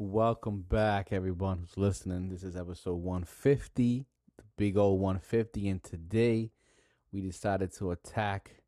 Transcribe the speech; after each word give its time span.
Welcome 0.00 0.62
back, 0.62 1.08
everyone 1.10 1.58
who's 1.58 1.76
listening. 1.76 2.28
This 2.28 2.44
is 2.44 2.54
episode 2.54 3.02
150, 3.02 4.06
the 4.36 4.44
big 4.56 4.76
old 4.76 5.00
150, 5.00 5.68
and 5.68 5.82
today 5.82 6.52
we 7.12 7.20
decided 7.20 7.72
to 7.78 7.90
attack 7.90 8.62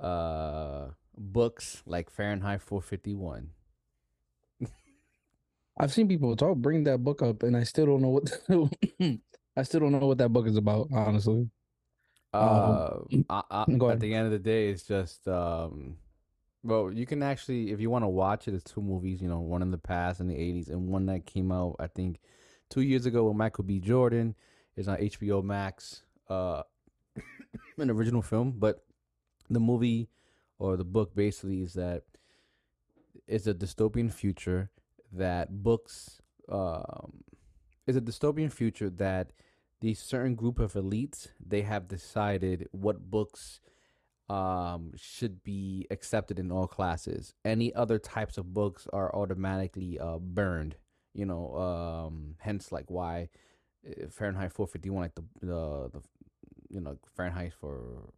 uh 0.00 0.86
books 1.14 1.82
like 1.84 2.08
Fahrenheit 2.08 2.62
451. 2.62 3.50
I've 5.78 5.92
seen 5.92 6.08
people 6.08 6.34
talk 6.36 6.56
bring 6.56 6.84
that 6.84 7.04
book 7.04 7.20
up, 7.20 7.42
and 7.42 7.54
I 7.54 7.64
still 7.64 7.84
don't 7.84 8.00
know 8.00 8.08
what 8.08 8.32
I 9.56 9.62
still 9.64 9.80
don't 9.80 9.92
know 9.92 10.06
what 10.06 10.16
that 10.18 10.30
book 10.30 10.46
is 10.46 10.56
about. 10.56 10.88
Honestly, 10.90 11.50
Uh, 12.32 13.00
I, 13.28 13.42
I, 13.50 13.64
go 13.76 13.90
at 13.90 14.00
the 14.00 14.14
end 14.14 14.24
of 14.24 14.32
the 14.32 14.38
day, 14.38 14.70
it's 14.70 14.84
just 14.84 15.28
um, 15.28 15.98
well, 16.62 16.92
you 16.92 17.06
can 17.06 17.22
actually, 17.22 17.72
if 17.72 17.80
you 17.80 17.90
want 17.90 18.04
to 18.04 18.08
watch 18.08 18.48
it, 18.48 18.54
it's 18.54 18.70
two 18.70 18.82
movies. 18.82 19.20
You 19.20 19.28
know, 19.28 19.40
one 19.40 19.62
in 19.62 19.70
the 19.70 19.78
past 19.78 20.20
in 20.20 20.28
the 20.28 20.34
'80s, 20.34 20.68
and 20.68 20.88
one 20.88 21.06
that 21.06 21.26
came 21.26 21.50
out, 21.50 21.76
I 21.78 21.86
think, 21.86 22.20
two 22.70 22.82
years 22.82 23.06
ago 23.06 23.24
with 23.24 23.36
Michael 23.36 23.64
B. 23.64 23.80
Jordan. 23.80 24.34
Is 24.74 24.88
on 24.88 24.96
HBO 24.96 25.44
Max. 25.44 26.02
Uh, 26.30 26.62
an 27.78 27.90
original 27.90 28.22
film, 28.22 28.54
but 28.56 28.84
the 29.50 29.60
movie 29.60 30.08
or 30.58 30.76
the 30.76 30.84
book 30.84 31.14
basically 31.14 31.60
is 31.60 31.74
that 31.74 32.04
it's 33.26 33.46
a 33.46 33.54
dystopian 33.54 34.10
future 34.12 34.70
that 35.12 35.62
books 35.62 36.22
um 36.48 37.22
is 37.86 37.96
a 37.96 38.00
dystopian 38.00 38.50
future 38.50 38.88
that 38.88 39.32
these 39.80 39.98
certain 39.98 40.34
group 40.34 40.58
of 40.58 40.72
elites 40.74 41.28
they 41.44 41.62
have 41.62 41.88
decided 41.88 42.68
what 42.72 43.10
books 43.10 43.60
um 44.32 44.92
should 44.96 45.42
be 45.42 45.86
accepted 45.90 46.38
in 46.38 46.50
all 46.50 46.66
classes 46.66 47.34
any 47.44 47.74
other 47.74 47.98
types 47.98 48.38
of 48.38 48.52
books 48.54 48.86
are 48.92 49.14
automatically 49.14 49.98
uh 49.98 50.18
burned 50.18 50.76
you 51.12 51.26
know 51.26 51.54
um 51.56 52.34
hence 52.38 52.72
like 52.72 52.90
why 52.90 53.28
uh, 53.86 54.06
fahrenheit 54.10 54.52
451 54.52 55.02
like 55.02 55.14
the 55.14 55.24
the, 55.40 55.90
the 55.92 56.02
you 56.70 56.80
know 56.80 56.96
fahrenheit 57.16 57.52
for 57.52 58.12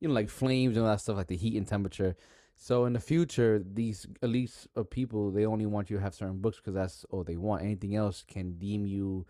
you 0.00 0.08
know, 0.08 0.14
like 0.14 0.28
flames 0.30 0.76
and 0.76 0.84
all 0.84 0.92
that 0.92 1.00
stuff, 1.00 1.16
like 1.16 1.28
the 1.28 1.36
heat 1.36 1.56
and 1.56 1.66
temperature. 1.66 2.16
So 2.56 2.84
in 2.84 2.92
the 2.92 3.00
future, 3.00 3.62
these 3.64 4.06
elites 4.22 4.66
of 4.74 4.90
people, 4.90 5.30
they 5.30 5.46
only 5.46 5.66
want 5.66 5.90
you 5.90 5.96
to 5.96 6.02
have 6.02 6.14
certain 6.14 6.40
books 6.40 6.58
because 6.58 6.74
that's 6.74 7.04
all 7.10 7.22
they 7.22 7.36
want. 7.36 7.62
Anything 7.62 7.96
else 7.96 8.24
can 8.26 8.58
deem 8.58 8.86
you, 8.86 9.26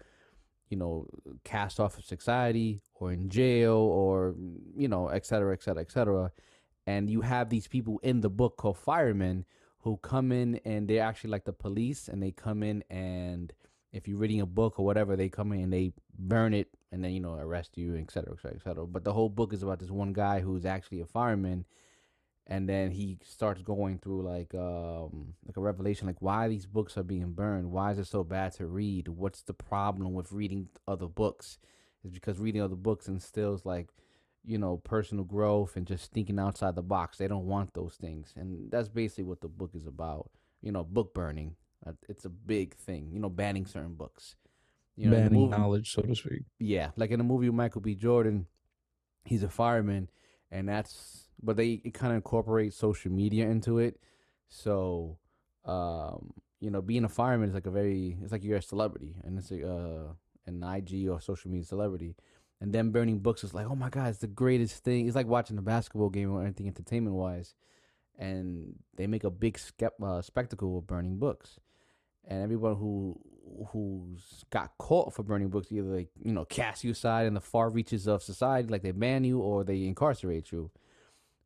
you 0.71 0.77
know, 0.77 1.07
cast 1.45 1.79
off 1.79 1.99
of 1.99 2.05
society 2.05 2.81
or 2.95 3.13
in 3.13 3.29
jail 3.29 3.75
or, 3.75 4.35
you 4.75 4.89
know, 4.89 5.09
et 5.09 5.27
cetera, 5.27 5.53
et 5.53 5.63
cetera, 5.63 5.83
et 5.83 5.91
cetera. 5.91 6.33
And 6.87 7.11
you 7.11 7.21
have 7.21 7.51
these 7.51 7.69
people 7.69 8.01
in 8.03 8.21
the 8.21 8.31
book 8.31 8.57
called 8.57 8.79
firemen 8.79 9.45
who 9.81 9.97
come 9.99 10.33
in 10.33 10.61
and 10.65 10.89
they're 10.89 11.03
actually 11.03 11.31
like 11.31 11.45
the 11.45 11.53
police 11.53 12.09
and 12.09 12.23
they 12.23 12.31
come 12.31 12.63
in 12.63 12.83
and 12.89 13.53
if 13.93 14.07
you're 14.07 14.19
reading 14.19 14.41
a 14.41 14.47
book 14.47 14.79
or 14.79 14.87
whatever, 14.87 15.17
they 15.17 15.29
come 15.29 15.53
in 15.53 15.61
and 15.61 15.73
they 15.73 15.93
burn 16.17 16.55
it 16.55 16.69
and 16.93 17.03
then 17.03 17.13
you 17.13 17.21
know 17.21 17.35
arrest 17.35 17.77
you, 17.77 17.97
et 17.97 18.11
cetera, 18.11 18.33
et 18.33 18.41
cetera, 18.41 18.57
et 18.57 18.63
cetera. 18.63 18.87
But 18.87 19.05
the 19.05 19.13
whole 19.13 19.29
book 19.29 19.53
is 19.53 19.63
about 19.63 19.81
this 19.81 19.91
one 19.91 20.13
guy 20.13 20.41
who's 20.41 20.65
actually 20.65 21.01
a 21.01 21.07
fireman, 21.07 21.65
and 22.51 22.69
then 22.69 22.91
he 22.91 23.17
starts 23.25 23.63
going 23.63 23.99
through 23.99 24.23
like 24.25 24.55
um 24.55 25.35
like 25.47 25.57
a 25.57 25.61
revelation, 25.61 26.07
like 26.07 26.21
why 26.21 26.49
these 26.49 26.67
books 26.67 26.99
are 26.99 27.03
being 27.05 27.33
burned, 27.33 27.71
why 27.71 27.93
is 27.93 27.99
it 27.99 28.07
so 28.09 28.25
bad 28.25 28.53
to 28.55 28.67
read? 28.67 29.09
What's 29.09 29.43
the 29.43 29.55
problem 29.55 30.13
with 30.13 30.33
reading 30.33 30.69
other 30.87 31.07
books? 31.07 31.59
Is 32.05 32.11
because 32.11 32.39
reading 32.39 32.61
other 32.63 32.77
books 32.77 33.09
instills 33.09 33.65
like 33.65 33.89
you 34.45 34.59
know 34.59 34.79
personal 34.79 35.25
growth 35.25 35.77
and 35.77 35.87
just 35.87 36.13
thinking 36.13 36.39
outside 36.39 36.75
the 36.75 36.83
box. 36.83 37.19
They 37.19 37.29
don't 37.29 37.47
want 37.47 37.73
those 37.75 37.95
things, 37.95 38.35
and 38.37 38.71
that's 38.71 38.89
basically 38.89 39.25
what 39.25 39.41
the 39.41 39.49
book 39.49 39.71
is 39.75 39.87
about. 39.87 40.31
You 40.61 40.73
know, 40.73 40.83
book 40.85 41.15
burning. 41.15 41.57
Uh, 41.87 41.93
It's 42.09 42.25
a 42.27 42.31
big 42.31 42.75
thing. 42.75 43.11
You 43.13 43.21
know, 43.21 43.31
banning 43.31 43.65
certain 43.67 43.95
books. 43.95 44.37
You 44.97 45.09
know, 45.09 45.17
banning 45.17 45.33
movie, 45.41 45.57
knowledge, 45.57 45.93
so 45.93 46.03
to 46.03 46.15
speak. 46.15 46.43
yeah, 46.59 46.91
like 46.97 47.11
in 47.11 47.19
the 47.19 47.25
movie 47.25 47.49
with 47.49 47.57
Michael 47.57 47.81
B. 47.81 47.95
Jordan, 47.95 48.47
he's 49.25 49.43
a 49.43 49.49
fireman, 49.49 50.11
and 50.51 50.69
that's 50.69 51.29
but 51.43 51.57
they 51.57 51.79
kind 51.79 52.13
of 52.13 52.17
incorporate 52.17 52.75
social 52.75 53.11
media 53.11 53.47
into 53.49 53.79
it. 53.79 54.01
So, 54.49 55.19
um, 55.65 56.33
you 56.61 56.71
know, 56.71 56.83
being 56.83 57.05
a 57.05 57.09
fireman 57.09 57.49
is 57.49 57.55
like 57.55 57.67
a 57.67 57.71
very 57.71 58.19
it's 58.23 58.33
like 58.33 58.45
you're 58.45 58.59
a 58.59 58.63
celebrity, 58.63 59.17
and 59.25 59.39
it's 59.39 59.51
a 59.51 59.69
uh, 59.69 60.13
an 60.47 60.63
IG 60.63 61.09
or 61.09 61.21
social 61.21 61.51
media 61.51 61.67
celebrity. 61.67 62.17
And 62.63 62.75
then 62.75 62.91
burning 62.91 63.21
books 63.21 63.43
is 63.43 63.55
like, 63.55 63.67
oh 63.67 63.75
my 63.75 63.89
god, 63.89 64.09
it's 64.09 64.19
the 64.19 64.27
greatest 64.27 64.85
thing. 64.85 65.07
It's 65.07 65.17
like 65.17 65.27
watching 65.27 65.57
a 65.57 65.63
basketball 65.63 66.11
game 66.11 66.31
or 66.31 66.43
anything 66.43 66.67
entertainment 66.67 67.17
wise, 67.17 67.55
and 68.19 68.75
they 68.97 69.07
make 69.07 69.25
a 69.25 69.31
big 69.31 69.59
uh, 70.03 70.21
spectacle 70.21 70.77
of 70.77 70.87
burning 70.87 71.19
books 71.19 71.59
and 72.27 72.43
everyone 72.43 72.77
who 72.77 73.19
who's 73.73 74.45
got 74.51 74.71
caught 74.79 75.13
for 75.13 75.23
burning 75.23 75.49
books 75.49 75.73
either 75.73 75.91
they 75.91 76.09
you 76.23 76.33
know 76.33 76.45
cast 76.45 76.85
you 76.85 76.93
aside 76.93 77.27
in 77.27 77.35
the 77.35 77.41
far 77.41 77.69
reaches 77.69 78.07
of 78.07 78.23
society 78.23 78.69
like 78.69 78.83
they 78.83 78.93
ban 78.93 79.25
you 79.25 79.41
or 79.41 79.65
they 79.65 79.85
incarcerate 79.85 80.53
you 80.53 80.71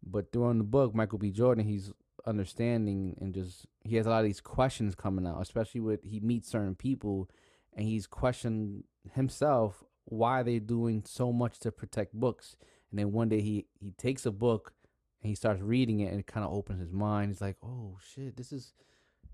but 0.07 0.33
during 0.33 0.59
the 0.59 0.65
book 0.65 0.95
michael 0.95 1.19
b. 1.19 1.31
Jordan 1.31 1.67
he's 1.67 1.93
understanding 2.27 3.17
and 3.21 3.35
just 3.35 3.67
he 3.85 3.97
has 3.97 4.07
a 4.07 4.11
lot 4.11 4.21
of 4.21 4.25
these 4.25 4.41
questions 4.41 4.95
coming 4.95 5.27
out 5.27 5.41
especially 5.41 5.81
with 5.81 6.03
he 6.03 6.21
meets 6.21 6.49
certain 6.49 6.75
people 6.75 7.29
and 7.77 7.87
he's 7.87 8.07
questioned 8.07 8.85
himself 9.13 9.85
why 10.07 10.43
they're 10.43 10.61
doing 10.61 11.03
so 11.07 11.33
much 11.33 11.59
to 11.59 11.73
protect 11.73 12.13
books. 12.13 12.57
And 12.91 12.99
then 12.99 13.13
one 13.13 13.29
day 13.29 13.41
he 13.41 13.67
he 13.81 13.91
takes 13.93 14.27
a 14.27 14.31
book 14.31 14.73
and 15.23 15.29
he 15.29 15.35
starts 15.35 15.61
reading 15.61 16.01
it 16.01 16.11
and 16.11 16.21
it 16.21 16.27
kind 16.27 16.47
of 16.47 16.53
opens 16.53 16.81
his 16.81 16.93
mind. 16.93 17.31
He's 17.31 17.41
like 17.41 17.57
oh 17.63 17.99
shit 18.01 18.37
this 18.37 18.53
is 18.53 18.75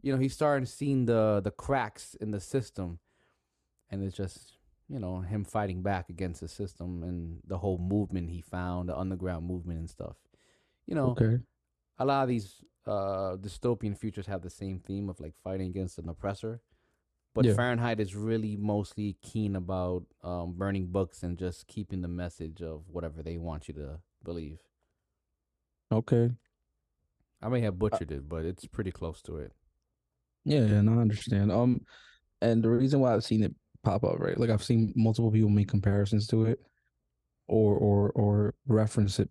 you 0.03 0.13
know, 0.13 0.19
he's 0.19 0.33
starting 0.33 0.65
to 0.65 0.71
seeing 0.71 1.07
the 1.07 1.41
the 1.43 1.51
cracks 1.51 2.15
in 2.15 2.31
the 2.31 2.41
system, 2.41 2.99
and 3.91 4.03
it's 4.03 4.17
just 4.17 4.57
you 4.89 4.99
know 4.99 5.21
him 5.21 5.45
fighting 5.45 5.83
back 5.83 6.09
against 6.09 6.41
the 6.41 6.49
system 6.49 7.03
and 7.03 7.41
the 7.47 7.59
whole 7.59 7.79
movement 7.79 8.31
he 8.31 8.41
found, 8.41 8.89
the 8.89 8.97
underground 8.97 9.47
movement 9.47 9.79
and 9.79 9.91
stuff. 9.91 10.17
You 10.91 10.97
know, 10.97 11.13
Okay, 11.13 11.39
a 11.99 12.05
lot 12.05 12.25
of 12.25 12.29
these 12.29 12.65
uh 12.87 13.37
dystopian 13.39 13.97
futures 13.99 14.27
have 14.27 14.43
the 14.43 14.51
same 14.51 14.81
theme 14.81 15.09
of 15.11 15.21
like 15.21 15.35
fighting 15.45 15.71
against 15.71 15.99
an 15.99 16.09
oppressor. 16.11 16.61
But 17.35 17.47
yeah, 17.47 17.55
Fahrenheit 17.55 18.01
is 18.01 18.17
really 18.17 18.57
mostly 18.57 19.17
keen 19.23 19.57
about 19.57 20.05
um, 20.25 20.55
burning 20.59 20.89
books 20.89 21.23
and 21.23 21.39
just 21.39 21.67
keeping 21.69 22.03
the 22.03 22.09
message 22.09 22.63
of 22.63 22.85
whatever 22.89 23.23
they 23.23 23.39
want 23.39 23.69
you 23.69 23.75
to 23.75 24.01
believe. 24.25 24.59
okay, 25.93 26.31
I 27.43 27.49
may 27.51 27.61
have 27.63 27.75
uh, 27.93 27.99
butchered 27.99 28.13
it, 28.13 28.29
but 28.29 28.47
it's 28.47 28.67
pretty 28.67 28.93
close 28.93 29.21
to 29.23 29.37
it. 29.39 29.53
yeah, 30.45 30.61
and 30.61 30.91
I 30.91 30.95
understand. 30.95 31.53
Um, 31.53 31.83
and 32.43 32.63
the 32.63 32.71
reason 32.71 33.01
why 33.01 33.15
I've 33.15 33.25
seen 33.25 33.43
it 33.43 33.55
pop 33.85 34.05
up, 34.05 34.19
right? 34.21 34.39
Like 34.39 34.51
I've 34.51 34.65
seen 34.65 34.93
multiple 34.97 35.31
people 35.31 35.51
make 35.51 35.69
comparisons 35.69 36.27
to 36.29 36.47
it, 36.47 36.61
or 37.49 37.77
or 37.77 38.11
or 38.13 38.55
reference 38.67 39.21
it, 39.21 39.31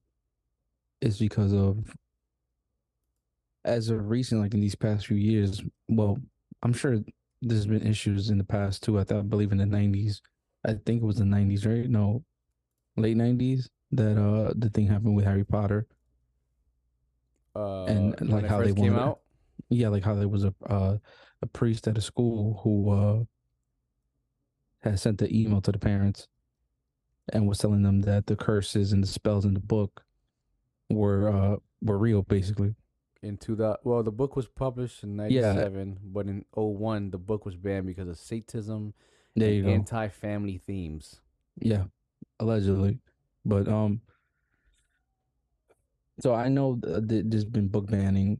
is 1.01 1.19
because 1.19 1.53
of 1.53 1.95
as 3.65 3.89
of 3.89 4.09
recent, 4.09 4.41
like 4.41 4.53
in 4.53 4.59
these 4.61 4.75
past 4.75 5.07
few 5.07 5.17
years. 5.17 5.61
Well, 5.87 6.17
I'm 6.63 6.73
sure 6.73 6.99
there's 7.41 7.67
been 7.67 7.85
issues 7.85 8.29
in 8.29 8.37
the 8.37 8.43
past 8.43 8.83
too. 8.83 8.99
I 8.99 9.03
thought, 9.03 9.19
I 9.19 9.23
believe 9.23 9.51
in 9.51 9.57
the 9.57 9.65
'90s. 9.65 10.21
I 10.65 10.73
think 10.85 11.01
it 11.01 11.05
was 11.05 11.17
the 11.17 11.25
'90s, 11.25 11.65
right? 11.65 11.89
No, 11.89 12.23
late 12.97 13.17
'90s 13.17 13.69
that 13.91 14.17
uh 14.21 14.53
the 14.57 14.69
thing 14.69 14.87
happened 14.87 15.15
with 15.15 15.25
Harry 15.25 15.43
Potter 15.43 15.87
Uh, 17.55 17.85
and 17.85 18.29
like 18.29 18.45
how 18.45 18.61
they 18.61 18.73
came 18.73 18.93
wanted 18.93 18.99
out, 18.99 19.19
yeah 19.69 19.89
like 19.89 20.03
how 20.03 20.13
there 20.15 20.27
was 20.27 20.43
a 20.43 20.53
uh, 20.67 20.97
a 21.41 21.45
priest 21.47 21.87
at 21.87 21.97
a 21.97 22.01
school 22.01 22.59
who 22.63 22.89
uh 22.91 23.23
had 24.81 24.99
sent 24.99 25.17
the 25.17 25.33
email 25.35 25.61
to 25.61 25.71
the 25.71 25.79
parents 25.79 26.27
and 27.33 27.47
was 27.47 27.57
telling 27.57 27.81
them 27.83 28.01
that 28.01 28.25
the 28.27 28.35
curses 28.35 28.91
and 28.93 29.03
the 29.03 29.07
spells 29.07 29.45
in 29.45 29.53
the 29.53 29.59
book 29.59 30.03
were 30.89 31.29
uh 31.29 31.55
were 31.81 31.97
real 31.97 32.21
basically. 32.21 32.75
Into 33.21 33.55
the 33.55 33.79
well 33.83 34.03
the 34.03 34.11
book 34.11 34.35
was 34.35 34.47
published 34.47 35.03
in 35.03 35.17
yeah. 35.29 35.53
97 35.53 35.99
but 36.03 36.27
in 36.27 36.45
'01 36.55 37.11
the 37.11 37.17
book 37.17 37.45
was 37.45 37.55
banned 37.55 37.85
because 37.85 38.07
of 38.07 38.17
satanism 38.17 38.93
there 39.35 39.51
and 39.51 39.65
go. 39.65 39.71
anti-family 39.71 40.57
themes. 40.57 41.21
Yeah 41.59 41.85
allegedly. 42.39 42.99
But 43.45 43.67
um 43.67 44.01
so 46.19 46.33
I 46.33 46.49
know 46.49 46.79
th- 46.81 47.07
th- 47.07 47.25
there's 47.27 47.45
been 47.45 47.67
book 47.67 47.89
banning 47.89 48.39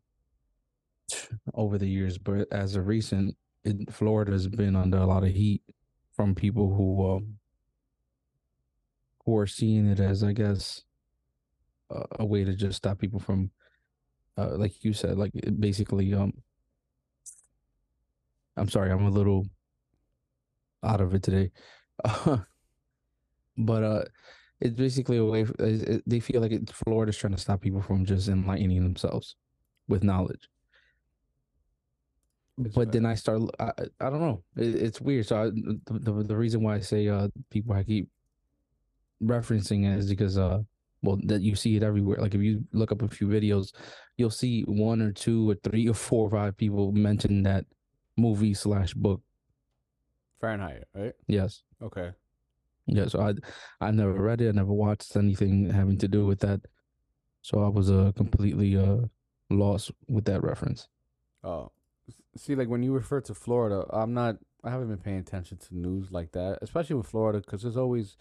over 1.54 1.78
the 1.78 1.88
years 1.88 2.18
but 2.18 2.48
as 2.52 2.76
of 2.76 2.88
recent 2.88 3.36
it, 3.64 3.92
Florida's 3.92 4.48
been 4.48 4.76
under 4.76 4.98
a 4.98 5.06
lot 5.06 5.24
of 5.24 5.30
heat 5.30 5.62
from 6.12 6.36
people 6.36 6.74
who 6.74 7.16
um 7.16 7.40
who 9.30 9.38
are 9.38 9.48
seeing 9.48 9.86
it 9.88 10.00
as, 10.00 10.24
I 10.24 10.34
guess, 10.34 10.82
a, 11.90 12.04
a 12.22 12.26
way 12.26 12.44
to 12.44 12.54
just 12.56 12.78
stop 12.78 13.00
people 13.00 13.20
from, 13.20 13.52
uh, 14.38 14.56
like 14.58 14.84
you 14.84 14.94
said, 14.94 15.18
like 15.18 15.32
basically. 15.60 16.14
Um, 16.14 16.34
I'm 18.58 18.70
sorry, 18.70 18.92
I'm 18.92 19.06
a 19.06 19.10
little 19.10 19.46
out 20.84 21.02
of 21.02 21.14
it 21.14 21.24
today, 21.24 21.52
but 23.58 23.84
uh, 23.84 24.04
it's 24.62 24.76
basically 24.76 25.18
a 25.18 25.26
way. 25.26 25.42
is- 25.60 25.84
it- 25.84 26.04
They 26.06 26.20
feel 26.20 26.42
like 26.42 26.52
it, 26.52 26.72
Florida's 26.72 27.18
trying 27.18 27.34
to 27.36 27.40
stop 27.42 27.62
people 27.62 27.82
from 27.82 28.06
just 28.06 28.28
enlightening 28.30 28.84
themselves 28.84 29.36
with 29.88 30.04
knowledge. 30.04 30.50
It's 32.58 32.76
but 32.76 32.88
fa- 32.88 32.92
then 32.92 33.06
I 33.06 33.16
start. 33.16 33.42
I, 33.60 33.72
I 34.02 34.10
don't 34.10 34.20
know. 34.20 34.44
It, 34.58 34.76
it's 34.76 35.02
weird. 35.02 35.26
So 35.26 35.44
I, 35.44 35.46
the, 35.46 35.80
the 35.88 36.24
the 36.24 36.38
reason 36.38 36.62
why 36.62 36.76
I 36.76 36.80
say 36.82 37.08
uh 37.08 37.30
people 37.50 37.74
I 37.74 37.84
keep 37.84 38.10
referencing 39.22 39.86
it 39.86 39.98
is 40.00 40.10
because 40.10 40.38
uh 40.38 40.60
well 41.02 41.20
that 41.26 41.42
you 41.42 41.56
see 41.56 41.76
it 41.76 41.84
everywhere. 41.84 42.18
Like 42.20 42.36
if 42.36 42.42
you 42.42 42.64
look 42.74 42.92
up 42.92 43.02
a 43.02 43.08
few 43.08 43.28
videos, 43.28 43.74
you'll 44.18 44.30
see 44.30 44.64
one 44.64 45.02
or 45.02 45.12
two 45.12 45.50
or 45.50 45.56
three 45.64 45.88
or 45.88 45.94
four 45.94 46.28
or 46.28 46.32
five 46.32 46.58
people 46.58 46.92
mention 46.92 47.44
that 47.44 47.66
movie 48.18 48.54
slash 48.54 48.94
book. 48.94 49.22
Fahrenheit, 50.42 50.84
right? 50.94 51.14
Yes. 51.28 51.64
Okay. 51.82 52.12
Yeah. 52.86 53.08
So 53.08 53.22
I 53.22 53.34
I 53.86 53.92
never 53.92 54.14
read 54.14 54.42
it. 54.42 54.50
I 54.50 54.52
never 54.52 54.74
watched 54.74 55.16
anything 55.16 55.70
having 55.70 55.98
to 56.00 56.08
do 56.08 56.26
with 56.26 56.40
that. 56.40 56.62
So 57.42 57.64
I 57.64 57.70
was 57.70 57.90
uh 57.90 58.12
completely 58.16 58.78
uh 58.78 59.08
lost 59.50 59.92
with 60.08 60.26
that 60.26 60.44
reference. 60.44 60.88
Oh, 61.44 61.72
see, 62.36 62.56
like 62.56 62.68
when 62.68 62.84
you 62.84 62.94
refer 62.94 63.22
to 63.22 63.34
Florida, 63.34 63.86
I'm 63.92 64.14
not. 64.14 64.38
I 64.64 64.72
haven't 64.72 64.90
been 64.90 64.98
paying 64.98 65.20
attention 65.20 65.58
to 65.58 65.78
news 65.78 66.12
like 66.12 66.34
that, 66.34 66.60
especially 66.62 66.98
with 66.98 67.08
Florida, 67.08 67.40
because 67.40 67.62
there's 67.62 67.78
always 67.78 68.18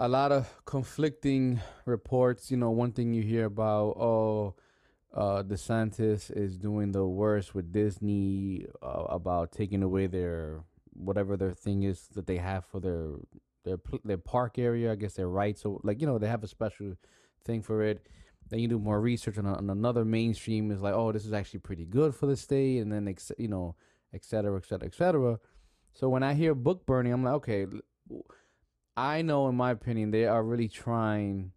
a 0.00 0.08
lot 0.08 0.32
of 0.32 0.64
conflicting 0.64 1.60
reports. 1.84 2.50
You 2.50 2.56
know, 2.56 2.70
one 2.70 2.92
thing 2.92 3.12
you 3.12 3.22
hear 3.22 3.44
about, 3.44 3.96
oh, 4.00 4.54
uh, 5.14 5.42
DeSantis 5.42 6.34
is 6.34 6.56
doing 6.56 6.92
the 6.92 7.06
worst 7.06 7.54
with 7.54 7.70
Disney 7.70 8.64
uh, 8.82 9.04
about 9.10 9.52
taking 9.52 9.82
away 9.82 10.06
their 10.06 10.64
whatever 10.94 11.36
their 11.36 11.52
thing 11.52 11.82
is 11.82 12.08
that 12.14 12.26
they 12.26 12.38
have 12.38 12.64
for 12.64 12.80
their 12.80 13.08
their 13.64 13.76
their 14.02 14.18
park 14.18 14.58
area. 14.58 14.90
I 14.90 14.94
guess 14.94 15.14
their 15.14 15.28
rights. 15.28 15.60
So, 15.60 15.80
like 15.84 16.00
you 16.00 16.06
know, 16.06 16.18
they 16.18 16.28
have 16.28 16.44
a 16.44 16.48
special 16.48 16.94
thing 17.44 17.60
for 17.60 17.82
it. 17.82 18.06
Then 18.48 18.60
you 18.60 18.68
do 18.68 18.78
more 18.78 19.00
research 19.00 19.36
on, 19.36 19.46
on 19.46 19.68
another 19.68 20.04
mainstream 20.04 20.70
is 20.70 20.80
like, 20.80 20.94
oh, 20.94 21.12
this 21.12 21.26
is 21.26 21.32
actually 21.34 21.60
pretty 21.60 21.84
good 21.84 22.14
for 22.14 22.26
the 22.26 22.36
state, 22.36 22.78
and 22.78 22.90
then 22.90 23.06
ex- 23.06 23.32
you 23.38 23.48
know, 23.48 23.76
et 24.14 24.24
cetera, 24.24 24.56
et 24.56 24.64
cetera, 24.64 24.86
et 24.86 24.94
cetera. 24.94 25.38
So 25.92 26.08
when 26.08 26.22
I 26.22 26.32
hear 26.34 26.54
book 26.54 26.86
burning, 26.86 27.12
I'm 27.12 27.22
like, 27.22 27.34
okay, 27.34 27.66
I 29.00 29.22
know, 29.22 29.48
in 29.48 29.54
my 29.54 29.70
opinion, 29.70 30.10
they 30.10 30.26
are 30.26 30.42
really 30.42 30.68
trying, 30.68 31.52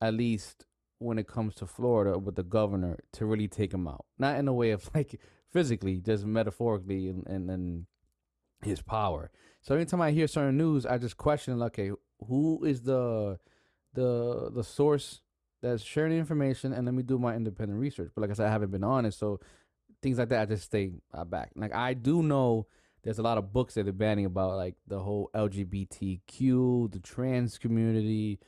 at 0.00 0.12
least 0.14 0.66
when 0.98 1.18
it 1.18 1.28
comes 1.28 1.54
to 1.56 1.66
Florida 1.66 2.18
with 2.18 2.34
the 2.34 2.42
governor, 2.42 2.98
to 3.12 3.26
really 3.26 3.46
take 3.46 3.72
him 3.72 3.86
out. 3.86 4.06
Not 4.18 4.38
in 4.38 4.48
a 4.48 4.52
way 4.52 4.72
of 4.72 4.90
like 4.94 5.20
physically, 5.52 5.98
just 6.00 6.26
metaphorically, 6.26 7.08
and 7.08 7.24
and, 7.28 7.48
and 7.48 7.86
his 8.62 8.82
power. 8.82 9.30
So 9.62 9.76
anytime 9.76 10.00
I 10.00 10.10
hear 10.10 10.26
certain 10.26 10.56
news, 10.56 10.84
I 10.84 10.98
just 10.98 11.16
question, 11.16 11.60
like, 11.60 11.78
okay, 11.78 11.92
who 12.26 12.64
is 12.64 12.82
the 12.82 13.38
the 13.94 14.50
the 14.52 14.64
source 14.64 15.20
that's 15.62 15.84
sharing 15.84 16.18
information 16.18 16.72
and 16.72 16.86
let 16.86 16.94
me 16.94 17.02
do 17.04 17.18
my 17.18 17.36
independent 17.36 17.78
research. 17.78 18.10
But 18.14 18.22
like 18.22 18.30
I 18.30 18.34
said, 18.34 18.46
I 18.46 18.50
haven't 18.50 18.72
been 18.72 18.84
honest, 18.84 19.18
so 19.18 19.38
things 20.02 20.18
like 20.18 20.30
that 20.30 20.42
I 20.42 20.46
just 20.46 20.64
stay 20.64 20.94
uh, 21.14 21.24
back. 21.24 21.52
Like 21.54 21.72
I 21.72 21.94
do 21.94 22.22
know 22.22 22.66
there's 23.02 23.18
a 23.18 23.22
lot 23.22 23.38
of 23.38 23.52
books 23.52 23.74
that 23.74 23.84
they're 23.84 23.92
banning 23.92 24.26
about 24.26 24.56
like 24.56 24.74
the 24.86 24.98
whole 24.98 25.30
LGBTQ, 25.34 26.92
the 26.92 27.00
trans 27.00 27.58
community, 27.58 28.38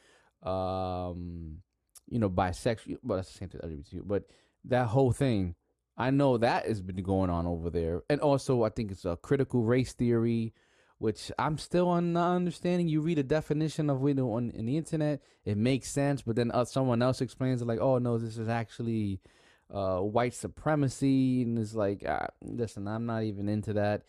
um, 0.42 1.58
you 2.08 2.18
know, 2.18 2.30
bisexual. 2.30 2.98
Well, 3.02 3.16
that's 3.16 3.32
the 3.32 3.38
same 3.38 3.48
thing, 3.48 3.60
LGBTQ. 3.60 4.02
But 4.06 4.24
that 4.64 4.88
whole 4.88 5.12
thing, 5.12 5.54
I 5.96 6.10
know 6.10 6.38
that 6.38 6.66
has 6.66 6.80
been 6.80 7.02
going 7.02 7.30
on 7.30 7.46
over 7.46 7.70
there, 7.70 8.02
and 8.08 8.20
also 8.20 8.62
I 8.62 8.70
think 8.70 8.90
it's 8.90 9.04
a 9.04 9.16
critical 9.16 9.62
race 9.62 9.92
theory 9.92 10.52
which 11.02 11.32
I'm 11.36 11.58
still 11.58 11.88
on 11.88 12.12
not 12.12 12.36
understanding. 12.36 12.86
You 12.86 13.00
read 13.00 13.18
a 13.18 13.24
definition 13.24 13.90
of 13.90 14.06
it 14.06 14.20
on 14.20 14.50
in 14.50 14.66
the 14.66 14.76
internet, 14.76 15.20
it 15.44 15.56
makes 15.56 15.90
sense, 15.90 16.22
but 16.22 16.36
then 16.36 16.52
uh, 16.52 16.64
someone 16.64 17.02
else 17.02 17.20
explains 17.20 17.60
it 17.60 17.64
like, 17.64 17.80
oh 17.80 17.98
no, 17.98 18.18
this 18.18 18.38
is 18.38 18.48
actually 18.48 19.20
uh, 19.68 19.98
white 19.98 20.32
supremacy, 20.32 21.42
and 21.42 21.58
it's 21.58 21.74
like, 21.74 22.06
uh, 22.06 22.28
listen, 22.40 22.86
I'm 22.86 23.04
not 23.04 23.24
even 23.24 23.48
into 23.48 23.72
that. 23.72 24.02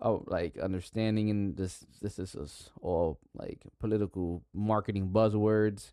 Oh, 0.00 0.22
like 0.26 0.56
understanding 0.58 1.28
and 1.28 1.56
this 1.56 1.84
this 2.00 2.18
is 2.20 2.70
all 2.80 3.18
like 3.34 3.60
political 3.80 4.44
marketing 4.54 5.10
buzzwords, 5.12 5.92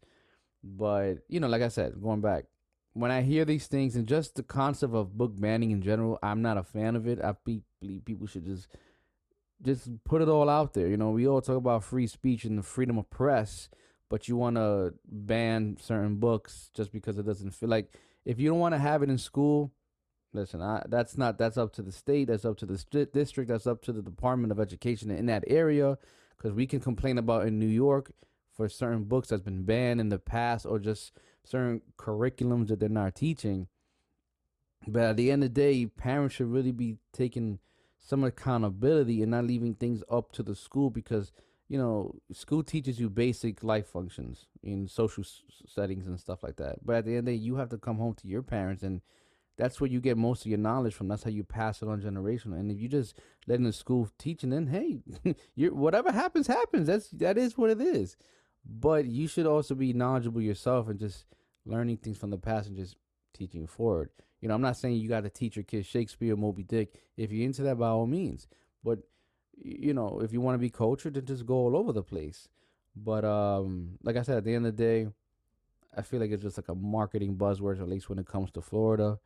but 0.63 1.15
you 1.27 1.39
know, 1.39 1.47
like 1.47 1.63
I 1.63 1.69
said, 1.69 2.01
going 2.01 2.21
back. 2.21 2.45
When 2.93 3.11
I 3.11 3.23
hear 3.23 3.43
these 3.43 3.67
things 3.67 3.95
and 3.97 4.07
just 4.07 4.35
the 4.35 4.43
concept 4.43 4.93
of 4.93 5.17
book 5.17 5.33
banning 5.37 5.71
in 5.71 5.81
general, 5.81 6.17
I'm 6.23 6.41
not 6.41 6.57
a 6.57 6.63
fan 6.63 6.95
of 6.95 7.07
it. 7.07 7.19
I 7.21 7.35
be- 7.43 7.63
believe 7.81 8.05
people 8.05 8.25
should 8.27 8.45
just 8.45 8.67
just 9.61 9.89
put 10.03 10.21
it 10.21 10.29
all 10.29 10.49
out 10.49 10.73
there. 10.73 10.87
You 10.87 10.97
know, 10.97 11.11
we 11.11 11.27
all 11.27 11.41
talk 11.41 11.57
about 11.57 11.83
free 11.83 12.07
speech 12.07 12.45
and 12.45 12.57
the 12.57 12.63
freedom 12.63 12.97
of 12.97 13.09
press, 13.09 13.69
but 14.09 14.27
you 14.27 14.37
want 14.37 14.57
to 14.57 14.93
ban 15.05 15.77
certain 15.81 16.17
books 16.17 16.69
just 16.73 16.91
because 16.91 17.17
it 17.17 17.25
doesn't 17.25 17.51
feel 17.51 17.69
like 17.69 17.91
if 18.25 18.39
you 18.39 18.49
don't 18.49 18.59
want 18.59 18.75
to 18.75 18.79
have 18.79 19.03
it 19.03 19.09
in 19.09 19.17
school, 19.17 19.71
listen, 20.35 20.61
I, 20.61 20.83
that's 20.87 21.17
not 21.17 21.37
that's 21.37 21.57
up 21.57 21.73
to 21.73 21.81
the 21.81 21.91
state, 21.91 22.27
that's 22.27 22.45
up 22.45 22.57
to 22.57 22.65
the 22.65 22.77
st- 22.77 23.13
district, 23.13 23.49
that's 23.49 23.67
up 23.67 23.81
to 23.83 23.93
the 23.93 24.01
Department 24.01 24.51
of 24.51 24.59
Education 24.59 25.09
in 25.11 25.25
that 25.27 25.43
area 25.47 25.97
because 26.37 26.53
we 26.53 26.67
can 26.67 26.79
complain 26.79 27.17
about 27.17 27.47
in 27.47 27.57
New 27.59 27.65
York 27.65 28.11
for 28.55 28.69
certain 28.69 29.03
books 29.03 29.29
that's 29.29 29.41
been 29.41 29.63
banned 29.63 29.99
in 29.99 30.09
the 30.09 30.19
past 30.19 30.65
or 30.65 30.79
just 30.79 31.13
certain 31.43 31.81
curriculums 31.97 32.67
that 32.67 32.79
they're 32.79 32.89
not 32.89 33.15
teaching. 33.15 33.67
But 34.87 35.03
at 35.03 35.17
the 35.17 35.31
end 35.31 35.43
of 35.43 35.53
the 35.53 35.61
day, 35.61 35.85
parents 35.87 36.35
should 36.35 36.51
really 36.51 36.71
be 36.71 36.97
taking 37.11 37.59
some 37.99 38.23
accountability 38.23 39.21
and 39.21 39.31
not 39.31 39.45
leaving 39.45 39.73
things 39.73 40.03
up 40.09 40.31
to 40.33 40.43
the 40.43 40.55
school 40.55 40.91
because 40.91 41.31
you 41.67 41.77
know 41.77 42.13
school 42.31 42.61
teaches 42.61 42.99
you 42.99 43.09
basic 43.09 43.63
life 43.63 43.87
functions 43.87 44.45
in 44.61 44.87
social 44.87 45.23
s- 45.23 45.41
settings 45.67 46.05
and 46.05 46.19
stuff 46.19 46.43
like 46.43 46.57
that 46.57 46.75
but 46.85 46.97
at 46.97 47.05
the 47.05 47.11
end 47.11 47.19
of 47.19 47.25
the 47.25 47.31
day 47.31 47.37
you 47.37 47.55
have 47.55 47.69
to 47.69 47.79
come 47.79 47.97
home 47.97 48.13
to 48.13 48.27
your 48.27 48.43
parents 48.43 48.83
and 48.83 49.01
that's 49.57 49.79
where 49.79 49.89
you 49.89 50.01
get 50.01 50.17
most 50.17 50.41
of 50.41 50.47
your 50.47 50.57
knowledge 50.57 50.93
from 50.93 51.07
that's 51.07 51.23
how 51.23 51.29
you 51.29 51.43
pass 51.43 51.81
it 51.81 51.87
on 51.87 52.01
generational 52.01 52.59
and 52.59 52.71
if 52.71 52.79
you 52.79 52.87
just 52.87 53.17
let 53.47 53.55
in 53.55 53.63
the 53.63 53.73
school 53.73 54.09
teaching 54.17 54.49
then 54.49 54.67
hey 54.67 55.01
you 55.55 55.73
whatever 55.73 56.11
happens 56.11 56.47
happens 56.47 56.87
that's 56.87 57.09
that 57.09 57.37
is 57.37 57.57
what 57.57 57.69
it 57.69 57.81
is 57.81 58.17
but 58.65 59.05
you 59.05 59.27
should 59.27 59.45
also 59.45 59.75
be 59.75 59.93
knowledgeable 59.93 60.41
yourself 60.41 60.87
and 60.87 60.99
just 60.99 61.25
learning 61.65 61.97
things 61.97 62.17
from 62.17 62.31
the 62.31 62.37
past 62.37 62.67
and 62.67 62.77
just 62.77 62.95
teaching 63.33 63.67
forward 63.67 64.09
you 64.45 64.49
know, 64.49 64.53
I'm 64.53 64.61
not 64.61 64.77
saying 64.77 64.97
you 64.97 65.09
got 65.09 65.23
to 65.23 65.29
teach 65.31 65.55
your 65.55 65.63
kids 65.63 65.87
Shakespeare 65.87 66.35
or 66.35 66.37
Moby 66.37 66.61
Dick. 66.61 66.93
If 67.17 67.31
you're 67.31 67.45
into 67.45 67.63
that, 67.63 67.79
by 67.79 67.87
all 67.87 68.05
means. 68.05 68.47
But 68.83 68.99
you 69.57 69.91
know, 69.91 70.19
if 70.23 70.33
you 70.33 70.39
want 70.39 70.53
to 70.53 70.59
be 70.59 70.69
cultured, 70.69 71.15
then 71.15 71.25
just 71.25 71.47
go 71.47 71.55
all 71.55 71.75
over 71.75 71.91
the 71.91 72.03
place. 72.03 72.47
But 72.95 73.25
um, 73.25 73.97
like 74.03 74.17
I 74.17 74.21
said, 74.21 74.37
at 74.37 74.43
the 74.43 74.53
end 74.53 74.67
of 74.67 74.77
the 74.77 74.83
day, 74.83 75.07
I 75.97 76.03
feel 76.03 76.19
like 76.19 76.29
it's 76.29 76.43
just 76.43 76.59
like 76.59 76.67
a 76.67 76.75
marketing 76.75 77.37
buzzword, 77.37 77.79
at 77.79 77.89
least 77.89 78.07
when 78.07 78.19
it 78.19 78.27
comes 78.27 78.51
to 78.51 78.61
Florida. 78.61 79.17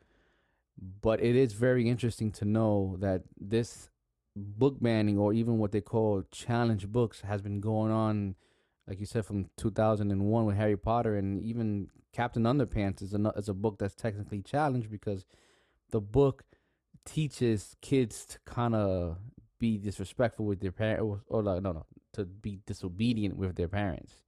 But 1.02 1.22
it 1.22 1.36
is 1.36 1.54
very 1.54 1.90
interesting 1.90 2.32
to 2.34 2.46
know 2.46 2.96
that 3.00 3.24
this 3.40 3.90
book 4.36 4.78
banning, 4.82 5.18
or 5.18 5.34
even 5.34 5.58
what 5.58 5.72
they 5.72 5.82
call 5.82 6.24
challenge 6.32 6.88
books, 6.88 7.22
has 7.22 7.42
been 7.42 7.60
going 7.60 7.92
on, 7.92 8.36
like 8.88 9.00
you 9.00 9.06
said, 9.06 9.26
from 9.26 9.50
2001 9.58 10.46
with 10.46 10.56
Harry 10.56 10.78
Potter, 10.78 11.18
and 11.18 11.42
even 11.42 11.90
Captain 12.14 12.44
Underpants 12.44 13.02
is 13.02 13.14
a 13.14 13.34
is 13.36 13.50
a 13.50 13.54
book 13.54 13.78
that's 13.78 13.96
technically 13.96 14.42
challenged 14.42 14.90
because 14.90 15.26
the 15.92 16.02
book 16.02 16.44
teaches 17.06 17.76
kids 17.82 18.26
to 18.26 18.40
kind 18.46 18.76
of 18.76 19.18
be 19.60 19.78
disrespectful 19.78 20.46
with 20.46 20.62
their 20.62 20.72
parents, 20.72 21.22
or 21.28 21.44
like 21.44 21.62
no, 21.62 21.72
no, 21.72 21.86
to 22.14 22.26
be 22.26 22.60
disobedient 22.66 23.38
with 23.38 23.56
their 23.56 23.68
parents. 23.68 24.22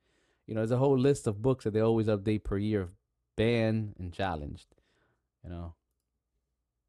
You 0.48 0.56
know, 0.56 0.62
there's 0.62 0.72
a 0.72 0.78
whole 0.78 0.98
list 0.98 1.28
of 1.28 1.42
books 1.42 1.64
that 1.64 1.72
they 1.72 1.80
always 1.80 2.08
update 2.08 2.44
per 2.44 2.58
year, 2.58 2.82
of 2.82 2.90
banned 3.38 3.96
and 3.98 4.12
challenged. 4.12 4.68
You 5.44 5.50
know, 5.50 5.76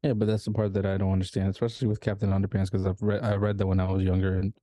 Yeah, 0.03 0.13
but 0.13 0.27
that's 0.27 0.43
the 0.45 0.51
part 0.51 0.73
that 0.73 0.85
I 0.85 0.97
don't 0.97 1.13
understand, 1.13 1.49
especially 1.49 1.87
with 1.87 2.01
Captain 2.01 2.29
Underpants, 2.29 2.69
because 2.69 2.85
I've 2.85 3.01
read 3.01 3.23
I 3.23 3.35
read 3.35 3.57
that 3.59 3.67
when 3.67 3.79
I 3.79 3.89
was 3.89 4.03
younger, 4.03 4.37
and 4.37 4.53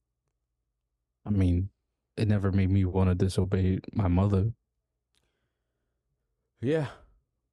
I 1.26 1.30
mean, 1.30 1.70
it 2.16 2.28
never 2.28 2.52
made 2.52 2.70
me 2.70 2.84
want 2.84 3.08
to 3.08 3.14
disobey 3.14 3.80
my 3.94 4.08
mother. 4.08 4.52
yeah, 6.60 6.88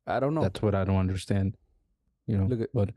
I 0.05 0.19
don't 0.19 0.33
know. 0.33 0.41
That's 0.41 0.61
what 0.61 0.75
I 0.75 0.83
don't 0.83 0.97
understand. 0.97 1.55
You 2.25 2.37
know, 2.37 2.45
Look 2.45 2.61
at- 2.61 2.73
but 2.73 2.89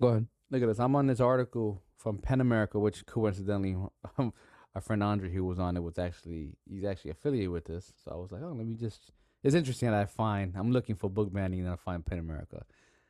go 0.00 0.08
ahead. 0.08 0.26
Look 0.50 0.62
at 0.62 0.66
this. 0.68 0.80
I'm 0.80 0.96
on 0.96 1.06
this 1.08 1.20
article 1.20 1.82
from 1.98 2.18
Pen 2.18 2.40
America, 2.40 2.78
which 2.78 3.04
coincidentally, 3.04 3.76
um, 4.18 4.32
our 4.74 4.80
friend 4.80 5.02
Andre, 5.02 5.30
who 5.30 5.44
was 5.44 5.58
on 5.58 5.76
it, 5.76 5.82
was 5.82 5.98
actually 5.98 6.56
he's 6.68 6.84
actually 6.84 7.10
affiliated 7.10 7.50
with 7.50 7.66
this. 7.66 7.92
So 8.02 8.12
I 8.12 8.16
was 8.16 8.32
like, 8.32 8.42
oh, 8.42 8.52
let 8.56 8.66
me 8.66 8.76
just. 8.76 9.12
It's 9.42 9.54
interesting 9.54 9.90
that 9.90 10.00
I 10.00 10.06
find 10.06 10.54
I'm 10.56 10.72
looking 10.72 10.96
for 10.96 11.10
book 11.10 11.32
banning 11.32 11.60
and 11.60 11.68
I 11.68 11.76
find 11.76 12.04
Pen 12.04 12.18
America, 12.18 12.64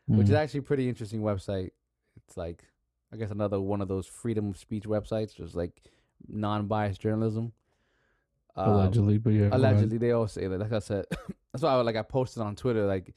which 0.07 0.29
is 0.29 0.35
Mm. 0.35 0.39
actually 0.39 0.61
a 0.61 0.63
pretty 0.63 0.89
interesting 0.89 1.21
website. 1.21 1.71
It's 2.17 2.37
like 2.37 2.65
I 3.13 3.17
guess 3.17 3.31
another 3.31 3.61
one 3.61 3.81
of 3.81 3.89
those 3.89 4.07
freedom 4.07 4.51
of 4.51 4.57
speech 4.59 4.85
websites, 4.85 5.35
just 5.37 5.55
like 5.55 5.83
non-biased 6.29 7.01
journalism. 7.01 7.53
Um, 8.57 8.71
allegedly, 8.71 9.19
but 9.19 9.31
yeah, 9.31 9.49
allegedly 9.53 9.99
they 9.99 10.13
all 10.13 10.27
say 10.29 10.47
that 10.47 10.59
like 10.59 10.73
i 10.73 10.79
said 10.79 11.05
that's 11.53 11.63
why 11.63 11.73
I, 11.73 11.81
like 11.83 11.95
i 11.97 12.01
posted 12.01 12.43
on 12.43 12.57
twitter 12.57 12.87
like 12.87 13.15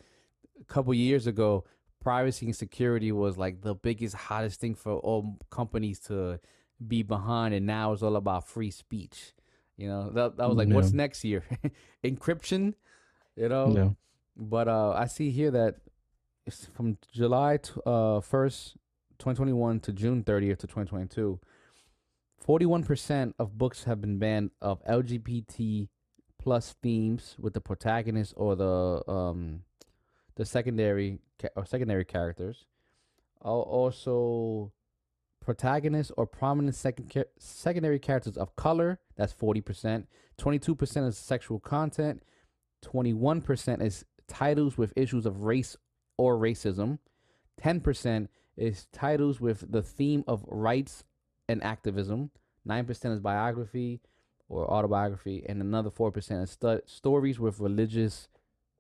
a 0.60 0.66
couple 0.66 0.94
years 0.94 1.28
ago 1.28 1.64
privacy 2.02 2.46
and 2.48 2.54
security 2.56 3.14
was 3.14 3.38
like 3.38 3.62
the 3.62 3.74
biggest 3.74 4.16
hottest 4.16 4.60
thing 4.60 4.76
for 4.76 4.96
all 5.00 5.38
companies 5.50 5.98
to 6.02 6.42
be 6.86 7.04
behind 7.04 7.54
and 7.54 7.66
now 7.66 7.94
it's 7.94 8.04
all 8.04 8.18
about 8.18 8.50
free 8.50 8.70
speech 8.70 9.32
you 9.78 9.88
know 9.88 10.10
that, 10.10 10.36
that 10.36 10.50
was 10.50 10.58
like 10.58 10.68
what's 10.68 10.92
next 10.92 11.24
year 11.24 11.42
encryption 12.04 12.74
you 13.38 13.48
know 13.48 13.74
Yeah. 13.74 13.90
but 14.36 14.68
uh 14.68 14.92
i 14.92 15.06
see 15.06 15.32
here 15.32 15.52
that 15.52 15.76
from 16.76 16.98
july 17.12 17.58
t- 17.58 17.72
uh 17.86 18.20
1st 18.20 18.76
2021 19.20 19.80
to 19.82 19.92
June 19.92 20.24
30th 20.24 20.60
to 20.60 20.68
2022, 20.68 21.40
41% 22.46 23.34
of 23.38 23.58
books 23.58 23.84
have 23.84 24.00
been 24.00 24.18
banned 24.18 24.52
of 24.62 24.84
LGBT 24.86 25.90
plus 26.42 26.76
themes 26.82 27.36
with 27.38 27.54
the 27.54 27.60
protagonist 27.62 28.34
or 28.38 28.56
the 28.56 29.04
um 29.12 29.64
the 30.36 30.46
secondary 30.46 31.20
ca- 31.40 31.50
or 31.58 31.66
secondary 31.66 32.06
characters. 32.06 32.66
Also, 33.42 34.72
protagonists 35.42 36.14
or 36.18 36.26
prominent 36.26 36.76
second 36.76 37.10
cha- 37.10 37.24
secondary 37.38 38.00
characters 38.00 38.38
of 38.38 38.56
color. 38.56 39.00
That's 39.18 39.34
forty 39.34 39.60
percent. 39.62 40.08
Twenty-two 40.38 40.76
percent 40.76 41.06
is 41.08 41.18
sexual 41.18 41.60
content. 41.60 42.24
Twenty-one 42.82 43.42
percent 43.42 43.82
is 43.82 44.06
titles 44.28 44.78
with 44.78 44.94
issues 44.96 45.26
of 45.26 45.44
race 45.44 45.76
or 46.20 46.38
racism. 46.38 47.00
Ten 47.58 47.80
percent 47.80 48.30
is 48.58 48.88
titles 48.92 49.40
with 49.40 49.72
the 49.72 49.82
theme 49.82 50.24
of 50.28 50.44
rights 50.48 51.06
and 51.48 51.64
activism. 51.64 52.30
Nine 52.66 52.86
percent 52.86 53.14
is 53.14 53.20
biography 53.22 54.02
or 54.50 54.70
autobiography, 54.70 55.46
and 55.48 55.62
another 55.62 55.90
four 55.90 56.12
percent 56.12 56.44
is 56.44 56.52
stu- 56.52 56.82
stories 56.86 57.40
with 57.40 57.60
religious 57.60 58.28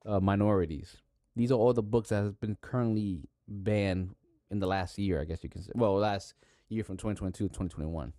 uh, 0.06 0.20
minorities. 0.20 0.98
These 1.36 1.52
are 1.52 1.56
all 1.56 1.74
the 1.74 1.82
books 1.84 2.10
that 2.10 2.24
have 2.24 2.40
been 2.42 2.58
currently 2.62 3.30
banned 3.48 4.16
in 4.52 4.60
the 4.60 4.68
last 4.68 4.98
year, 4.98 5.22
I 5.22 5.26
guess 5.26 5.44
you 5.44 5.50
can 5.50 5.62
say. 5.62 5.72
Well, 5.76 5.96
last 5.96 6.34
year 6.68 6.84
from 6.84 6.98
2022 6.98 7.46
to 7.46 7.50
2021, 7.50 8.12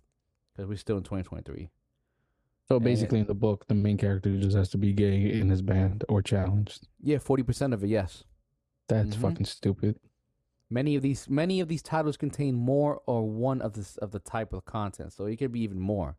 because 0.53 0.67
we're 0.67 0.77
still 0.77 0.97
in 0.97 1.03
2023. 1.03 1.69
So 2.67 2.75
And- 2.77 2.85
basically, 2.85 3.19
in 3.19 3.27
the 3.27 3.35
book, 3.35 3.67
the 3.67 3.75
main 3.75 3.97
character 3.97 4.35
just 4.39 4.55
has 4.57 4.69
to 4.69 4.77
be 4.77 4.93
gay 4.93 5.31
in 5.39 5.49
his 5.49 5.61
banned 5.61 6.05
or 6.09 6.21
challenged. 6.23 6.87
Yeah, 7.03 7.17
40% 7.17 7.73
of 7.73 7.83
it, 7.83 7.87
yes. 7.89 8.23
That's 8.87 9.15
Mhm. 9.15 9.21
fucking 9.21 9.45
stupid. 9.45 9.99
Many 10.69 10.95
of 10.95 11.01
these 11.03 11.29
many 11.29 11.59
of 11.59 11.67
these 11.67 11.81
titles 11.81 12.17
contain 12.17 12.55
more 12.55 13.01
or 13.05 13.29
one 13.29 13.61
of 13.61 13.73
this 13.73 13.97
of 13.97 14.11
the 14.11 14.19
type 14.19 14.53
of 14.53 14.65
content, 14.65 15.11
so 15.13 15.25
it 15.25 15.35
could 15.37 15.51
be 15.51 15.61
even 15.61 15.79
more. 15.79 16.17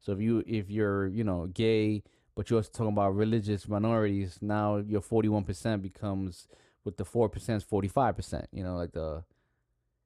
So 0.00 0.12
if 0.12 0.20
you 0.20 0.42
if 0.46 0.70
you're 0.70 1.06
you 1.08 1.22
know 1.24 1.46
gay, 1.46 2.02
but 2.34 2.50
you're 2.50 2.58
also 2.58 2.70
talking 2.72 2.92
about 2.92 3.14
religious 3.14 3.68
minorities, 3.68 4.38
now 4.42 4.76
your 4.78 5.00
41% 5.00 5.82
becomes 5.82 6.48
with 6.84 6.96
the 6.96 7.04
four 7.04 7.28
percent, 7.28 7.62
45%. 7.62 8.46
You 8.52 8.64
know, 8.64 8.76
like 8.76 8.92
the 8.92 9.24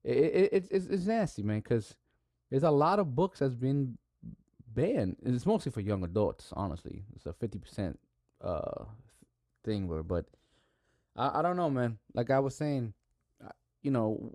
it, 0.04 0.16
it, 0.16 0.52
it 0.52 0.68
it's 0.70 0.86
it's 0.86 1.06
nasty, 1.06 1.42
man, 1.42 1.60
because 1.60 1.96
there's 2.50 2.62
a 2.62 2.70
lot 2.70 2.98
of 2.98 3.14
books 3.14 3.38
that's 3.38 3.54
been 3.54 3.96
banned. 4.74 5.16
and 5.24 5.34
It's 5.34 5.46
mostly 5.46 5.72
for 5.72 5.80
young 5.80 6.04
adults, 6.04 6.52
honestly. 6.52 7.04
It's 7.14 7.24
a 7.26 7.32
50% 7.32 7.96
uh 8.42 8.84
thing, 9.64 9.88
where 9.88 10.02
but 10.02 10.26
I 11.16 11.40
I 11.40 11.42
don't 11.42 11.56
know, 11.56 11.70
man. 11.70 11.98
Like 12.14 12.30
I 12.30 12.38
was 12.38 12.56
saying 12.56 12.94
you 13.86 13.92
know, 13.92 14.32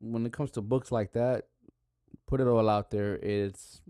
when 0.00 0.26
it 0.26 0.32
comes 0.32 0.50
to 0.52 0.60
books 0.60 0.92
like 0.92 1.12
that, 1.12 1.46
put 2.26 2.38
it 2.38 2.46
all 2.46 2.68
out 2.68 2.90
there. 2.90 3.16
It's 3.16 3.80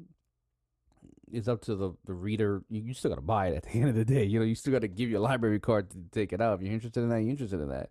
it's 1.33 1.49
up 1.49 1.63
to 1.63 1.75
the 1.75 1.91
the 2.05 2.15
reader. 2.15 2.63
You, 2.71 2.83
you 2.83 2.95
still 2.95 3.11
gotta 3.11 3.21
buy 3.21 3.49
it 3.49 3.57
at 3.57 3.63
the 3.73 3.81
end 3.81 3.89
of 3.89 3.97
the 3.97 4.05
day. 4.05 4.25
You 4.25 4.39
know, 4.39 4.45
you 4.45 4.55
still 4.55 4.73
gotta 4.73 4.87
give 4.87 5.11
your 5.11 5.19
library 5.19 5.59
card 5.59 5.91
to 5.91 5.99
take 6.13 6.33
it 6.33 6.41
out. 6.41 6.55
If 6.55 6.63
you're 6.63 6.73
interested 6.73 7.03
in 7.03 7.09
that, 7.09 7.21
you're 7.23 7.31
interested 7.31 7.61
in 7.61 7.71
that. 7.71 7.91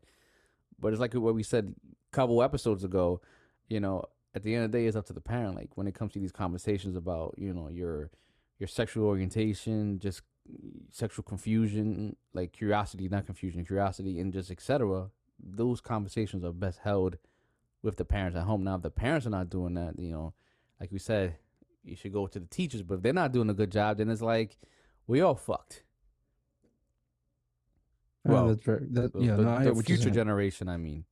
But 0.80 0.94
it's 0.94 1.02
like 1.02 1.14
what 1.14 1.36
we 1.36 1.44
said 1.44 1.76
a 2.12 2.16
couple 2.16 2.42
episodes 2.42 2.86
ago. 2.86 3.20
You 3.68 3.82
know, 3.82 4.06
at 4.34 4.44
the 4.44 4.56
end 4.56 4.64
of 4.64 4.72
the 4.72 4.78
day, 4.78 4.86
it's 4.86 4.96
up 4.96 5.06
to 5.08 5.14
the 5.14 5.20
parent. 5.20 5.58
Like 5.58 5.76
when 5.76 5.88
it 5.88 5.96
comes 5.96 6.14
to 6.14 6.20
these 6.20 6.32
conversations 6.32 6.96
about 6.96 7.36
you 7.38 7.54
know 7.54 7.68
your 7.68 8.12
your 8.60 8.68
sexual 8.68 9.08
orientation, 9.08 10.00
just 10.00 10.22
sexual 10.92 11.24
confusion, 11.24 12.16
like 12.34 12.52
curiosity, 12.52 13.08
not 13.10 13.26
confusion, 13.26 13.64
curiosity, 13.66 14.20
and 14.20 14.34
just 14.34 14.50
etc 14.52 15.10
those 15.44 15.82
conversations 15.82 16.44
are 16.44 16.52
best 16.52 16.80
held 16.84 17.18
with 17.82 17.96
the 17.96 18.06
parents 18.06 18.36
at 18.38 18.44
home. 18.44 18.64
Now, 18.64 18.76
if 18.76 18.82
the 18.82 18.90
parents 18.90 19.26
are 19.26 19.30
not 19.32 19.50
doing 19.50 19.76
that, 19.76 19.98
you 19.98 20.12
know, 20.12 20.34
like 20.80 20.92
we 20.92 21.00
said, 21.00 21.36
you 21.84 21.96
should 21.96 22.14
go 22.14 22.28
to 22.28 22.40
the 22.40 22.46
teachers. 22.48 22.82
But 22.84 22.96
if 22.96 23.02
they're 23.02 23.14
not 23.14 23.32
doing 23.32 23.50
a 23.50 23.54
good 23.54 23.72
job, 23.72 23.98
then 23.98 24.10
it's 24.10 24.22
like 24.22 24.58
we 25.08 25.22
all 25.22 25.36
fucked. 25.36 25.84
Yeah, 28.26 28.32
Well, 28.32 28.48
that's 28.50 28.64
very, 28.64 28.86
that, 28.92 29.12
yeah, 29.18 29.36
the- 29.36 29.44
no, 29.44 29.50
I 29.50 29.60
the 29.60 29.64
get 29.66 29.76
what 29.76 29.90
you're 29.90 29.98
future 29.98 30.12
generation, 30.12 30.68
I 30.68 30.78
mean. 30.78 31.06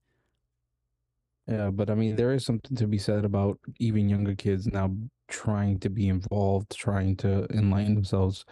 Yeah, 1.47 1.69
but 1.69 1.89
I 1.89 1.95
mean, 1.95 2.17
there 2.17 2.33
is 2.33 2.43
something 2.43 2.75
to 2.75 2.87
be 2.87 2.97
said 2.97 3.23
about 3.23 3.57
even 3.79 4.09
younger 4.09 4.35
kids 4.35 4.67
now 4.67 4.93
trying 5.29 5.79
to 5.79 5.89
be 5.89 6.09
involved, 6.09 6.75
trying 6.75 7.15
to 7.17 7.47
enlighten 7.53 7.95
themselves, 7.95 8.43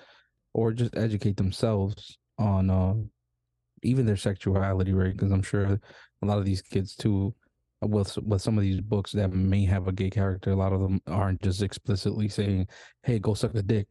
or 0.56 0.72
just 0.72 0.96
educate 0.96 1.36
themselves 1.36 2.18
on 2.40 2.70
uh, 2.70 2.94
even 3.84 4.06
their 4.06 4.16
sexuality, 4.16 4.94
right? 4.94 5.12
Because 5.12 5.34
I'm 5.34 5.42
sure 5.42 5.66
a 5.66 6.26
lot 6.26 6.38
of 6.38 6.46
these 6.46 6.62
kids 6.62 6.96
too, 6.96 7.36
with 7.82 8.18
with 8.20 8.42
some 8.42 8.58
of 8.58 8.64
these 8.64 8.80
books 8.80 9.12
that 9.12 9.34
may 9.34 9.66
have 9.66 9.90
a 9.90 9.92
gay 9.92 10.10
character, 10.10 10.52
a 10.52 10.56
lot 10.56 10.72
of 10.72 10.80
them 10.80 11.02
aren't 11.08 11.42
just 11.42 11.62
explicitly 11.62 12.30
saying, 12.30 12.68
"Hey, 13.04 13.20
go 13.20 13.34
suck 13.34 13.54
a 13.56 13.62
dick." 13.62 13.88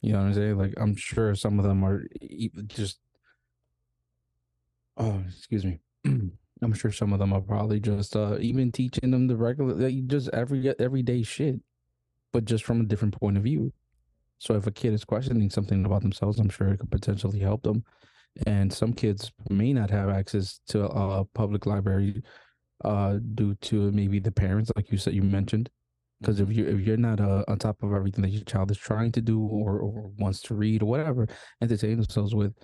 You 0.00 0.12
know 0.12 0.20
what 0.20 0.26
I'm 0.26 0.34
saying? 0.34 0.58
Like, 0.58 0.74
I'm 0.76 0.94
sure 0.94 1.34
some 1.34 1.58
of 1.58 1.64
them 1.64 1.84
are 1.84 2.06
just. 2.66 3.00
Oh, 4.96 5.20
excuse 5.26 5.64
me. 5.64 5.80
I'm 6.62 6.72
sure 6.72 6.92
some 6.92 7.12
of 7.12 7.18
them 7.18 7.32
are 7.32 7.40
probably 7.40 7.80
just 7.80 8.14
uh 8.14 8.38
even 8.40 8.70
teaching 8.70 9.10
them 9.10 9.26
the 9.26 9.36
regular 9.36 9.74
like, 9.74 10.06
just 10.06 10.30
every 10.32 10.72
everyday 10.78 11.24
shit, 11.24 11.56
but 12.32 12.44
just 12.44 12.62
from 12.64 12.80
a 12.80 12.84
different 12.84 13.18
point 13.18 13.36
of 13.36 13.42
view. 13.42 13.72
So 14.38 14.54
if 14.54 14.66
a 14.66 14.70
kid 14.70 14.92
is 14.92 15.04
questioning 15.04 15.50
something 15.50 15.84
about 15.84 16.02
themselves, 16.02 16.38
I'm 16.38 16.48
sure 16.48 16.68
it 16.68 16.78
could 16.78 16.90
potentially 16.90 17.40
help 17.40 17.62
them. 17.62 17.84
And 18.46 18.72
some 18.72 18.92
kids 18.92 19.32
may 19.50 19.72
not 19.72 19.90
have 19.90 20.08
access 20.10 20.60
to 20.68 20.84
a 20.84 21.24
public 21.24 21.66
library 21.66 22.22
uh 22.84 23.18
due 23.34 23.56
to 23.56 23.90
maybe 23.90 24.20
the 24.20 24.30
parents, 24.30 24.70
like 24.76 24.92
you 24.92 24.98
said 24.98 25.14
you 25.14 25.22
mentioned. 25.22 25.68
Because 26.20 26.40
if 26.40 26.52
you 26.52 26.66
if 26.66 26.80
you're 26.80 26.96
not 26.96 27.20
uh, 27.20 27.44
on 27.48 27.58
top 27.58 27.82
of 27.82 27.92
everything 27.92 28.22
that 28.22 28.30
your 28.30 28.44
child 28.44 28.70
is 28.70 28.78
trying 28.78 29.12
to 29.12 29.20
do 29.20 29.40
or, 29.40 29.78
or 29.80 30.10
wants 30.18 30.40
to 30.42 30.54
read 30.54 30.82
or 30.82 30.86
whatever, 30.86 31.28
entertain 31.60 31.96
themselves 31.96 32.34
with, 32.34 32.54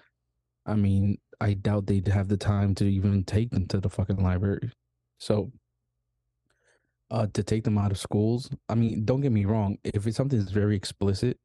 I 0.66 0.74
mean, 0.74 1.18
I 1.40 1.54
doubt 1.54 1.86
they'd 1.86 2.08
have 2.08 2.28
the 2.28 2.36
time 2.36 2.74
to 2.76 2.84
even 2.84 3.24
take 3.24 3.50
them 3.50 3.66
to 3.68 3.80
the 3.80 3.88
fucking 3.88 4.22
library. 4.22 4.70
So, 5.18 5.52
uh, 7.10 7.26
to 7.32 7.42
take 7.42 7.64
them 7.64 7.78
out 7.78 7.92
of 7.92 7.98
schools, 7.98 8.50
I 8.68 8.74
mean, 8.74 9.04
don't 9.04 9.20
get 9.20 9.32
me 9.32 9.44
wrong. 9.44 9.78
If 9.84 10.06
it's 10.06 10.16
something 10.16 10.38
that's 10.38 10.50
very 10.50 10.74
explicit, 10.74 11.38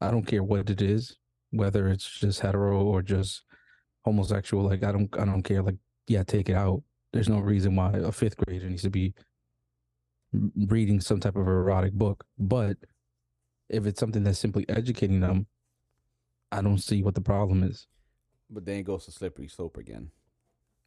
I 0.00 0.10
don't 0.10 0.26
care 0.26 0.42
what 0.42 0.70
it 0.70 0.82
is, 0.82 1.16
whether 1.50 1.88
it's 1.88 2.08
just 2.08 2.40
hetero 2.40 2.82
or 2.82 3.02
just 3.02 3.42
homosexual. 4.04 4.64
Like, 4.64 4.82
I 4.82 4.92
don't, 4.92 5.14
I 5.18 5.24
don't 5.24 5.42
care. 5.42 5.62
Like, 5.62 5.76
yeah, 6.06 6.22
take 6.22 6.48
it 6.48 6.54
out. 6.54 6.82
There's 7.12 7.28
no 7.28 7.40
reason 7.40 7.76
why 7.76 7.92
a 7.92 8.12
fifth 8.12 8.36
grader 8.36 8.68
needs 8.68 8.82
to 8.82 8.90
be 8.90 9.14
reading 10.32 11.00
some 11.00 11.20
type 11.20 11.36
of 11.36 11.46
erotic 11.46 11.92
book. 11.92 12.24
But 12.38 12.76
if 13.68 13.86
it's 13.86 14.00
something 14.00 14.22
that's 14.22 14.38
simply 14.38 14.64
educating 14.68 15.20
them, 15.20 15.46
I 16.52 16.62
don't 16.62 16.78
see 16.78 17.02
what 17.02 17.14
the 17.14 17.20
problem 17.20 17.62
is. 17.62 17.86
But 18.48 18.64
then 18.64 18.78
it 18.78 18.82
goes 18.82 19.04
to 19.04 19.12
slippery 19.12 19.48
slope 19.48 19.76
again. 19.76 20.10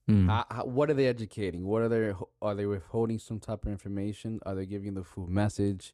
Mm. 0.10 0.28
How, 0.28 0.66
what 0.66 0.90
are 0.90 0.94
they 0.94 1.08
educating? 1.08 1.66
What 1.66 1.82
are 1.82 1.90
they? 1.90 2.14
Are 2.42 2.56
they 2.56 2.66
withholding 2.66 3.20
some 3.20 3.40
type 3.40 3.66
of 3.66 3.72
information? 3.72 4.42
Are 4.46 4.56
they 4.56 4.66
giving 4.66 4.96
the 4.96 5.04
full 5.04 5.28
message? 5.28 5.94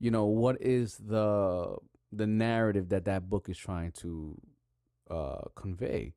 You 0.00 0.10
know, 0.10 0.24
what 0.24 0.60
is 0.60 0.96
the 0.96 1.76
the 2.16 2.26
narrative 2.26 2.88
that 2.90 3.04
that 3.06 3.28
book 3.28 3.48
is 3.48 3.58
trying 3.58 3.92
to 3.92 4.40
uh, 5.10 5.42
convey? 5.54 6.14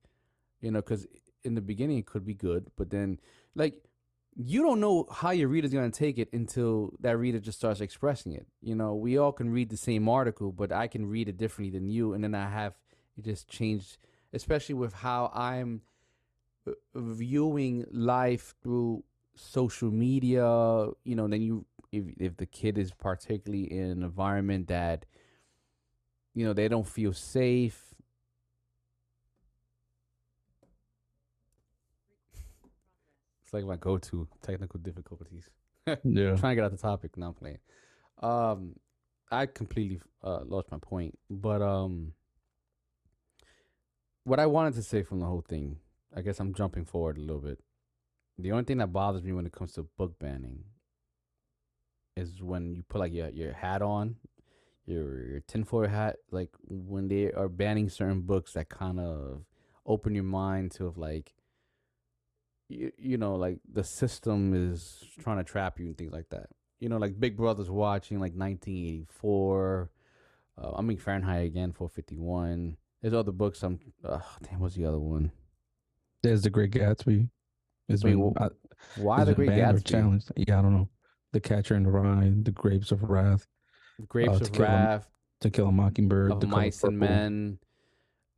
You 0.62 0.72
know, 0.72 0.80
because 0.82 1.08
in 1.44 1.56
the 1.56 1.62
beginning 1.62 1.98
it 1.98 2.06
could 2.06 2.26
be 2.26 2.34
good, 2.34 2.68
but 2.76 2.90
then 2.90 3.20
like 3.56 3.76
you 4.36 4.62
don't 4.62 4.80
know 4.80 5.08
how 5.12 5.32
your 5.32 5.48
reader's 5.48 5.74
gonna 5.74 5.90
take 5.90 6.18
it 6.18 6.30
until 6.34 6.94
that 7.00 7.18
reader 7.18 7.40
just 7.40 7.58
starts 7.58 7.82
expressing 7.82 8.34
it. 8.34 8.48
You 8.62 8.76
know, 8.76 8.96
we 8.96 9.18
all 9.18 9.32
can 9.32 9.50
read 9.50 9.70
the 9.70 9.78
same 9.78 10.08
article, 10.08 10.52
but 10.52 10.72
I 10.72 10.88
can 10.88 11.08
read 11.08 11.30
it 11.30 11.38
differently 11.38 11.78
than 11.78 11.90
you, 11.90 12.14
and 12.14 12.24
then 12.24 12.36
I 12.36 12.50
have 12.50 12.74
it 13.18 13.26
just 13.26 13.48
changed, 13.48 13.98
especially 14.34 14.76
with 14.76 14.94
how 14.94 15.32
I'm 15.34 15.82
uh, 16.68 16.74
viewing 16.96 17.86
life 17.92 18.54
through 18.62 19.04
social 19.38 19.92
media 19.92 20.44
you 21.04 21.16
know 21.16 21.28
then 21.28 21.42
you 21.42 21.66
if 21.92 22.06
if 22.18 22.38
the 22.38 22.46
kid 22.46 22.78
is 22.78 22.92
particularly 22.92 23.72
in 23.72 23.86
an 23.86 24.04
environment 24.04 24.68
that 24.68 25.06
you 26.38 26.46
know 26.46 26.54
they 26.54 26.68
don't 26.68 26.88
feel 26.88 27.14
safe. 27.14 27.96
It's 33.44 33.54
like 33.54 33.66
my 33.66 33.78
go-to 33.78 34.28
technical 34.44 34.80
difficulties. 34.80 35.50
Yeah. 36.04 36.36
trying 36.36 36.52
to 36.52 36.56
get 36.56 36.66
out 36.66 36.72
the 36.72 36.78
topic. 36.78 37.16
Now 37.16 37.28
I'm 37.28 37.34
playing. 37.34 37.60
Um 38.22 38.76
i 39.30 39.46
completely 39.46 40.00
uh 40.24 40.40
lost 40.46 40.72
my 40.72 40.78
point 40.78 41.18
but 41.30 41.62
um 41.62 42.14
what 44.24 44.40
i 44.40 44.46
wanted 44.46 44.74
to 44.74 44.82
say 44.82 45.04
from 45.04 45.20
the 45.20 45.26
whole 45.26 45.44
thing 45.50 45.76
i 46.16 46.22
guess 46.22 46.40
i'm 46.40 46.54
jumping 46.54 46.86
forward 46.86 47.18
a 47.18 47.22
little 47.22 47.42
bit. 47.42 47.60
The 48.40 48.52
only 48.54 48.64
thing 48.64 48.78
that 48.78 48.94
bothers 48.94 49.24
me 49.24 49.34
when 49.34 49.46
it 49.46 49.52
comes 49.52 49.74
to 49.74 49.84
book 49.98 50.18
banning 50.20 50.64
is 52.16 52.42
when 52.42 52.74
you 52.76 52.84
put 52.84 53.00
like 53.00 53.14
your, 53.14 53.30
your 53.30 53.54
hat 53.54 53.82
on 53.82 54.16
your 54.88 55.22
your 55.28 55.40
tinfoil 55.42 55.88
hat 55.88 56.16
like 56.32 56.50
when 56.68 57.08
they 57.10 57.32
are 57.34 57.50
banning 57.50 57.90
certain 57.90 58.22
books 58.22 58.54
that 58.54 58.70
kind 58.70 59.00
of 59.00 59.44
open 59.86 60.16
your 60.16 60.24
mind 60.24 60.72
to 60.72 60.86
of 60.88 60.98
like 60.98 61.34
you, 62.70 62.92
you 62.98 63.18
know 63.18 63.36
like 63.36 63.60
the 63.72 63.84
system 63.84 64.54
is 64.54 65.04
trying 65.20 65.38
to 65.38 65.44
trap 65.44 65.80
you 65.80 65.88
and 65.88 65.98
things 65.98 66.12
like 66.14 66.30
that. 66.30 66.48
You 66.80 66.90
know, 66.90 66.98
like 66.98 67.20
Big 67.20 67.36
Brother's 67.36 67.72
watching 67.72 68.20
like 68.20 68.34
1984. 68.34 69.90
Uh, 70.62 70.72
I 70.76 70.82
mean 70.82 70.98
Fahrenheit 70.98 71.46
again, 71.46 71.72
451. 71.72 72.78
There's 73.02 73.14
other 73.14 73.32
books. 73.32 73.64
I'm 73.64 73.80
uh, 74.04 74.20
damn. 74.44 74.60
What's 74.60 74.76
the 74.76 74.86
other 74.86 75.00
one? 75.00 75.32
There's 76.24 76.42
the 76.44 76.50
Great 76.50 76.72
Gatsby. 76.72 77.30
It's 77.90 78.04
Wait, 78.04 78.12
been, 78.16 78.34
wh- 78.38 78.42
I, 78.42 78.50
Why 78.96 79.24
the 79.24 79.34
been 79.34 79.48
Great 79.48 79.60
Gatsby? 79.60 79.86
challenged. 79.86 80.32
Yeah, 80.36 80.60
I 80.60 80.62
don't 80.62 80.74
know. 80.74 80.90
The 81.32 81.40
Catcher 81.40 81.76
in 81.76 81.84
the 81.84 81.92
Rye, 81.92 82.34
The 82.42 82.52
Grapes 82.52 82.92
of 82.92 83.04
Wrath, 83.04 83.46
Grapes 84.08 84.36
uh, 84.36 84.40
To 84.40 84.46
of 84.52 84.60
Wrath, 84.60 85.10
To 85.42 85.50
Kill 85.50 85.68
a 85.68 85.72
Mockingbird, 85.72 86.32
of 86.32 86.48
Mice 86.48 86.84
and 86.84 87.00
Men. 87.00 87.60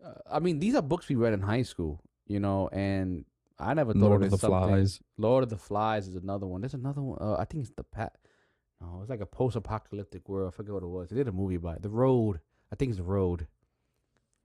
Uh, 0.03 0.13
I 0.31 0.39
mean, 0.39 0.59
these 0.59 0.75
are 0.75 0.81
books 0.81 1.09
we 1.09 1.15
read 1.15 1.33
in 1.33 1.41
high 1.41 1.63
school, 1.63 2.01
you 2.27 2.39
know, 2.39 2.69
and 2.69 3.25
I 3.57 3.73
never 3.73 3.93
thought 3.93 3.99
Lord 4.01 4.21
of 4.23 4.25
of 4.27 4.31
the 4.31 4.37
something- 4.37 4.69
Flies. 4.69 4.99
Lord 5.17 5.43
of 5.43 5.49
the 5.49 5.57
Flies 5.57 6.07
is 6.07 6.15
another 6.15 6.47
one. 6.47 6.61
There's 6.61 6.73
another 6.73 7.01
one. 7.01 7.17
Uh, 7.19 7.35
I 7.35 7.45
think 7.45 7.63
it's 7.63 7.73
the 7.75 7.83
Pat. 7.83 8.15
No, 8.81 8.99
it's 9.01 9.09
like 9.09 9.19
a 9.19 9.25
post-apocalyptic 9.25 10.29
world. 10.29 10.53
I 10.53 10.55
forget 10.55 10.73
what 10.73 10.83
it 10.83 10.87
was. 10.87 11.09
They 11.09 11.17
did 11.17 11.27
a 11.27 11.33
movie 11.33 11.55
about 11.55 11.77
it. 11.77 11.81
The 11.81 11.89
Road. 11.89 12.39
I 12.71 12.75
think 12.75 12.89
it's 12.91 12.97
The 12.97 13.03
Road. 13.03 13.47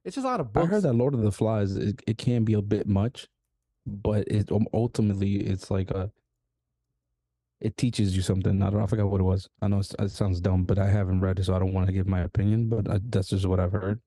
It's 0.04 0.16
just 0.16 0.24
a 0.24 0.28
lot 0.28 0.40
of 0.40 0.52
books. 0.52 0.66
I 0.66 0.70
heard 0.70 0.82
that 0.82 0.92
Lord 0.94 1.14
of 1.14 1.20
the 1.22 1.30
Flies 1.30 1.76
it, 1.76 2.02
it 2.06 2.18
can 2.18 2.44
be 2.44 2.52
a 2.54 2.60
bit 2.60 2.88
much, 2.88 3.28
but 3.86 4.26
it 4.26 4.50
um, 4.50 4.66
ultimately 4.74 5.36
it's 5.36 5.70
like 5.70 5.90
a 5.92 6.10
it 7.64 7.78
teaches 7.78 8.14
you 8.14 8.20
something. 8.20 8.62
I 8.62 8.68
don't 8.68 8.82
I 8.82 8.86
forgot 8.86 9.10
what 9.10 9.22
it 9.22 9.24
was. 9.24 9.48
I 9.62 9.68
know 9.68 9.80
it 9.80 10.10
sounds 10.10 10.38
dumb, 10.38 10.64
but 10.64 10.78
I 10.78 10.86
haven't 10.86 11.20
read 11.20 11.38
it, 11.38 11.44
so 11.44 11.56
I 11.56 11.58
don't 11.58 11.72
want 11.72 11.86
to 11.86 11.94
give 11.94 12.06
my 12.06 12.20
opinion. 12.20 12.68
But 12.68 12.90
I, 12.90 13.00
that's 13.08 13.30
just 13.30 13.46
what 13.46 13.58
I've 13.58 13.72
heard. 13.72 14.00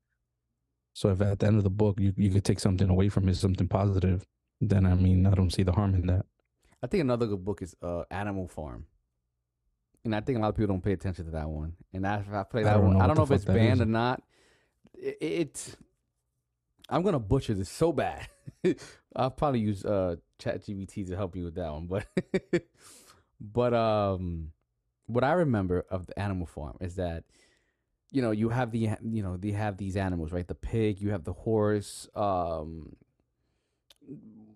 So 0.94 1.10
if 1.10 1.22
at 1.22 1.40
the 1.40 1.48
end 1.48 1.58
of 1.58 1.64
the 1.64 1.72
book 1.72 2.00
you 2.00 2.14
you 2.16 2.30
could 2.30 2.46
take 2.46 2.60
something 2.60 2.88
away 2.88 3.10
from 3.10 3.28
it, 3.28 3.36
something 3.36 3.68
positive, 3.68 4.26
then 4.62 4.86
I 4.86 4.94
mean 4.94 5.26
I 5.26 5.32
don't 5.32 5.52
see 5.52 5.64
the 5.64 5.72
harm 5.72 5.96
in 5.96 6.06
that. 6.06 6.28
I 6.84 6.88
think 6.88 7.02
another 7.02 7.26
good 7.26 7.44
book 7.44 7.64
is 7.64 7.76
uh, 7.82 8.04
Animal 8.12 8.48
Farm. 8.48 8.86
And 10.06 10.16
I 10.16 10.22
think 10.22 10.38
a 10.38 10.42
lot 10.42 10.50
of 10.50 10.56
people 10.56 10.76
don't 10.76 10.84
pay 10.84 10.94
attention 10.94 11.26
to 11.26 11.32
that 11.32 11.50
one. 11.50 11.74
And 11.92 12.06
I, 12.06 12.24
I 12.32 12.44
play 12.44 12.64
that 12.64 12.76
don't 12.76 12.94
one. 12.94 13.02
I 13.02 13.08
don't 13.08 13.18
know 13.18 13.24
if 13.24 13.32
it's 13.32 13.44
banned 13.44 13.82
is. 13.82 13.82
or 13.82 13.86
not. 13.86 14.22
It, 14.94 15.18
it 15.20 15.76
I'm 16.90 17.02
gonna 17.02 17.20
butcher 17.20 17.56
this 17.56 17.70
so 17.70 17.92
bad. 17.92 18.28
I'll 19.16 19.32
probably 19.32 19.62
use 19.62 19.84
uh 19.84 20.18
ChatGPT 20.40 21.08
to 21.08 21.16
help 21.16 21.36
you 21.36 21.44
with 21.46 21.56
that 21.56 21.72
one. 21.72 21.88
But 21.88 22.06
but 23.40 23.74
um 23.74 24.52
what 25.08 25.24
I 25.24 25.32
remember 25.34 25.86
of 25.90 26.06
the 26.06 26.20
Animal 26.20 26.46
Farm 26.46 26.78
is 26.82 26.96
that 26.96 27.24
you 28.12 28.22
know 28.22 28.32
you 28.32 28.50
have 28.50 28.72
the 28.72 28.90
you 29.04 29.24
know 29.24 29.38
they 29.38 29.52
have 29.52 29.78
these 29.78 29.96
animals 29.98 30.32
right? 30.32 30.48
The 30.48 30.56
pig 30.56 31.02
you 31.02 31.12
have 31.12 31.24
the 31.24 31.34
horse 31.34 32.08
um 32.16 32.96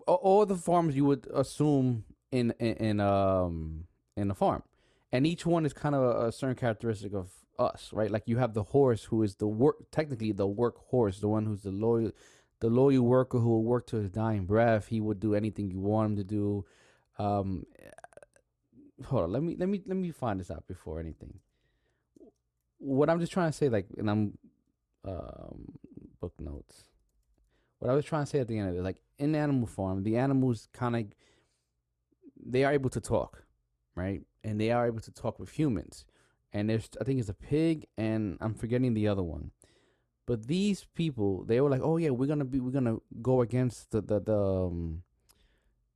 all 0.06 0.44
the 0.46 0.56
farms 0.56 0.96
you 0.96 1.04
would 1.04 1.26
assume 1.32 2.04
in 2.30 2.52
in, 2.58 2.76
in 2.76 3.00
um 3.00 3.84
in 4.16 4.30
a 4.30 4.34
farm. 4.34 4.62
And 5.14 5.26
each 5.26 5.44
one 5.44 5.66
is 5.66 5.74
kind 5.74 5.94
of 5.94 6.02
a, 6.02 6.28
a 6.28 6.32
certain 6.32 6.56
characteristic 6.56 7.14
of 7.14 7.30
us 7.58 7.90
right? 7.92 8.10
Like 8.10 8.24
you 8.26 8.38
have 8.38 8.54
the 8.54 8.62
horse 8.62 9.04
who 9.04 9.22
is 9.22 9.36
the 9.36 9.46
work 9.46 9.90
technically 9.90 10.32
the 10.32 10.46
work 10.46 10.76
horse 10.88 11.20
the 11.20 11.28
one 11.28 11.46
who's 11.46 11.62
the 11.62 11.70
loyal 11.70 12.12
the 12.60 12.68
loyal 12.68 13.04
worker 13.04 13.38
who 13.38 13.48
will 13.48 13.64
work 13.64 13.86
to 13.88 13.96
his 13.96 14.10
dying 14.10 14.46
breath. 14.46 14.88
He 14.88 15.00
would 15.00 15.20
do 15.20 15.34
anything 15.34 15.70
you 15.70 15.80
want 15.80 16.10
him 16.10 16.16
to 16.16 16.24
do. 16.24 16.64
Um 17.18 17.66
hold 19.06 19.24
on 19.24 19.32
let 19.32 19.42
me 19.42 19.56
let 19.58 19.68
me 19.68 19.82
let 19.86 19.96
me 19.96 20.10
find 20.10 20.40
this 20.40 20.50
out 20.50 20.66
before 20.66 21.00
anything 21.00 21.38
what 22.78 23.08
i'm 23.10 23.20
just 23.20 23.32
trying 23.32 23.50
to 23.50 23.56
say 23.56 23.68
like 23.68 23.86
and 23.96 24.10
i'm 24.10 24.38
um 25.04 25.66
book 26.20 26.34
notes 26.38 26.92
what 27.82 27.90
I 27.90 27.94
was 27.94 28.04
trying 28.04 28.22
to 28.22 28.30
say 28.30 28.38
at 28.38 28.46
the 28.46 28.56
end 28.56 28.68
of 28.68 28.76
it, 28.76 28.82
like 28.82 29.02
in 29.18 29.34
Animal 29.34 29.66
Farm, 29.66 30.04
the 30.04 30.16
animals 30.16 30.68
kind 30.72 30.94
of 30.94 31.04
they 32.40 32.62
are 32.62 32.72
able 32.72 32.90
to 32.90 33.00
talk, 33.00 33.42
right? 33.96 34.22
And 34.44 34.60
they 34.60 34.70
are 34.70 34.86
able 34.86 35.00
to 35.00 35.10
talk 35.10 35.40
with 35.40 35.50
humans. 35.50 36.04
And 36.52 36.70
there's, 36.70 36.88
I 37.00 37.04
think 37.04 37.18
it's 37.18 37.28
a 37.28 37.34
pig, 37.34 37.86
and 37.98 38.38
I'm 38.40 38.54
forgetting 38.54 38.94
the 38.94 39.08
other 39.08 39.22
one. 39.24 39.50
But 40.26 40.46
these 40.46 40.86
people, 40.94 41.42
they 41.44 41.60
were 41.60 41.70
like, 41.70 41.80
"Oh 41.82 41.96
yeah, 41.96 42.10
we're 42.10 42.28
gonna 42.28 42.44
be, 42.44 42.60
we're 42.60 42.70
gonna 42.70 42.98
go 43.20 43.40
against 43.40 43.90
the 43.90 44.00
the 44.00 44.20
the, 44.20 44.38
um, 44.38 45.02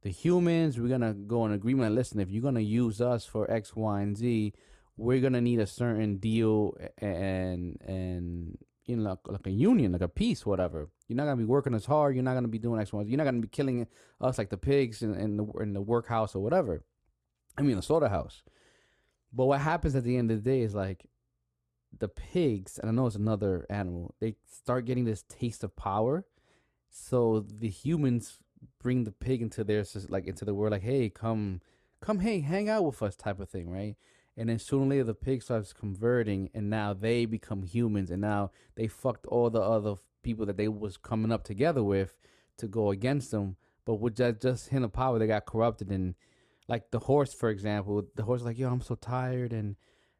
the 0.06 0.12
humans. 0.12 0.78
We're 0.78 0.86
gonna 0.86 1.14
go 1.14 1.46
in 1.46 1.52
agreement. 1.52 1.96
Listen, 1.96 2.20
if 2.20 2.30
you're 2.30 2.40
gonna 2.40 2.60
use 2.60 3.00
us 3.00 3.26
for 3.26 3.50
X, 3.50 3.74
Y, 3.74 4.00
and 4.00 4.16
Z, 4.16 4.52
we're 4.96 5.20
gonna 5.20 5.40
need 5.40 5.58
a 5.58 5.66
certain 5.66 6.18
deal 6.18 6.76
and 6.98 7.76
and 7.84 8.56
you 8.84 8.94
know 8.94 9.10
like, 9.10 9.18
like 9.26 9.46
a 9.48 9.50
union, 9.50 9.90
like 9.90 10.02
a 10.02 10.08
peace, 10.08 10.46
whatever. 10.46 10.88
You're 11.08 11.16
not 11.16 11.24
gonna 11.24 11.38
be 11.38 11.44
working 11.44 11.74
as 11.74 11.86
hard. 11.86 12.14
You're 12.14 12.22
not 12.22 12.34
gonna 12.34 12.46
be 12.46 12.60
doing 12.60 12.80
X, 12.80 12.92
Y. 12.92 13.02
You're 13.02 13.18
not 13.18 13.24
gonna 13.24 13.40
be 13.40 13.48
killing 13.48 13.84
us 14.20 14.38
like 14.38 14.50
the 14.50 14.56
pigs 14.56 15.02
in, 15.02 15.12
in 15.16 15.38
the 15.38 15.44
in 15.60 15.72
the 15.72 15.80
workhouse 15.80 16.36
or 16.36 16.40
whatever. 16.40 16.84
I 17.58 17.62
mean 17.62 17.74
the 17.74 17.82
slaughterhouse. 17.82 18.44
But 19.32 19.46
what 19.46 19.60
happens 19.60 19.96
at 19.96 20.04
the 20.04 20.16
end 20.16 20.30
of 20.30 20.44
the 20.44 20.48
day 20.48 20.60
is 20.60 20.72
like 20.72 21.06
the 21.98 22.06
pigs, 22.06 22.78
and 22.78 22.88
I 22.88 22.92
know 22.92 23.08
it's 23.08 23.16
another 23.16 23.66
animal. 23.68 24.14
They 24.20 24.36
start 24.46 24.84
getting 24.84 25.04
this 25.04 25.22
taste 25.22 25.64
of 25.64 25.74
power, 25.74 26.26
so 26.90 27.40
the 27.40 27.68
humans 27.68 28.38
bring 28.78 29.04
the 29.04 29.12
pig 29.12 29.42
into 29.42 29.64
their 29.64 29.84
like 30.08 30.26
into 30.26 30.44
the 30.44 30.54
world, 30.54 30.72
like, 30.72 30.82
hey, 30.82 31.08
come, 31.08 31.60
come, 32.00 32.20
hey, 32.20 32.40
hang 32.40 32.68
out 32.68 32.84
with 32.84 33.02
us, 33.02 33.16
type 33.16 33.40
of 33.40 33.48
thing, 33.48 33.70
right? 33.70 33.96
And 34.36 34.48
then 34.48 34.58
sooner 34.58 34.84
or 34.84 34.88
later, 34.88 35.04
the 35.04 35.14
pig 35.14 35.42
starts 35.42 35.72
converting, 35.72 36.50
and 36.54 36.68
now 36.68 36.92
they 36.92 37.24
become 37.24 37.62
humans, 37.62 38.10
and 38.10 38.20
now 38.20 38.50
they 38.74 38.86
fucked 38.86 39.26
all 39.26 39.48
the 39.48 39.60
other 39.60 39.94
people 40.22 40.44
that 40.46 40.56
they 40.56 40.68
was 40.68 40.96
coming 40.96 41.32
up 41.32 41.42
together 41.42 41.82
with 41.82 42.18
to 42.58 42.66
go 42.66 42.90
against 42.90 43.30
them. 43.30 43.56
But 43.84 43.94
with 43.94 44.16
just 44.16 44.42
just 44.42 44.68
hint 44.68 44.84
of 44.84 44.92
power, 44.92 45.18
they 45.18 45.26
got 45.26 45.46
corrupted, 45.46 45.90
and 45.90 46.14
like 46.68 46.90
the 46.90 46.98
horse, 46.98 47.32
for 47.32 47.48
example, 47.48 48.04
the 48.14 48.24
horse 48.24 48.42
like, 48.42 48.58
yo, 48.58 48.68
I'm 48.68 48.82
so 48.82 48.94
tired, 48.94 49.52
and 49.52 49.76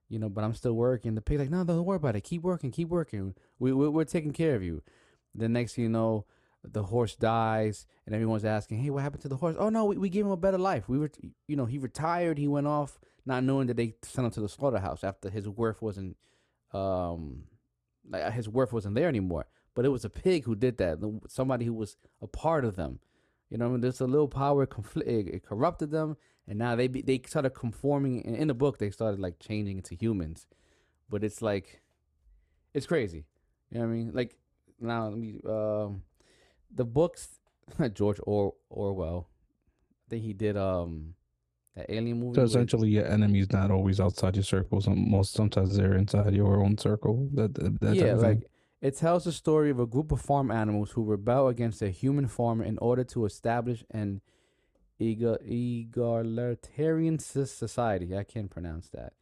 you 0.08 0.18
know, 0.18 0.28
but 0.28 0.44
I'm 0.44 0.54
still 0.54 0.74
working. 0.74 1.14
The 1.14 1.20
pig 1.20 1.38
like, 1.38 1.50
no, 1.50 1.64
don't 1.64 1.84
worry 1.84 1.96
about 1.96 2.16
it. 2.16 2.22
Keep 2.22 2.42
working, 2.42 2.70
keep 2.70 2.88
working. 2.88 3.34
We, 3.58 3.72
we 3.72 3.88
we're 3.88 4.04
taking 4.04 4.32
care 4.32 4.54
of 4.54 4.62
you. 4.62 4.82
The 5.34 5.48
next 5.48 5.76
you 5.76 5.88
know, 5.88 6.24
the 6.72 6.82
horse 6.82 7.14
dies, 7.14 7.86
and 8.04 8.14
everyone's 8.14 8.44
asking, 8.44 8.78
hey, 8.78 8.90
what 8.90 9.02
happened 9.02 9.22
to 9.22 9.28
the 9.28 9.36
horse? 9.36 9.56
Oh 9.58 9.68
no, 9.68 9.84
we, 9.84 9.96
we 9.96 10.08
gave 10.08 10.24
him 10.24 10.32
a 10.32 10.36
better 10.36 10.58
life. 10.58 10.88
We 10.88 10.98
were, 10.98 11.10
you 11.46 11.56
know, 11.56 11.66
he 11.66 11.78
retired. 11.78 12.38
He 12.38 12.48
went 12.48 12.66
off, 12.66 12.98
not 13.24 13.44
knowing 13.44 13.66
that 13.68 13.76
they 13.76 13.94
sent 14.02 14.26
him 14.26 14.30
to 14.32 14.40
the 14.40 14.48
slaughterhouse 14.48 15.04
after 15.04 15.30
his 15.30 15.48
worth 15.48 15.82
wasn't, 15.82 16.16
um, 16.72 17.44
like 18.08 18.32
his 18.32 18.48
worth 18.48 18.72
wasn't 18.72 18.94
there 18.94 19.08
anymore. 19.08 19.46
But 19.74 19.84
it 19.84 19.90
was 19.90 20.04
a 20.04 20.10
pig 20.10 20.44
who 20.44 20.54
did 20.54 20.78
that. 20.78 20.98
Somebody 21.28 21.66
who 21.66 21.74
was 21.74 21.96
a 22.22 22.26
part 22.26 22.64
of 22.64 22.76
them. 22.76 23.00
You 23.50 23.58
know, 23.58 23.66
I 23.66 23.68
mean? 23.68 23.80
there's 23.80 24.00
a 24.00 24.06
little 24.06 24.28
power 24.28 24.66
conflict. 24.66 25.08
It, 25.08 25.28
it 25.28 25.42
corrupted 25.44 25.90
them, 25.90 26.16
and 26.48 26.58
now 26.58 26.74
they 26.74 26.88
be, 26.88 27.02
they 27.02 27.20
started 27.26 27.50
conforming. 27.50 28.22
In, 28.22 28.34
in 28.34 28.48
the 28.48 28.54
book, 28.54 28.78
they 28.78 28.90
started 28.90 29.20
like 29.20 29.38
changing 29.38 29.76
into 29.76 29.94
humans, 29.94 30.46
but 31.08 31.22
it's 31.22 31.42
like, 31.42 31.82
it's 32.74 32.86
crazy. 32.86 33.26
You 33.70 33.78
know 33.78 33.86
what 33.86 33.92
I 33.92 33.96
mean? 33.96 34.10
Like 34.14 34.36
now, 34.80 35.08
let 35.08 35.18
me 35.18 35.40
um, 35.46 36.02
the 36.74 36.84
books. 36.84 37.28
George 37.94 38.18
or- 38.22 38.54
Orwell. 38.70 39.28
I 40.06 40.10
think 40.10 40.24
he 40.24 40.32
did 40.32 40.56
um, 40.56 41.14
that 41.74 41.86
alien 41.88 42.20
movie. 42.20 42.36
So 42.36 42.42
essentially, 42.42 42.90
your 42.90 43.06
enemy's 43.06 43.50
not 43.50 43.72
always 43.72 43.98
outside 43.98 44.36
your 44.36 44.44
circle. 44.44 44.80
Some 44.80 45.10
most 45.10 45.32
sometimes 45.32 45.76
they're 45.76 45.94
inside 45.94 46.32
your 46.34 46.62
own 46.62 46.78
circle. 46.78 47.28
That 47.34 47.54
that, 47.54 47.80
that 47.80 47.96
yeah, 47.96 48.14
like 48.14 48.44
it 48.80 48.96
tells 48.96 49.24
the 49.24 49.32
story 49.32 49.70
of 49.70 49.80
a 49.80 49.86
group 49.86 50.12
of 50.12 50.20
farm 50.20 50.50
animals 50.50 50.92
who 50.92 51.02
rebel 51.02 51.48
against 51.48 51.82
a 51.82 51.90
human 51.90 52.28
farmer 52.28 52.64
in 52.64 52.78
order 52.78 53.02
to 53.04 53.24
establish 53.24 53.84
an 53.90 54.20
egalitarian 55.00 57.18
society. 57.18 58.16
I 58.16 58.24
can't 58.24 58.50
pronounce 58.50 58.88
that. 58.90 59.14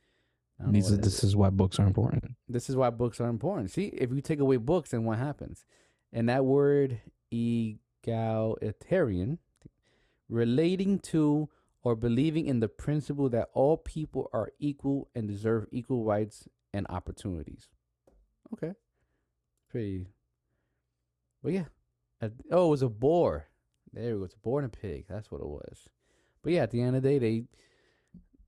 I 0.59 0.65
don't 0.65 0.73
know 0.73 0.79
These 0.79 0.93
are, 0.93 0.97
this 0.97 1.25
is 1.25 1.35
why 1.35 1.51
books 1.51 1.81
are 1.81 1.87
important. 1.87 2.25
this 2.49 2.69
is 2.69 2.77
why 2.77 2.91
books 2.91 3.21
are 3.21 3.29
important. 3.29 3.71
See, 3.71 3.87
if 3.87 4.13
you 4.13 4.21
take 4.21 4.41
away 4.41 4.57
books, 4.57 4.91
then 4.91 5.05
what 5.05 5.19
happens? 5.19 5.65
And 6.13 6.29
that 6.29 6.45
word 6.45 7.01
egalitarian, 7.35 9.39
relating 10.29 10.99
to 10.99 11.49
or 11.83 11.95
believing 11.95 12.47
in 12.47 12.61
the 12.61 12.69
principle 12.69 13.29
that 13.29 13.51
all 13.53 13.77
people 13.77 14.31
are 14.33 14.51
equal 14.59 15.11
and 15.15 15.29
deserve 15.29 15.67
equal 15.71 16.05
rights 16.05 16.49
and 16.73 16.87
opportunities. 16.89 17.69
Okay, 18.53 18.73
pretty. 19.69 20.07
But 21.43 21.53
yeah, 21.53 21.65
oh, 22.51 22.67
it 22.67 22.71
was 22.71 22.83
a 22.83 22.89
boar. 22.89 23.49
There 23.93 24.13
it 24.13 24.19
was, 24.19 24.33
a 24.33 24.39
boar 24.39 24.61
and 24.61 24.73
a 24.73 24.77
pig. 24.77 25.05
That's 25.09 25.31
what 25.31 25.41
it 25.41 25.47
was. 25.47 25.89
But 26.43 26.53
yeah, 26.53 26.63
at 26.63 26.71
the 26.71 26.81
end 26.81 26.97
of 26.97 27.03
the 27.03 27.09
day, 27.09 27.19
they, 27.19 27.45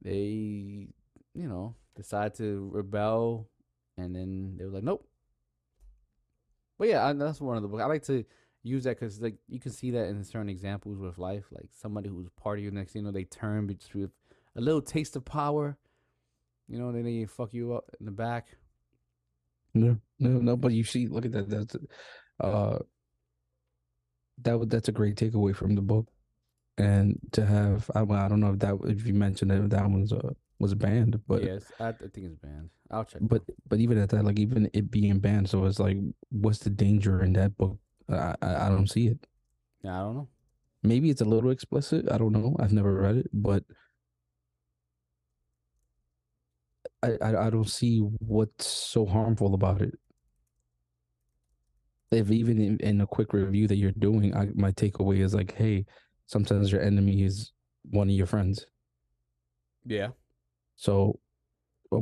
they, 0.02 0.88
you 1.34 1.48
know, 1.48 1.74
decide 1.94 2.34
to 2.36 2.70
rebel, 2.72 3.48
and 3.96 4.14
then 4.14 4.56
they 4.56 4.64
were 4.64 4.70
like, 4.70 4.82
nope. 4.82 5.06
But 6.78 6.88
yeah, 6.88 7.12
that's 7.12 7.40
one 7.40 7.56
of 7.56 7.62
the 7.62 7.68
books. 7.68 7.82
I 7.82 7.86
like 7.86 8.04
to 8.04 8.24
use 8.66 8.84
that 8.84 8.98
because 8.98 9.20
like 9.20 9.36
you 9.48 9.60
can 9.60 9.72
see 9.72 9.90
that 9.92 10.08
in 10.08 10.22
certain 10.24 10.48
examples 10.48 10.98
with 10.98 11.18
life, 11.18 11.44
like 11.52 11.68
somebody 11.72 12.08
who's 12.08 12.28
part 12.40 12.58
of 12.58 12.64
you. 12.64 12.70
Next, 12.70 12.94
you 12.94 13.02
know, 13.02 13.12
they 13.12 13.24
turn 13.24 13.66
with 13.66 14.10
a 14.56 14.60
little 14.60 14.82
taste 14.82 15.16
of 15.16 15.24
power. 15.24 15.76
You 16.68 16.78
know, 16.78 16.90
then 16.90 17.04
they 17.04 17.24
fuck 17.26 17.54
you 17.54 17.74
up 17.74 17.90
in 18.00 18.06
the 18.06 18.12
back. 18.12 18.48
No, 19.74 19.98
no, 20.18 20.30
no. 20.30 20.56
But 20.56 20.72
you 20.72 20.84
see, 20.84 21.06
look 21.06 21.24
at 21.24 21.32
that. 21.32 21.48
That's 21.48 21.76
uh, 22.40 22.78
that 24.42 24.58
would 24.58 24.70
that's 24.70 24.88
a 24.88 24.92
great 24.92 25.16
takeaway 25.16 25.54
from 25.54 25.74
the 25.74 25.82
book. 25.82 26.08
and 26.78 27.18
to 27.32 27.46
have 27.46 27.90
I, 27.94 28.00
I 28.00 28.28
don't 28.28 28.40
know 28.40 28.52
if 28.52 28.58
that 28.60 28.78
if 28.84 29.06
you 29.06 29.14
mentioned 29.14 29.52
it, 29.52 29.62
if 29.62 29.70
that 29.70 29.88
one's 29.88 30.12
a 30.12 30.34
was 30.58 30.74
banned, 30.74 31.20
but 31.28 31.42
yes, 31.42 31.70
I, 31.78 31.88
I 31.88 31.92
think 31.92 32.26
it's 32.26 32.36
banned. 32.36 32.70
I'll 32.90 33.04
check. 33.04 33.20
but 33.22 33.42
but 33.68 33.78
even 33.78 33.98
at 33.98 34.08
that, 34.10 34.24
like 34.24 34.38
even 34.38 34.70
it 34.72 34.90
being 34.90 35.18
banned, 35.18 35.50
so 35.50 35.64
it's 35.66 35.78
like, 35.78 35.98
what's 36.30 36.60
the 36.60 36.70
danger 36.70 37.22
in 37.22 37.34
that 37.34 37.56
book? 37.56 37.78
I 38.08 38.34
I, 38.42 38.66
I 38.66 38.68
don't 38.68 38.88
see 38.88 39.08
it. 39.08 39.26
yeah, 39.82 39.96
I 39.96 39.98
don't 40.00 40.14
know. 40.16 40.28
Maybe 40.82 41.10
it's 41.10 41.20
a 41.20 41.24
little 41.24 41.50
explicit. 41.50 42.10
I 42.10 42.18
don't 42.18 42.32
know. 42.32 42.56
I've 42.60 42.72
never 42.72 42.94
read 42.94 43.16
it, 43.16 43.30
but 43.32 43.64
I 47.02 47.16
I, 47.20 47.46
I 47.46 47.50
don't 47.50 47.68
see 47.68 47.98
what's 48.00 48.66
so 48.66 49.06
harmful 49.06 49.54
about 49.54 49.82
it. 49.82 49.98
If 52.10 52.30
even 52.30 52.60
in, 52.60 52.78
in 52.78 53.00
a 53.00 53.06
quick 53.06 53.32
review 53.32 53.66
that 53.68 53.76
you're 53.76 53.92
doing, 53.92 54.34
I, 54.36 54.48
my 54.54 54.70
takeaway 54.72 55.20
is 55.20 55.34
like, 55.34 55.54
hey, 55.54 55.86
sometimes 56.26 56.70
your 56.70 56.80
enemy 56.80 57.24
is 57.24 57.52
one 57.90 58.08
of 58.08 58.14
your 58.14 58.26
friends. 58.26 58.64
Yeah. 59.84 60.08
So 60.76 61.18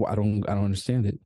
I 0.09 0.15
don't 0.15 0.49
I 0.49 0.55
don't 0.55 0.65
understand 0.65 1.07
it. 1.07 1.19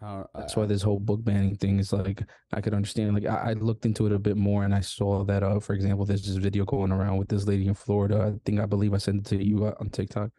Uh, 0.00 0.24
That's 0.34 0.54
why 0.56 0.66
this 0.66 0.82
whole 0.82 1.00
book 1.00 1.24
banning 1.24 1.56
thing 1.56 1.78
is 1.80 1.92
like 1.92 2.22
I 2.52 2.60
could 2.60 2.74
understand. 2.74 3.14
Like 3.14 3.26
I, 3.26 3.50
I 3.50 3.52
looked 3.54 3.84
into 3.84 4.06
it 4.06 4.12
a 4.12 4.18
bit 4.18 4.36
more 4.36 4.64
and 4.64 4.74
I 4.74 4.80
saw 4.80 5.24
that 5.24 5.42
uh 5.42 5.58
for 5.58 5.74
example 5.74 6.04
there's 6.04 6.24
this 6.24 6.36
video 6.36 6.64
going 6.64 6.92
around 6.92 7.16
with 7.16 7.28
this 7.28 7.46
lady 7.46 7.66
in 7.66 7.74
Florida. 7.74 8.32
I 8.34 8.38
think 8.44 8.60
I 8.60 8.66
believe 8.66 8.94
I 8.94 8.98
sent 8.98 9.18
it 9.18 9.26
to 9.36 9.44
you 9.44 9.64
uh, 9.66 9.74
on 9.80 9.90
TikTok. 9.90 10.30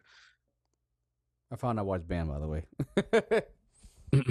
I 1.52 1.56
found 1.56 1.80
out 1.80 1.86
why 1.86 1.96
it's 1.96 2.04
banned, 2.04 2.28
by 2.28 2.38
the 2.38 2.46
way. 2.46 2.64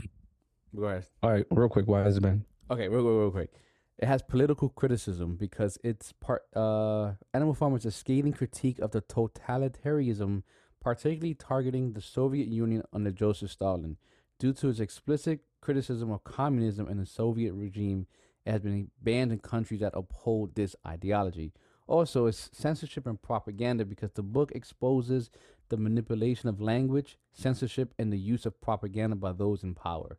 Go 0.76 0.86
ahead. 0.86 1.06
All 1.22 1.32
right, 1.32 1.46
real 1.52 1.70
quick, 1.70 1.88
why 1.88 2.02
has 2.02 2.18
it 2.18 2.22
been? 2.22 2.46
Okay, 2.72 2.88
real, 2.88 3.04
real, 3.04 3.20
real 3.20 3.32
quick. 3.32 3.50
It 3.98 4.08
has 4.08 4.22
political 4.22 4.70
criticism 4.70 5.36
because 5.36 5.78
it's 5.84 6.13
part. 6.13 6.44
Uh, 6.56 7.13
Animal 7.34 7.54
Farm 7.54 7.76
is 7.76 7.86
a 7.86 7.92
scathing 7.92 8.32
critique 8.32 8.80
of 8.80 8.92
the 8.92 9.02
totalitarianism, 9.02 10.44
particularly 10.82 11.34
targeting 11.34 11.92
the 11.92 12.02
Soviet 12.02 12.48
Union 12.48 12.84
under 12.94 13.12
Joseph 13.12 13.52
Stalin. 13.52 13.98
Due 14.39 14.54
to 14.54 14.69
its 14.69 14.80
explicit 14.80 15.41
criticism 15.62 16.12
of 16.12 16.23
communism 16.23 16.88
and 16.88 16.99
the 16.99 17.06
Soviet 17.06 17.54
regime, 17.54 18.08
it 18.45 18.52
has 18.52 18.62
been 18.62 18.89
banned 19.02 19.32
in 19.32 19.39
countries 19.39 19.82
that 19.82 19.93
uphold 19.93 20.56
this 20.56 20.75
ideology. 20.88 21.52
Also, 21.88 22.25
it's 22.28 22.49
censorship 22.54 23.06
and 23.06 23.21
propaganda 23.21 23.84
because 23.84 24.12
the 24.13 24.23
book 24.23 24.52
exposes 24.54 25.30
the 25.69 25.78
manipulation 25.78 26.47
of 26.47 26.62
language, 26.62 27.17
censorship, 27.34 27.93
and 27.99 28.13
the 28.13 28.17
use 28.17 28.45
of 28.45 28.60
propaganda 28.62 29.15
by 29.15 29.32
those 29.34 29.63
in 29.63 29.75
power. 29.75 30.17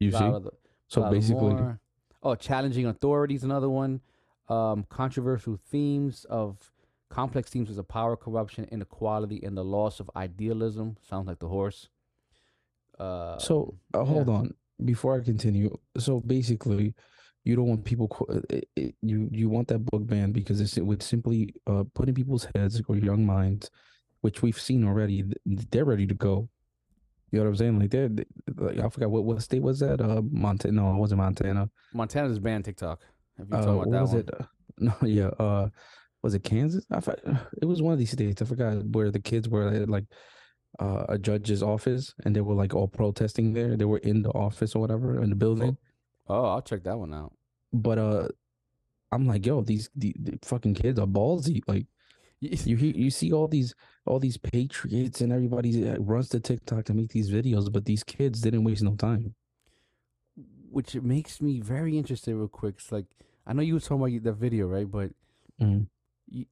You 0.00 0.12
see? 0.12 0.18
Blah. 0.18 0.40
So 0.88 1.10
basically, 1.10 1.54
more- 1.54 1.80
oh, 2.22 2.34
challenging 2.34 2.86
authorities, 2.86 3.44
another 3.44 3.68
one. 3.68 4.00
Um, 4.48 4.84
controversial 4.88 5.56
themes 5.56 6.24
of 6.28 6.72
complex 7.08 7.50
themes 7.50 7.76
of 7.76 7.86
power, 7.88 8.16
corruption, 8.16 8.66
inequality, 8.72 9.42
and 9.42 9.56
the 9.56 9.64
loss 9.64 10.00
of 10.00 10.10
idealism. 10.16 10.96
Sounds 11.00 11.26
like 11.26 11.38
the 11.38 11.48
horse. 11.48 11.88
Uh, 13.02 13.38
so 13.38 13.74
uh, 13.94 14.04
hold 14.04 14.28
yeah. 14.28 14.34
on 14.34 14.54
before 14.84 15.12
I 15.18 15.20
continue. 15.24 15.70
So 15.98 16.20
basically, 16.20 16.94
you 17.44 17.56
don't 17.56 17.68
want 17.72 17.84
people 17.84 18.08
qu- 18.08 18.42
it, 18.50 18.68
it, 18.76 18.94
you 19.02 19.28
you 19.32 19.48
want 19.48 19.68
that 19.68 19.80
book 19.80 20.06
banned 20.06 20.34
because 20.34 20.60
it's, 20.60 20.76
it 20.76 20.86
would 20.86 21.02
simply 21.02 21.54
uh 21.66 21.84
put 21.94 22.08
in 22.08 22.14
people's 22.14 22.46
heads 22.54 22.80
or 22.88 22.96
young 22.96 23.26
minds, 23.26 23.70
which 24.20 24.42
we've 24.42 24.60
seen 24.60 24.86
already. 24.86 25.24
They're 25.46 25.84
ready 25.84 26.06
to 26.06 26.14
go. 26.14 26.48
You 27.30 27.38
know 27.38 27.44
what 27.44 27.50
I'm 27.50 27.56
saying? 27.56 27.78
Like 27.80 27.90
they're 27.90 28.08
they, 28.08 28.26
like 28.56 28.78
I 28.78 28.88
forgot 28.88 29.10
what 29.10 29.24
what 29.24 29.42
state 29.42 29.62
was 29.62 29.80
that? 29.80 30.00
Uh, 30.00 30.22
Montana? 30.30 30.74
No, 30.74 30.94
it 30.94 30.98
wasn't 30.98 31.18
Montana. 31.18 31.70
Montana's 31.94 32.38
banned 32.38 32.64
TikTok. 32.66 33.00
If 33.38 33.48
you 33.50 33.56
Uh, 33.56 33.74
what 33.76 33.90
that 33.90 34.00
was 34.02 34.10
one, 34.10 34.20
it? 34.20 34.30
Uh, 34.38 34.44
No, 34.78 34.94
yeah. 35.02 35.30
Uh, 35.38 35.68
was 36.22 36.34
it 36.34 36.44
Kansas? 36.44 36.84
I 36.90 37.00
forgot. 37.00 37.20
It 37.60 37.66
was 37.66 37.82
one 37.82 37.92
of 37.92 37.98
these 37.98 38.10
states. 38.12 38.42
I 38.42 38.44
forgot 38.44 38.84
where 38.86 39.10
the 39.10 39.20
kids 39.20 39.48
were 39.48 39.70
like 39.86 40.04
uh, 40.78 41.04
a 41.08 41.18
judge's 41.18 41.62
office, 41.62 42.14
and 42.24 42.34
they 42.34 42.40
were 42.40 42.54
like 42.54 42.74
all 42.74 42.88
protesting 42.88 43.52
there. 43.52 43.76
They 43.76 43.84
were 43.84 43.98
in 43.98 44.22
the 44.22 44.30
office 44.30 44.74
or 44.74 44.80
whatever 44.80 45.22
in 45.22 45.30
the 45.30 45.36
building. 45.36 45.76
oh, 46.28 46.44
I'll 46.44 46.62
check 46.62 46.82
that 46.84 46.98
one 46.98 47.12
out. 47.14 47.32
But 47.72 47.98
uh, 47.98 48.28
I'm 49.10 49.26
like, 49.26 49.44
yo, 49.46 49.62
these 49.62 49.90
the, 49.94 50.14
the 50.18 50.38
fucking 50.42 50.74
kids 50.74 50.98
are 50.98 51.06
ballsy. 51.06 51.60
Like 51.66 51.86
you 52.40 52.76
hear, 52.76 52.92
you 52.94 53.10
see 53.10 53.32
all 53.32 53.48
these 53.48 53.74
all 54.06 54.18
these 54.18 54.36
patriots 54.36 55.20
and 55.20 55.32
everybody 55.32 55.84
runs 55.98 56.28
to 56.30 56.40
TikTok 56.40 56.84
to 56.86 56.94
make 56.94 57.10
these 57.12 57.30
videos, 57.30 57.70
but 57.72 57.84
these 57.84 58.02
kids 58.02 58.40
didn't 58.40 58.64
waste 58.64 58.82
no 58.82 58.96
time. 58.96 59.34
Which 60.70 60.94
makes 60.94 61.42
me 61.42 61.60
very 61.60 61.98
interested. 61.98 62.34
Real 62.34 62.48
quick, 62.48 62.76
it's 62.78 62.90
like 62.90 63.04
I 63.46 63.52
know 63.52 63.62
you 63.62 63.74
were 63.74 63.80
talking 63.80 64.16
about 64.16 64.24
the 64.24 64.32
video, 64.32 64.66
right? 64.66 64.90
But 64.90 65.10
Mhm. 65.60 65.86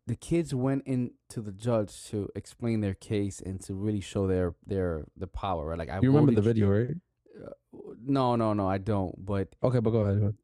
The 0.06 0.16
kids 0.16 0.54
went 0.54 0.82
into 0.86 1.40
the 1.40 1.52
judge 1.52 2.04
to 2.10 2.28
explain 2.34 2.80
their 2.80 2.94
case 2.94 3.40
and 3.40 3.60
to 3.62 3.74
really 3.74 4.00
show 4.00 4.26
their 4.26 4.54
their 4.66 5.04
the 5.16 5.26
power, 5.26 5.66
right? 5.66 5.78
Like 5.78 5.90
I 5.90 5.98
You 6.02 6.10
remember 6.10 6.32
the 6.32 6.42
video, 6.42 6.68
right? 6.68 6.96
Uh, 7.46 7.50
no, 8.04 8.36
no, 8.36 8.52
no, 8.52 8.68
I 8.68 8.78
don't. 8.78 9.14
But 9.24 9.54
Okay, 9.62 9.78
but 9.80 9.90
go 9.90 10.00
ahead. 10.00 10.18
go 10.18 10.22
ahead. 10.26 10.34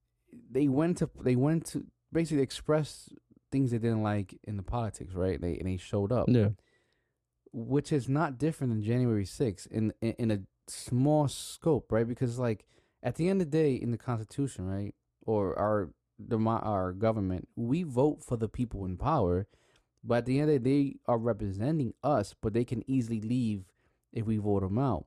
they 0.50 0.68
went 0.68 0.98
to 0.98 1.10
they 1.22 1.36
went 1.36 1.66
to 1.66 1.84
basically 2.12 2.42
express 2.42 3.08
things 3.52 3.70
they 3.70 3.78
didn't 3.78 4.02
like 4.02 4.38
in 4.44 4.56
the 4.56 4.62
politics, 4.62 5.14
right? 5.14 5.40
They 5.40 5.56
and 5.58 5.66
they 5.68 5.76
showed 5.76 6.12
up, 6.12 6.26
Yeah. 6.28 6.50
which 7.52 7.92
is 7.92 8.08
not 8.08 8.38
different 8.38 8.72
than 8.72 8.82
January 8.82 9.24
6th 9.24 9.66
in, 9.68 9.92
in 10.00 10.12
in 10.18 10.30
a 10.30 10.40
small 10.68 11.28
scope, 11.28 11.92
right? 11.92 12.06
Because 12.08 12.38
like 12.38 12.64
at 13.02 13.16
the 13.16 13.28
end 13.28 13.40
of 13.40 13.50
the 13.50 13.58
day, 13.58 13.74
in 13.74 13.90
the 13.90 13.98
Constitution, 13.98 14.66
right, 14.66 14.94
or 15.22 15.56
our 15.58 15.90
our 16.46 16.92
government, 16.92 17.48
we 17.56 17.82
vote 17.82 18.22
for 18.22 18.36
the 18.36 18.48
people 18.48 18.84
in 18.84 18.96
power, 18.96 19.46
but 20.02 20.18
at 20.18 20.26
the 20.26 20.40
end 20.40 20.50
of 20.50 20.54
the 20.54 20.70
day, 20.70 20.82
they 20.82 20.96
are 21.06 21.18
representing 21.18 21.94
us, 22.02 22.34
but 22.40 22.52
they 22.52 22.64
can 22.64 22.88
easily 22.88 23.20
leave 23.20 23.64
if 24.12 24.26
we 24.26 24.36
vote 24.36 24.62
them 24.62 24.78
out. 24.78 25.06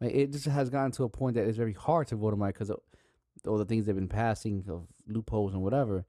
Like, 0.00 0.14
it 0.14 0.32
just 0.32 0.46
has 0.46 0.70
gotten 0.70 0.92
to 0.92 1.04
a 1.04 1.08
point 1.08 1.36
that 1.36 1.46
it's 1.46 1.56
very 1.56 1.72
hard 1.72 2.06
to 2.08 2.16
vote 2.16 2.30
them 2.30 2.42
out 2.42 2.54
because 2.54 2.70
all 2.70 3.58
the 3.58 3.64
things 3.64 3.86
they've 3.86 3.94
been 3.94 4.08
passing 4.08 4.64
of 4.68 4.86
loopholes 5.06 5.52
and 5.52 5.62
whatever. 5.62 6.04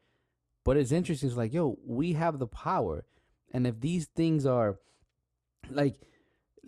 But 0.64 0.78
it's 0.78 0.92
interesting. 0.92 1.30
It's 1.30 1.38
like, 1.38 1.54
yo, 1.54 1.78
we 1.86 2.14
have 2.14 2.40
the 2.40 2.48
power, 2.48 3.06
and 3.54 3.66
if 3.66 3.80
these 3.80 4.08
things 4.08 4.46
are 4.46 4.80
like, 5.70 5.96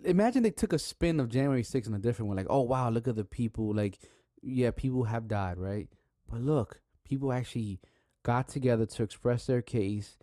imagine 0.04 0.42
they 0.42 0.50
took 0.50 0.72
a 0.72 0.78
spin 0.78 1.20
of 1.20 1.28
January 1.28 1.62
6th 1.62 1.86
in 1.86 1.94
a 1.94 1.98
different 1.98 2.30
way. 2.30 2.36
Like, 2.36 2.46
oh 2.50 2.62
wow, 2.62 2.88
look 2.90 3.08
at 3.08 3.16
the 3.16 3.24
people. 3.24 3.74
Like, 3.74 3.98
yeah, 4.42 4.70
people 4.70 5.04
have 5.04 5.28
died, 5.28 5.58
right? 5.58 5.88
But 6.30 6.40
look, 6.40 6.80
people 7.10 7.32
actually 7.32 7.80
got 8.22 8.48
together 8.48 8.86
to 8.86 9.02
express 9.02 9.46
their 9.46 9.60
case, 9.60 10.16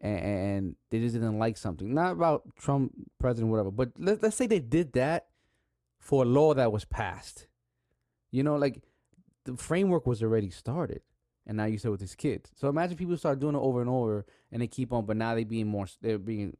and, 0.00 0.76
they 0.90 1.00
just 1.00 1.14
didn't 1.14 1.38
like 1.38 1.56
something. 1.56 1.92
Not 1.92 2.12
about 2.12 2.44
Trump, 2.56 2.92
president, 3.18 3.50
whatever. 3.50 3.72
But 3.72 3.90
let, 3.98 4.22
let's 4.22 4.36
say 4.36 4.46
they 4.46 4.60
did 4.60 4.92
that 4.92 5.26
for 5.98 6.22
a 6.22 6.26
law 6.26 6.54
that 6.54 6.70
was 6.72 6.84
passed. 6.84 7.48
You 8.30 8.44
know, 8.44 8.56
like 8.56 8.82
the 9.44 9.56
framework 9.56 10.06
was 10.06 10.22
already 10.22 10.50
started, 10.50 11.02
and 11.46 11.56
now 11.56 11.64
you 11.64 11.78
said 11.78 11.90
with 11.90 12.00
these 12.00 12.14
kids. 12.14 12.52
So 12.54 12.68
imagine 12.68 12.96
people 12.96 13.16
start 13.16 13.40
doing 13.40 13.56
it 13.56 13.58
over 13.58 13.80
and 13.80 13.90
over, 13.90 14.24
and 14.52 14.62
they 14.62 14.68
keep 14.68 14.92
on, 14.92 15.04
but 15.04 15.16
now 15.16 15.34
they 15.34 15.44
being 15.44 15.66
more, 15.66 15.86
they're 16.00 16.18
being 16.18 16.56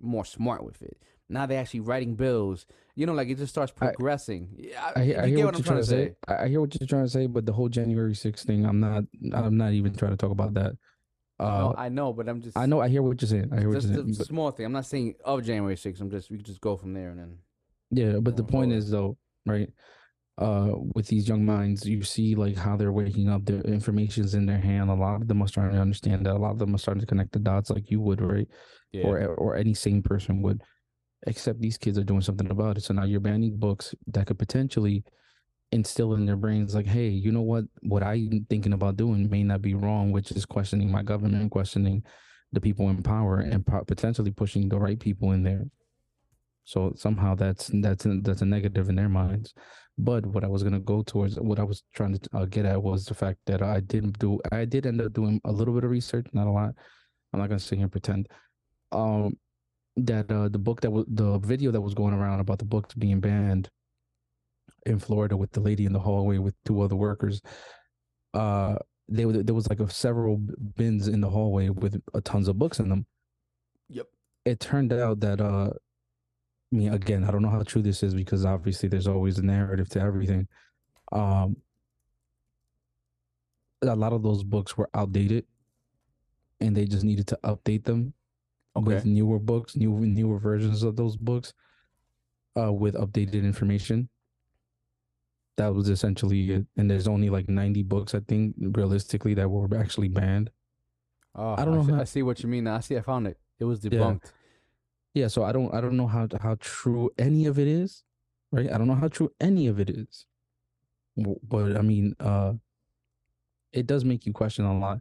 more 0.00 0.24
smart 0.24 0.64
with 0.64 0.80
it. 0.80 0.96
Now 1.28 1.46
they're 1.46 1.60
actually 1.60 1.80
writing 1.80 2.14
bills. 2.14 2.66
You 2.94 3.06
know, 3.06 3.12
like 3.12 3.28
it 3.28 3.38
just 3.38 3.52
starts 3.52 3.70
progressing. 3.70 4.48
Yeah, 4.56 4.92
I, 4.96 5.02
hear- 5.02 5.20
I 5.20 5.24
you 5.24 5.28
hear 5.28 5.36
get 5.36 5.44
what, 5.46 5.54
you're 5.54 5.64
trying 5.64 5.78
to 5.78 5.86
say. 5.86 6.12
I 6.26 6.44
I 6.44 6.48
hear 6.48 6.60
what 6.60 6.74
you're 6.80 6.88
trying 6.88 7.04
to 7.04 7.10
say, 7.10 7.26
but 7.26 7.46
the 7.46 7.52
whole 7.52 7.68
January 7.68 8.12
6th 8.12 8.44
thing, 8.44 8.64
I'm 8.64 8.80
not. 8.80 9.04
I'm 9.32 9.56
not 9.56 9.72
even 9.72 9.94
trying 9.94 10.12
to 10.12 10.16
talk 10.16 10.30
about 10.32 10.54
that. 10.54 10.72
Uh, 11.38 11.44
no, 11.58 11.74
I 11.78 11.88
know, 11.88 12.12
but 12.12 12.28
I'm 12.28 12.40
just. 12.40 12.56
I 12.58 12.66
know. 12.66 12.80
I 12.80 12.88
hear 12.88 13.02
what 13.02 13.20
you're 13.22 13.28
saying. 13.28 13.50
I 13.52 13.60
hear 13.60 13.68
what 13.68 13.82
you're 13.82 13.92
a 13.92 13.94
saying. 13.94 14.14
But, 14.18 14.26
small 14.26 14.50
thing. 14.50 14.66
I'm 14.66 14.72
not 14.72 14.86
saying 14.86 15.14
of 15.24 15.44
January 15.44 15.76
6th. 15.76 16.00
I'm 16.00 16.10
just 16.10 16.30
we 16.30 16.38
could 16.38 16.46
just 16.46 16.60
go 16.60 16.76
from 16.76 16.94
there 16.94 17.10
and 17.10 17.18
then. 17.20 17.38
yeah, 17.90 18.18
but 18.20 18.36
the 18.36 18.42
point 18.44 18.72
is 18.72 18.90
though, 18.90 19.16
right? 19.46 19.68
Uh, 20.36 20.70
with 20.94 21.06
these 21.08 21.28
young 21.28 21.44
minds, 21.44 21.84
you 21.84 22.02
see 22.02 22.34
like 22.36 22.56
how 22.56 22.76
they're 22.76 22.92
waking 22.92 23.28
up. 23.28 23.44
Their 23.44 23.60
information's 23.60 24.34
in 24.34 24.46
their 24.46 24.58
hand. 24.58 24.88
A 24.88 24.94
lot 24.94 25.20
of 25.20 25.28
them 25.28 25.42
are 25.42 25.48
starting 25.48 25.74
to 25.74 25.80
understand 25.80 26.26
that. 26.26 26.34
A 26.34 26.38
lot 26.38 26.52
of 26.52 26.58
them 26.58 26.74
are 26.74 26.78
starting 26.78 27.00
to 27.00 27.06
connect 27.06 27.32
the 27.32 27.38
dots, 27.40 27.70
like 27.70 27.90
you 27.90 28.00
would, 28.00 28.20
right? 28.20 28.48
Yeah. 28.92 29.06
Or 29.06 29.26
or 29.34 29.56
any 29.56 29.74
sane 29.74 30.02
person 30.02 30.42
would. 30.42 30.62
Except 31.26 31.60
these 31.60 31.78
kids 31.78 31.98
are 31.98 32.04
doing 32.04 32.20
something 32.20 32.50
about 32.50 32.78
it. 32.78 32.84
So 32.84 32.94
now 32.94 33.04
you're 33.04 33.20
banning 33.20 33.56
books 33.56 33.94
that 34.08 34.26
could 34.26 34.38
potentially 34.38 35.04
instill 35.70 36.14
in 36.14 36.24
their 36.24 36.36
brains 36.36 36.74
like 36.74 36.86
hey 36.86 37.08
you 37.08 37.30
know 37.30 37.42
what? 37.42 37.64
What 37.82 38.02
i'm 38.02 38.46
thinking 38.48 38.72
about 38.72 38.96
doing 38.96 39.28
may 39.28 39.42
not 39.42 39.60
be 39.60 39.74
wrong 39.74 40.12
which 40.12 40.30
is 40.30 40.46
questioning 40.46 40.90
my 40.90 41.02
government 41.02 41.50
questioning 41.50 42.02
the 42.52 42.60
people 42.60 42.88
in 42.88 43.02
power 43.02 43.40
and 43.40 43.66
potentially 43.86 44.30
pushing 44.30 44.68
the 44.68 44.78
right 44.78 44.98
people 44.98 45.32
in 45.32 45.42
there. 45.42 45.64
So 46.64 46.92
somehow 46.96 47.34
that's 47.34 47.70
that's 47.74 48.06
that's 48.22 48.42
a 48.42 48.46
negative 48.46 48.88
in 48.88 48.96
their 48.96 49.08
minds. 49.08 49.54
But 49.96 50.24
what 50.26 50.44
i 50.44 50.46
was 50.46 50.62
going 50.62 50.74
to 50.74 50.80
go 50.80 51.02
towards 51.02 51.38
what 51.40 51.58
i 51.58 51.64
was 51.64 51.82
trying 51.94 52.16
to 52.16 52.30
uh, 52.32 52.44
get 52.44 52.64
at 52.64 52.80
was 52.80 53.04
the 53.04 53.14
fact 53.14 53.38
that 53.46 53.62
i 53.62 53.80
didn't 53.80 54.16
do 54.18 54.38
i 54.52 54.64
did 54.64 54.86
end 54.86 55.00
up 55.00 55.12
doing 55.12 55.40
a 55.44 55.50
little 55.50 55.74
bit 55.74 55.82
of 55.82 55.90
research 55.90 56.26
not 56.32 56.46
a 56.46 56.50
lot. 56.50 56.72
I'm 57.32 57.40
not 57.40 57.48
going 57.48 57.58
to 57.58 57.64
sit 57.64 57.76
here 57.76 57.84
and 57.84 57.92
pretend. 57.92 58.28
Um 58.92 59.36
that 60.06 60.30
uh 60.30 60.48
the 60.48 60.58
book 60.58 60.80
that 60.80 60.90
was 60.90 61.04
the 61.08 61.38
video 61.38 61.70
that 61.70 61.80
was 61.80 61.94
going 61.94 62.14
around 62.14 62.40
about 62.40 62.58
the 62.58 62.64
books 62.64 62.94
being 62.94 63.20
banned 63.20 63.68
in 64.86 64.98
Florida 64.98 65.36
with 65.36 65.52
the 65.52 65.60
lady 65.60 65.84
in 65.84 65.92
the 65.92 65.98
hallway 65.98 66.38
with 66.38 66.54
two 66.64 66.80
other 66.80 66.96
workers. 66.96 67.40
Uh, 68.34 68.76
they 69.08 69.24
there 69.24 69.54
was 69.54 69.68
like 69.68 69.80
a 69.80 69.90
several 69.90 70.38
bins 70.76 71.08
in 71.08 71.20
the 71.20 71.28
hallway 71.28 71.68
with 71.68 72.00
uh, 72.14 72.20
tons 72.24 72.48
of 72.48 72.58
books 72.58 72.78
in 72.78 72.88
them. 72.88 73.06
Yep. 73.88 74.06
It 74.44 74.60
turned 74.60 74.92
out 74.92 75.20
that 75.20 75.40
uh, 75.40 75.70
I 76.72 76.76
mean, 76.76 76.92
again, 76.92 77.24
I 77.24 77.30
don't 77.30 77.42
know 77.42 77.50
how 77.50 77.62
true 77.62 77.82
this 77.82 78.02
is 78.02 78.14
because 78.14 78.44
obviously 78.44 78.88
there's 78.88 79.06
always 79.06 79.38
a 79.38 79.42
narrative 79.42 79.88
to 79.90 80.00
everything. 80.00 80.46
Um, 81.12 81.56
a 83.82 83.96
lot 83.96 84.12
of 84.12 84.22
those 84.22 84.42
books 84.42 84.76
were 84.76 84.90
outdated, 84.92 85.46
and 86.60 86.76
they 86.76 86.84
just 86.84 87.04
needed 87.04 87.26
to 87.28 87.38
update 87.44 87.84
them 87.84 88.12
with 88.84 89.04
newer 89.06 89.38
books, 89.38 89.76
new 89.76 89.90
newer 90.00 90.38
versions 90.38 90.82
of 90.82 90.96
those 90.96 91.16
books, 91.16 91.52
uh, 92.60 92.72
with 92.72 92.94
updated 92.94 93.44
information. 93.44 94.08
That 95.56 95.74
was 95.74 95.88
essentially 95.88 96.50
it. 96.52 96.66
And 96.76 96.90
there's 96.90 97.08
only 97.08 97.30
like 97.30 97.48
90 97.48 97.82
books, 97.82 98.14
I 98.14 98.20
think, 98.20 98.54
realistically, 98.58 99.34
that 99.34 99.48
were 99.50 99.76
actually 99.76 100.08
banned. 100.08 100.50
Oh, 101.34 101.54
I 101.58 101.64
don't 101.64 101.74
know 101.74 101.84
see, 101.86 101.92
how- 101.92 102.00
I 102.00 102.04
see 102.04 102.22
what 102.22 102.42
you 102.42 102.48
mean. 102.48 102.66
I 102.66 102.80
see. 102.80 102.96
I 102.96 103.00
found 103.00 103.26
it. 103.26 103.38
It 103.58 103.64
was 103.64 103.80
debunked. 103.80 104.32
Yeah, 105.14 105.26
so 105.28 105.42
I 105.42 105.50
don't 105.52 105.74
I 105.74 105.80
don't 105.80 105.96
know 105.96 106.06
how 106.06 106.28
how 106.40 106.56
true 106.60 107.10
any 107.18 107.46
of 107.46 107.58
it 107.58 107.66
is, 107.66 108.04
right? 108.52 108.70
I 108.72 108.78
don't 108.78 108.86
know 108.86 108.94
how 108.94 109.08
true 109.08 109.32
any 109.40 109.66
of 109.66 109.80
it 109.80 109.90
is. 109.90 110.26
But 111.16 111.76
I 111.76 111.82
mean, 111.82 112.14
uh 112.20 112.54
it 113.72 113.86
does 113.86 114.04
make 114.04 114.26
you 114.26 114.32
question 114.32 114.64
a 114.64 114.78
lot, 114.78 115.00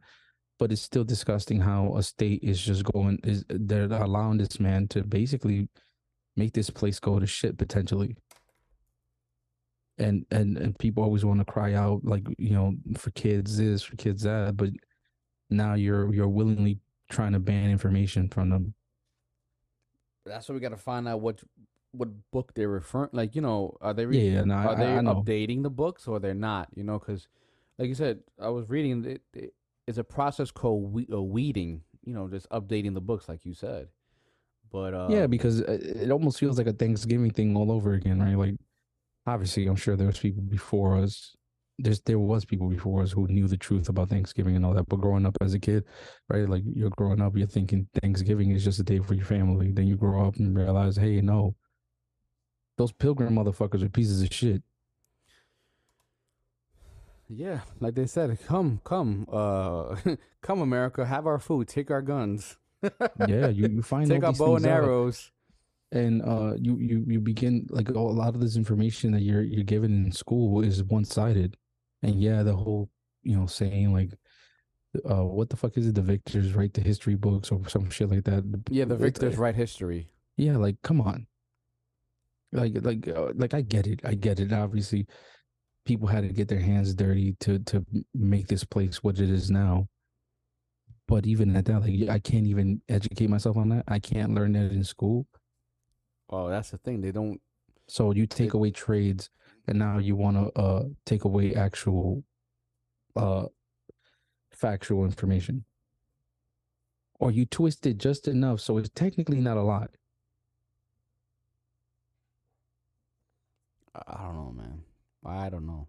but 0.60 0.72
it's 0.72 0.82
still 0.82 1.04
disgusting 1.04 1.62
how 1.62 1.96
a 1.96 2.04
state 2.04 2.44
is 2.44 2.62
just 2.62 2.84
going 2.84 3.20
is 3.24 3.46
they're 3.50 3.92
allowing 3.92 4.38
this 4.38 4.60
man 4.60 4.88
to 4.90 5.04
basically 5.04 5.70
make 6.36 6.54
this 6.54 6.70
place 6.70 7.00
go 7.00 7.20
to 7.20 7.28
shit 7.28 7.58
potentially. 7.58 8.16
And 10.00 10.26
and 10.32 10.58
and 10.58 10.78
people 10.78 11.04
always 11.04 11.26
want 11.26 11.40
to 11.40 11.46
cry 11.46 11.74
out 11.74 12.06
like, 12.06 12.28
you 12.38 12.52
know, 12.52 12.74
for 12.98 13.10
kids 13.12 13.58
this, 13.58 13.82
for 13.84 13.96
kids 13.96 14.24
that, 14.24 14.56
but 14.56 14.70
now 15.50 15.74
you're 15.74 16.14
you're 16.14 16.28
willingly 16.28 16.80
trying 17.10 17.34
to 17.34 17.40
ban 17.40 17.70
information 17.72 18.30
from 18.30 18.50
them. 18.50 18.74
That's 20.26 20.48
what 20.48 20.56
we 20.56 20.62
got 20.62 20.70
to 20.70 20.78
find 20.78 21.08
out 21.08 21.22
what 21.22 21.42
what 21.92 22.10
book 22.32 22.54
they're 22.54 22.70
referring. 22.70 23.10
Like 23.14 23.36
you 23.36 23.42
know, 23.42 23.78
are 23.82 23.94
they 23.94 24.06
Yeah, 24.10 24.22
re- 24.22 24.30
yeah, 24.34 24.44
no, 24.44 24.56
I, 24.56 24.66
are 24.66 24.76
they 24.76 24.94
I, 24.94 24.98
I 24.98 25.02
updating 25.02 25.64
the 25.64 25.70
books 25.70 26.08
or 26.08 26.20
they're 26.20 26.34
not? 26.34 26.70
You 26.76 26.84
know, 26.84 27.00
because 27.00 27.28
like 27.80 27.88
you 27.90 27.96
said, 27.96 28.20
I 28.40 28.50
was 28.50 28.70
reading 28.70 29.06
it, 29.06 29.22
it. 29.34 29.54
It's 29.88 29.98
a 29.98 30.04
process 30.04 30.52
called 30.52 30.92
we, 30.94 31.08
uh, 31.12 31.22
weeding. 31.22 31.82
You 32.04 32.14
know, 32.14 32.28
just 32.28 32.50
updating 32.50 32.94
the 32.94 33.02
books, 33.02 33.28
like 33.28 33.46
you 33.46 33.54
said. 33.54 33.88
But 34.72 34.94
uh, 34.94 35.08
Yeah, 35.10 35.28
because 35.28 35.62
uh, 35.62 35.78
it 35.82 36.12
almost 36.12 36.40
feels 36.40 36.58
like 36.58 36.68
a 36.68 36.74
Thanksgiving 36.74 37.32
thing 37.32 37.56
all 37.56 37.72
over 37.72 37.94
again, 37.94 38.22
right? 38.22 38.38
Like, 38.38 38.56
obviously, 39.26 39.68
I'm 39.68 39.76
sure 39.76 39.96
there 39.96 40.08
was 40.08 40.20
people 40.20 40.44
before 40.44 40.98
us. 40.98 41.36
There's 41.80 42.02
there 42.02 42.20
was 42.20 42.44
people 42.44 42.70
before 42.70 43.04
us 43.04 43.12
who 43.12 43.28
knew 43.28 43.48
the 43.48 43.58
truth 43.58 43.88
about 43.88 44.10
Thanksgiving 44.10 44.56
and 44.56 44.66
all 44.66 44.74
that. 44.74 44.90
But 44.90 45.00
growing 45.00 45.26
up 45.26 45.38
as 45.42 45.54
a 45.54 45.60
kid, 45.60 45.84
right? 46.28 46.50
Like 46.50 46.64
you're 46.66 46.90
growing 46.92 47.22
up, 47.22 47.38
you're 47.38 47.48
thinking 47.48 47.88
Thanksgiving 48.02 48.52
is 48.52 48.64
just 48.64 48.80
a 48.80 48.84
day 48.84 49.00
for 49.00 49.14
your 49.14 49.26
family. 49.26 49.72
Then 49.72 49.88
you 49.88 49.96
grow 49.96 50.28
up 50.28 50.38
and 50.38 50.58
realize, 50.58 50.96
hey, 50.96 51.22
no, 51.22 51.56
those 52.78 52.92
pilgrim 52.92 53.36
motherfuckers 53.36 53.84
are 53.84 53.90
pieces 53.90 54.22
of 54.22 54.34
shit. 54.34 54.64
Yeah, 57.30 57.62
like 57.80 57.96
they 57.96 58.06
said, 58.08 58.38
come, 58.46 58.82
come, 58.84 59.26
uh, 59.32 59.96
come, 60.42 60.62
America, 60.62 61.06
have 61.06 61.28
our 61.28 61.40
food, 61.40 61.68
take 61.68 61.92
our 61.92 62.02
guns, 62.02 62.58
Yeah, 63.28 63.48
you, 63.48 63.68
you 63.68 63.82
find 63.94 64.08
take 64.10 64.24
all 64.24 64.28
our 64.30 64.34
bow 64.34 64.56
and 64.56 64.66
out. 64.66 64.84
arrows. 64.84 65.32
and 65.92 66.22
uh 66.22 66.54
you 66.60 66.78
you 66.80 67.04
you 67.08 67.20
begin 67.20 67.66
like 67.70 67.90
a 67.90 68.00
lot 68.00 68.36
of 68.36 68.42
this 68.42 68.56
information 68.58 69.12
that 69.14 69.22
you're 69.22 69.42
you're 69.42 69.64
given 69.64 70.06
in 70.06 70.12
school 70.12 70.62
is 70.62 70.84
one-sided. 70.84 71.56
And 72.04 72.22
yeah 72.22 72.44
the 72.44 72.56
whole 72.56 72.90
you 73.24 73.36
know 73.38 73.46
saying 73.48 73.94
like 73.94 74.12
uh 75.10 75.24
what 75.24 75.50
the 75.50 75.56
fuck 75.58 75.78
is 75.78 75.88
it? 75.88 75.96
The 75.96 76.02
victors 76.02 76.54
write 76.54 76.74
the 76.74 76.82
history 76.82 77.16
books 77.16 77.52
or 77.52 77.68
some 77.70 77.90
shit 77.90 78.10
like 78.10 78.26
that. 78.26 78.44
Yeah, 78.70 78.86
the 78.86 78.96
victors 78.98 79.38
write 79.38 79.56
history. 79.56 80.10
yeah 80.38 80.58
like 80.58 80.78
come 80.84 81.02
on. 81.02 81.26
Like 82.52 82.74
like 82.82 83.08
uh, 83.08 83.32
like 83.36 83.54
i 83.54 83.62
get 83.62 83.88
it. 83.88 84.02
I 84.04 84.14
get 84.16 84.40
it 84.40 84.52
obviously 84.54 85.08
people 85.88 86.08
had 86.08 86.24
to 86.24 86.34
get 86.34 86.48
their 86.48 86.60
hands 86.60 86.94
dirty 86.94 87.34
to 87.40 87.58
to 87.60 87.84
make 88.14 88.48
this 88.48 88.64
place 88.64 89.04
what 89.04 89.20
it 89.20 89.30
is 89.30 89.50
now 89.50 89.88
but 91.08 91.26
even 91.26 91.56
at 91.56 91.66
that 91.66 91.80
like 91.82 92.10
i 92.10 92.20
can't 92.20 92.46
even 92.46 92.82
educate 92.90 93.30
myself 93.30 93.56
on 93.58 93.70
that 93.70 93.84
i 93.88 93.98
can't 93.98 94.34
learn 94.36 94.52
that 94.54 94.72
in 94.72 94.84
school 94.84 95.26
Oh, 96.30 96.50
that's 96.50 96.72
the 96.72 96.78
thing. 96.78 97.00
They 97.00 97.14
don't. 97.14 97.40
So 97.88 98.12
you 98.12 98.28
take 98.28 98.48
It- 98.50 98.54
away 98.56 98.72
trades, 98.72 99.30
and 99.66 99.80
now 99.80 99.98
you 99.98 100.18
want 100.18 100.36
to 100.36 100.60
uh 100.60 100.84
take 101.06 101.24
away 101.24 101.56
actual, 101.56 102.22
uh, 103.16 103.46
factual 104.52 105.06
information, 105.06 105.64
or 107.22 107.32
you 107.32 107.46
twist 107.46 107.86
it 107.86 107.98
just 107.98 108.28
enough 108.28 108.60
so 108.60 108.78
it's 108.78 108.90
technically 108.94 109.40
not 109.40 109.56
a 109.56 109.62
lot. 109.64 109.90
I 113.96 114.24
don't 114.26 114.36
know, 114.36 114.52
man. 114.52 114.84
I 115.26 115.50
don't 115.50 115.66
know. 115.68 115.88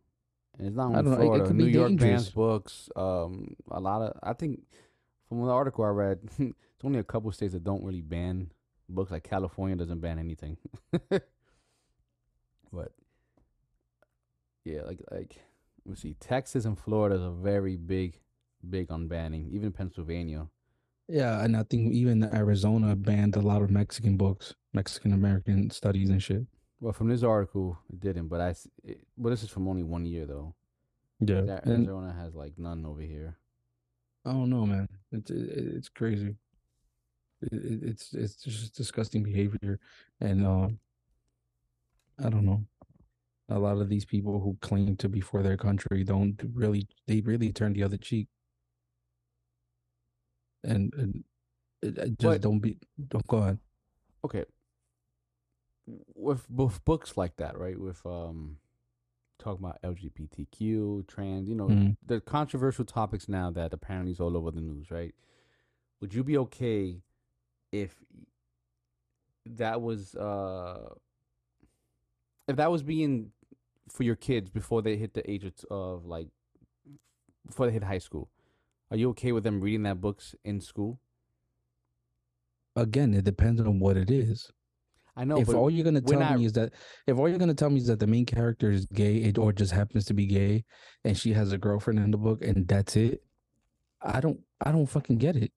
And 0.58 0.66
it's 0.66 0.76
not 0.76 0.94
I 0.94 0.98
only 0.98 1.02
don't 1.02 1.04
know, 1.04 1.12
it- 1.12 1.14
it 1.14 1.24
Florida. 1.26 1.46
could 1.46 1.56
New 1.56 1.66
be 1.66 1.70
York 1.72 1.96
bans 1.96 2.30
books. 2.30 2.88
Um, 2.96 3.54
a 3.70 3.80
lot 3.80 4.02
of. 4.02 4.18
I 4.22 4.32
think 4.32 4.60
from 5.28 5.42
the 5.44 5.50
article 5.52 5.84
I 5.84 5.88
read, 5.90 6.18
it's 6.38 6.84
only 6.84 6.98
a 6.98 7.04
couple 7.04 7.30
states 7.32 7.52
that 7.52 7.62
don't 7.64 7.84
really 7.84 8.00
ban 8.00 8.50
books. 8.88 9.10
Like 9.10 9.22
California 9.24 9.76
doesn't 9.76 10.00
ban 10.00 10.18
anything. 10.18 10.56
but 12.72 12.92
yeah, 14.64 14.82
like 14.82 15.00
like 15.10 15.36
let 15.84 15.90
me 15.92 15.96
see. 15.96 16.14
Texas 16.20 16.64
and 16.64 16.78
Florida 16.78 17.22
are 17.22 17.30
very 17.30 17.76
big, 17.76 18.20
big 18.68 18.90
on 18.90 19.08
banning. 19.08 19.48
Even 19.52 19.72
Pennsylvania. 19.72 20.48
Yeah, 21.08 21.42
and 21.42 21.56
I 21.56 21.62
think 21.62 21.92
even 21.94 22.22
Arizona 22.34 22.94
banned 22.94 23.34
a 23.36 23.40
lot 23.40 23.62
of 23.62 23.70
Mexican 23.70 24.16
books, 24.18 24.54
Mexican 24.74 25.12
American 25.14 25.70
studies 25.70 26.10
and 26.10 26.22
shit. 26.22 26.46
Well, 26.80 26.92
from 26.92 27.08
this 27.08 27.22
article, 27.22 27.78
it 27.92 28.00
didn't. 28.00 28.28
But 28.28 28.40
I, 28.40 28.54
It, 28.84 29.00
but 29.16 29.30
this 29.30 29.42
is 29.42 29.50
from 29.50 29.66
only 29.68 29.82
one 29.82 30.06
year 30.06 30.26
though. 30.26 30.54
Yeah, 31.20 31.40
That 31.42 31.66
Arizona 31.66 32.12
has 32.12 32.34
like 32.34 32.52
none 32.58 32.86
over 32.86 33.00
here. 33.00 33.36
I 34.24 34.32
don't 34.32 34.50
know, 34.50 34.64
man. 34.66 34.88
It's 35.10 35.30
it, 35.30 35.48
it's 35.76 35.88
crazy. 35.88 36.36
It, 37.42 37.52
it, 37.52 37.82
it's 37.82 38.14
it's 38.14 38.36
just 38.42 38.76
disgusting 38.76 39.22
behavior, 39.24 39.80
and 40.20 40.46
uh, 40.46 40.68
I 42.24 42.28
don't 42.30 42.44
know. 42.44 42.64
A 43.48 43.58
lot 43.58 43.78
of 43.78 43.88
these 43.88 44.04
people 44.04 44.38
who 44.40 44.56
claim 44.60 44.96
to 44.96 45.08
be 45.08 45.20
for 45.20 45.42
their 45.42 45.56
country 45.56 46.04
don't 46.04 46.40
really. 46.52 46.86
They 47.06 47.20
really 47.20 47.52
turn 47.52 47.72
the 47.72 47.82
other 47.82 47.96
cheek, 47.96 48.28
and, 50.62 50.92
and 50.94 51.24
just 51.82 52.20
But- 52.22 52.40
don't 52.42 52.58
be. 52.60 52.78
Don't 53.08 53.26
go 53.26 53.38
ahead. 53.38 53.58
okay 54.24 54.44
with 56.14 56.48
both 56.48 56.84
books 56.84 57.16
like 57.16 57.36
that 57.36 57.56
right 57.58 57.78
with 57.78 58.04
um 58.04 58.58
talking 59.38 59.64
about 59.64 59.80
lgbtq 59.82 61.06
trans 61.06 61.48
you 61.48 61.54
know 61.54 61.68
Mhm. 61.68 61.96
the 62.04 62.20
controversial 62.20 62.84
topics 62.84 63.28
now 63.28 63.50
that 63.50 63.72
apparently 63.72 64.12
is 64.12 64.20
all 64.20 64.36
over 64.36 64.50
the 64.50 64.60
news 64.60 64.90
right 64.90 65.14
would 66.00 66.12
you 66.12 66.22
be 66.24 66.36
okay 66.38 67.00
if 67.72 67.94
that 69.46 69.80
was 69.80 70.14
uh 70.16 70.88
if 72.48 72.56
that 72.56 72.70
was 72.70 72.82
being 72.82 73.32
for 73.88 74.02
your 74.02 74.16
kids 74.16 74.50
before 74.50 74.82
they 74.82 74.96
hit 74.96 75.14
the 75.14 75.30
age 75.30 75.44
of, 75.44 75.52
of 75.70 76.04
like 76.04 76.28
before 77.46 77.66
they 77.66 77.72
hit 77.72 77.84
high 77.84 77.98
school 77.98 78.28
are 78.90 78.96
you 78.96 79.08
okay 79.10 79.32
with 79.32 79.44
them 79.44 79.60
reading 79.60 79.84
that 79.84 80.00
books 80.00 80.34
in 80.44 80.60
school 80.60 81.00
Again, 82.76 83.12
it 83.12 83.24
depends 83.24 83.60
on 83.60 83.80
what 83.80 83.96
it 83.96 84.08
is. 84.08 84.52
I 85.20 85.24
know 85.24 85.38
if 85.42 85.48
all 85.60 85.70
you're 85.70 85.84
gonna 85.84 86.00
tell 86.00 86.18
me 86.38 86.44
is 86.46 86.52
that 86.52 86.72
if 87.06 87.18
all 87.18 87.28
you're 87.28 87.38
gonna 87.44 87.54
tell 87.62 87.70
me 87.70 87.80
is 87.80 87.86
that 87.88 87.98
the 88.00 88.06
main 88.06 88.24
character 88.24 88.70
is 88.70 88.86
gay 88.86 89.32
or 89.36 89.52
just 89.52 89.72
happens 89.72 90.04
to 90.06 90.14
be 90.14 90.26
gay 90.26 90.64
and 91.04 91.16
she 91.18 91.32
has 91.32 91.52
a 91.52 91.58
girlfriend 91.58 91.98
in 91.98 92.10
the 92.10 92.16
book 92.26 92.42
and 92.42 92.66
that's 92.66 92.94
it, 92.96 93.22
I 94.00 94.20
don't 94.20 94.40
I 94.64 94.72
don't 94.72 94.86
fucking 94.86 95.18
get 95.18 95.36
it. 95.36 95.52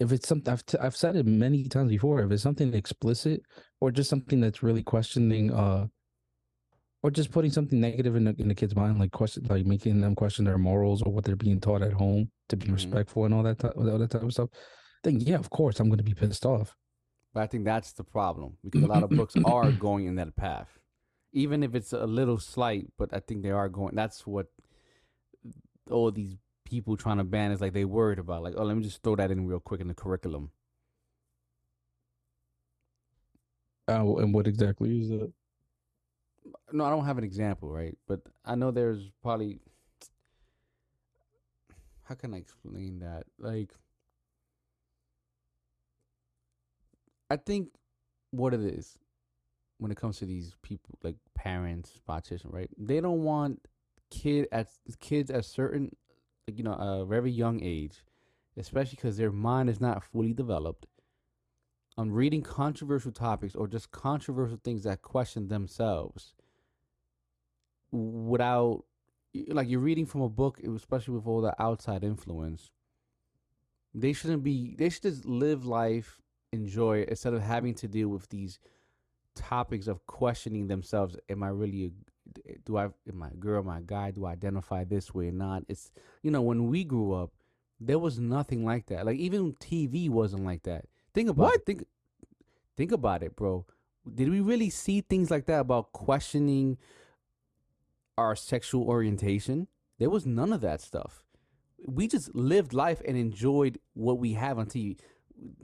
If 0.00 0.12
it's 0.12 0.28
something 0.28 0.52
I've 0.52 0.64
t- 0.64 0.78
I've 0.78 0.96
said 0.96 1.16
it 1.16 1.26
many 1.26 1.64
times 1.64 1.90
before, 1.90 2.20
if 2.22 2.30
it's 2.30 2.42
something 2.42 2.72
explicit 2.74 3.42
or 3.80 3.90
just 3.90 4.08
something 4.10 4.40
that's 4.40 4.62
really 4.62 4.82
questioning 4.82 5.52
uh 5.52 5.86
or 7.02 7.10
just 7.10 7.30
putting 7.30 7.50
something 7.52 7.80
negative 7.80 8.16
in 8.16 8.24
the, 8.24 8.34
in 8.38 8.48
the 8.48 8.54
kid's 8.54 8.74
mind, 8.74 8.98
like 8.98 9.12
question, 9.12 9.44
like 9.48 9.64
making 9.66 10.00
them 10.00 10.14
question 10.16 10.44
their 10.44 10.58
morals 10.58 11.00
or 11.02 11.12
what 11.12 11.24
they're 11.24 11.36
being 11.36 11.60
taught 11.60 11.82
at 11.82 11.92
home 11.92 12.30
to 12.48 12.56
be 12.56 12.66
Mhm. 12.66 12.72
respectful 12.74 13.24
and 13.24 13.32
all 13.34 13.44
that, 13.44 13.58
ty- 13.60 13.68
all 13.76 13.84
that 13.98 14.10
type 14.10 14.22
of 14.22 14.32
stuff. 14.32 14.50
Then 15.04 15.20
yeah, 15.20 15.36
of 15.36 15.48
course, 15.50 15.78
I'm 15.78 15.88
going 15.88 15.98
to 15.98 16.04
be 16.04 16.14
pissed 16.14 16.44
off. 16.44 16.74
But 17.34 17.42
I 17.42 17.46
think 17.46 17.64
that's 17.64 17.92
the 17.92 18.04
problem 18.04 18.56
because 18.64 18.82
a 18.82 18.86
lot 18.86 19.02
of 19.02 19.10
books 19.10 19.34
are 19.44 19.70
going 19.72 20.06
in 20.06 20.16
that 20.16 20.34
path, 20.36 20.78
even 21.32 21.62
if 21.62 21.74
it's 21.74 21.92
a 21.92 22.06
little 22.06 22.38
slight. 22.38 22.88
But 22.96 23.12
I 23.12 23.20
think 23.20 23.42
they 23.42 23.50
are 23.50 23.68
going. 23.68 23.94
That's 23.94 24.26
what 24.26 24.46
all 25.90 26.10
these 26.10 26.36
people 26.64 26.96
trying 26.96 27.18
to 27.18 27.24
ban 27.24 27.50
is 27.52 27.60
like 27.60 27.72
they 27.72 27.84
worried 27.84 28.18
about. 28.18 28.42
Like, 28.42 28.54
oh, 28.56 28.64
let 28.64 28.76
me 28.76 28.82
just 28.82 29.02
throw 29.02 29.16
that 29.16 29.30
in 29.30 29.46
real 29.46 29.60
quick 29.60 29.80
in 29.80 29.88
the 29.88 29.94
curriculum. 29.94 30.50
Uh, 33.88 34.16
and 34.16 34.34
what 34.34 34.46
exactly 34.46 35.00
is 35.00 35.10
it? 35.10 35.32
No, 36.72 36.84
I 36.84 36.90
don't 36.90 37.06
have 37.06 37.18
an 37.18 37.24
example, 37.24 37.70
right? 37.70 37.96
But 38.06 38.20
I 38.44 38.54
know 38.54 38.70
there's 38.70 39.10
probably 39.22 39.60
how 42.08 42.14
can 42.14 42.32
I 42.32 42.38
explain 42.38 43.00
that? 43.00 43.24
Like, 43.38 43.74
I 47.30 47.36
think 47.36 47.68
what 48.30 48.54
it 48.54 48.60
is 48.60 48.98
when 49.78 49.90
it 49.90 49.96
comes 49.96 50.18
to 50.18 50.26
these 50.26 50.54
people, 50.62 50.98
like 51.02 51.16
parents, 51.34 52.00
politicians, 52.06 52.52
right? 52.52 52.70
They 52.76 53.00
don't 53.00 53.22
want 53.22 53.66
kid 54.10 54.48
at 54.50 54.68
kids 55.00 55.30
at 55.30 55.44
certain, 55.44 55.94
like, 56.46 56.58
you 56.58 56.64
know, 56.64 56.72
a 56.72 57.04
very 57.06 57.30
young 57.30 57.62
age, 57.62 58.04
especially 58.56 58.96
because 58.96 59.16
their 59.16 59.32
mind 59.32 59.68
is 59.70 59.80
not 59.80 60.02
fully 60.04 60.32
developed. 60.32 60.86
On 61.96 62.12
reading 62.12 62.42
controversial 62.42 63.10
topics 63.10 63.56
or 63.56 63.66
just 63.66 63.90
controversial 63.90 64.58
things 64.62 64.84
that 64.84 65.02
question 65.02 65.48
themselves 65.48 66.32
without 67.90 68.84
like 69.48 69.68
you're 69.68 69.80
reading 69.80 70.06
from 70.06 70.22
a 70.22 70.28
book, 70.28 70.60
especially 70.60 71.14
with 71.14 71.26
all 71.26 71.40
the 71.40 71.60
outside 71.60 72.04
influence. 72.04 72.70
They 73.94 74.12
shouldn't 74.12 74.42
be. 74.42 74.74
They 74.76 74.88
should 74.88 75.02
just 75.02 75.24
live 75.24 75.64
life, 75.64 76.20
enjoy 76.52 77.04
instead 77.08 77.34
of 77.34 77.42
having 77.42 77.74
to 77.74 77.88
deal 77.88 78.08
with 78.08 78.28
these 78.28 78.58
topics 79.34 79.86
of 79.86 80.06
questioning 80.06 80.66
themselves. 80.68 81.16
Am 81.28 81.42
I 81.42 81.48
really? 81.48 81.84
A, 81.84 82.50
eh, 82.50 82.54
do 82.64 82.76
I? 82.76 82.84
Am 83.08 83.22
I 83.22 83.28
a 83.28 83.34
girl? 83.34 83.62
Am 83.62 83.68
I 83.68 83.78
a 83.78 83.82
guy? 83.82 84.10
Do 84.10 84.24
I 84.26 84.32
identify 84.32 84.84
this 84.84 85.14
way 85.14 85.28
or 85.28 85.32
not? 85.32 85.64
It's 85.68 85.90
you 86.22 86.30
know 86.30 86.42
when 86.42 86.68
we 86.68 86.84
grew 86.84 87.12
up, 87.12 87.32
there 87.80 87.98
was 87.98 88.18
nothing 88.18 88.64
like 88.64 88.86
that. 88.86 89.06
Like 89.06 89.18
even 89.18 89.52
TV 89.54 90.08
wasn't 90.10 90.44
like 90.44 90.62
that. 90.64 90.86
Think 91.14 91.28
about 91.30 91.42
What? 91.42 91.54
it. 91.56 91.66
Think 91.66 91.86
think 92.76 92.92
about 92.92 93.22
it, 93.22 93.36
bro. 93.36 93.66
Did 94.12 94.30
we 94.30 94.40
really 94.40 94.70
see 94.70 95.00
things 95.02 95.30
like 95.30 95.46
that 95.46 95.60
about 95.60 95.92
questioning 95.92 96.78
our 98.16 98.34
sexual 98.34 98.84
orientation? 98.88 99.68
There 99.98 100.10
was 100.10 100.24
none 100.24 100.52
of 100.52 100.60
that 100.62 100.80
stuff. 100.80 101.24
We 101.86 102.08
just 102.08 102.34
lived 102.34 102.72
life 102.72 103.02
and 103.06 103.16
enjoyed 103.16 103.78
what 103.94 104.18
we 104.18 104.32
have 104.32 104.58
on 104.58 104.66
TV. 104.66 104.98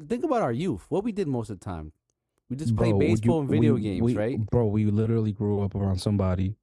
Think 0.09 0.25
about 0.25 0.43
our 0.43 0.53
youth. 0.53 0.85
What 0.89 1.05
we 1.05 1.13
did 1.13 1.29
most 1.29 1.51
of 1.51 1.59
the 1.59 1.65
time. 1.65 1.93
We 2.51 2.57
just 2.57 2.77
play 2.77 2.91
Bro, 2.91 2.99
would 2.99 3.07
baseball 3.07 3.37
you- 3.37 3.41
and 3.43 3.51
video 3.51 3.75
we- 3.75 3.81
games, 3.81 4.03
we- 4.03 4.17
right? 4.17 4.39
Bro, 4.51 4.67
we 4.69 4.85
literally 4.87 5.33
grew 5.33 5.63
up 5.63 5.75
around 5.75 5.99
somebody 5.99 6.57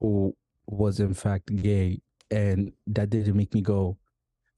who 0.00 0.34
was 0.66 1.00
in 1.00 1.14
fact 1.14 1.54
gay, 1.54 2.00
and 2.30 2.72
that 2.88 3.10
didn't 3.10 3.36
make 3.36 3.54
me 3.54 3.60
go, 3.60 3.96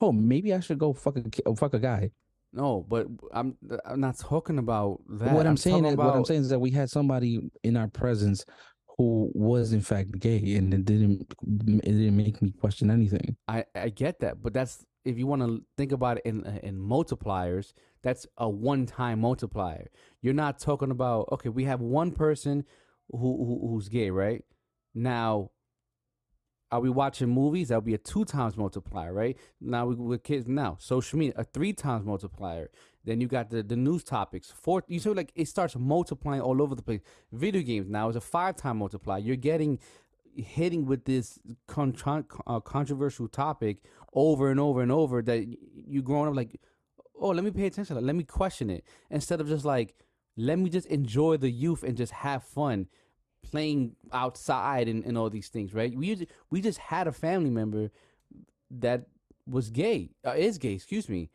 "Oh, 0.00 0.12
maybe 0.12 0.54
I 0.54 0.60
should 0.60 0.78
go 0.78 0.92
fuck 0.92 1.16
a 1.18 1.24
oh, 1.46 1.54
fuck 1.54 1.74
a 1.74 1.78
guy." 1.78 2.10
No, 2.52 2.86
but 2.88 3.08
I'm 3.32 3.56
I'm 3.84 4.00
not 4.00 4.16
talking 4.18 4.58
about 4.58 5.00
that. 5.08 5.34
what 5.34 5.46
I'm, 5.46 5.56
saying 5.56 5.82
talking 5.82 5.92
is, 5.92 5.96
what 5.96 6.16
I'm 6.16 6.24
saying 6.24 6.42
is 6.42 6.48
that 6.50 6.60
we 6.60 6.70
had 6.70 6.88
somebody 6.88 7.50
in 7.62 7.76
our 7.76 7.88
presence 7.88 8.44
who 8.96 9.30
was 9.34 9.72
in 9.72 9.80
fact 9.80 10.18
gay, 10.18 10.54
and 10.54 10.72
it 10.72 10.84
didn't 10.84 11.32
it 11.42 11.84
didn't 11.84 12.16
make 12.16 12.40
me 12.40 12.52
question 12.52 12.90
anything. 12.90 13.36
I, 13.48 13.64
I 13.74 13.88
get 13.88 14.20
that, 14.20 14.42
but 14.42 14.54
that's 14.54 14.84
if 15.04 15.18
you 15.18 15.26
want 15.26 15.42
to 15.42 15.62
think 15.76 15.92
about 15.92 16.18
it 16.18 16.22
in 16.24 16.44
in 16.62 16.78
multipliers, 16.78 17.72
that's 18.02 18.26
a 18.38 18.48
one 18.48 18.86
time 18.86 19.20
multiplier. 19.20 19.88
You're 20.22 20.34
not 20.34 20.58
talking 20.58 20.90
about 20.90 21.28
okay, 21.32 21.48
we 21.48 21.64
have 21.64 21.80
one 21.80 22.12
person 22.12 22.64
who, 23.10 23.18
who 23.18 23.68
who's 23.68 23.88
gay, 23.88 24.10
right? 24.10 24.44
Now, 24.94 25.50
are 26.70 26.80
we 26.80 26.88
watching 26.88 27.28
movies? 27.28 27.68
That'll 27.68 27.82
be 27.82 27.94
a 27.94 27.98
two 27.98 28.24
times 28.24 28.56
multiplier, 28.56 29.12
right? 29.12 29.36
Now 29.60 29.86
we 29.86 29.96
with 29.96 30.22
kids 30.22 30.46
now 30.46 30.76
social 30.80 31.18
media 31.18 31.34
a 31.36 31.44
three 31.44 31.72
times 31.72 32.06
multiplier. 32.06 32.70
Then 33.04 33.20
you 33.20 33.26
got 33.26 33.50
the 33.50 33.62
the 33.62 33.76
news 33.76 34.02
topics. 34.02 34.50
Four, 34.50 34.82
you 34.88 34.98
see, 34.98 35.10
like 35.10 35.32
it 35.34 35.48
starts 35.48 35.76
multiplying 35.76 36.40
all 36.40 36.62
over 36.62 36.74
the 36.74 36.82
place. 36.82 37.00
Video 37.32 37.62
games 37.62 37.88
now 37.88 38.08
is 38.08 38.16
a 38.16 38.20
five 38.20 38.56
time 38.56 38.78
multiplier. 38.78 39.18
You're 39.18 39.36
getting 39.36 39.78
hitting 40.36 40.84
with 40.86 41.04
this 41.04 41.38
uh, 41.76 42.60
controversial 42.60 43.28
topic 43.28 43.78
over 44.12 44.50
and 44.50 44.58
over 44.58 44.82
and 44.82 44.90
over 44.90 45.22
that 45.22 45.46
you 45.86 46.02
growing 46.02 46.28
up 46.28 46.34
like, 46.34 46.60
oh, 47.20 47.28
let 47.28 47.44
me 47.44 47.50
pay 47.50 47.66
attention, 47.66 48.04
let 48.04 48.16
me 48.16 48.24
question 48.24 48.70
it 48.70 48.84
instead 49.10 49.40
of 49.40 49.48
just 49.48 49.64
like, 49.64 49.94
let 50.36 50.58
me 50.58 50.68
just 50.68 50.86
enjoy 50.88 51.36
the 51.36 51.50
youth 51.50 51.82
and 51.82 51.96
just 51.96 52.12
have 52.12 52.42
fun 52.42 52.88
playing 53.42 53.94
outside 54.12 54.88
and, 54.88 55.04
and 55.04 55.16
all 55.16 55.30
these 55.30 55.48
things, 55.48 55.72
right? 55.74 55.96
We 55.96 56.26
we 56.50 56.60
just 56.60 56.78
had 56.78 57.06
a 57.06 57.12
family 57.12 57.50
member 57.50 57.90
that 58.70 59.06
was 59.46 59.70
gay, 59.70 60.10
uh, 60.26 60.32
is 60.32 60.58
gay, 60.58 60.72
excuse 60.72 61.08
me. 61.08 61.30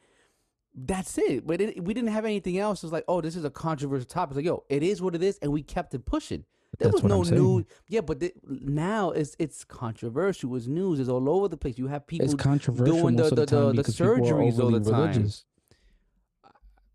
That's 0.86 1.18
it. 1.18 1.46
But 1.48 1.62
it, 1.62 1.84
we 1.84 1.94
didn't 1.94 2.12
have 2.12 2.26
anything 2.26 2.58
else. 2.58 2.84
It's 2.84 2.94
like, 2.94 3.04
oh, 3.08 3.22
this 3.22 3.36
is 3.36 3.44
a 3.44 3.50
controversial 3.50 4.06
topic. 4.06 4.32
It's 4.32 4.36
like, 4.38 4.46
yo, 4.46 4.64
it 4.70 4.84
is 4.84 5.02
what 5.02 5.16
it 5.16 5.24
is, 5.24 5.38
and 5.42 5.52
we 5.52 5.62
kept 5.64 5.94
it 5.94 6.06
pushing. 6.06 6.46
There 6.78 6.92
That's 6.92 7.02
was 7.04 7.32
no 7.32 7.36
news. 7.38 7.66
Yeah, 7.88 8.02
but 8.02 8.20
th- 8.20 8.34
now 8.48 9.10
it's 9.12 9.36
it's 9.40 9.64
controversial. 9.66 10.56
It's 10.56 10.68
news. 10.68 11.00
It's 11.00 11.10
all 11.10 11.28
over 11.30 11.48
the 11.48 11.58
place. 11.58 11.78
You 11.78 11.88
have 11.88 12.06
people. 12.08 12.26
It's 12.26 12.36
controversial 12.36 12.96
doing 13.02 13.16
the- 13.16 13.24
the- 13.24 13.36
the 13.36 13.46
the- 13.46 13.66
the 13.68 13.74
because 13.74 13.96
people 13.98 14.14
are 14.14 14.18
surgeries 14.18 14.60
all 14.60 14.72
the 14.72 14.80
time. 14.92 15.02
religious. 15.10 15.46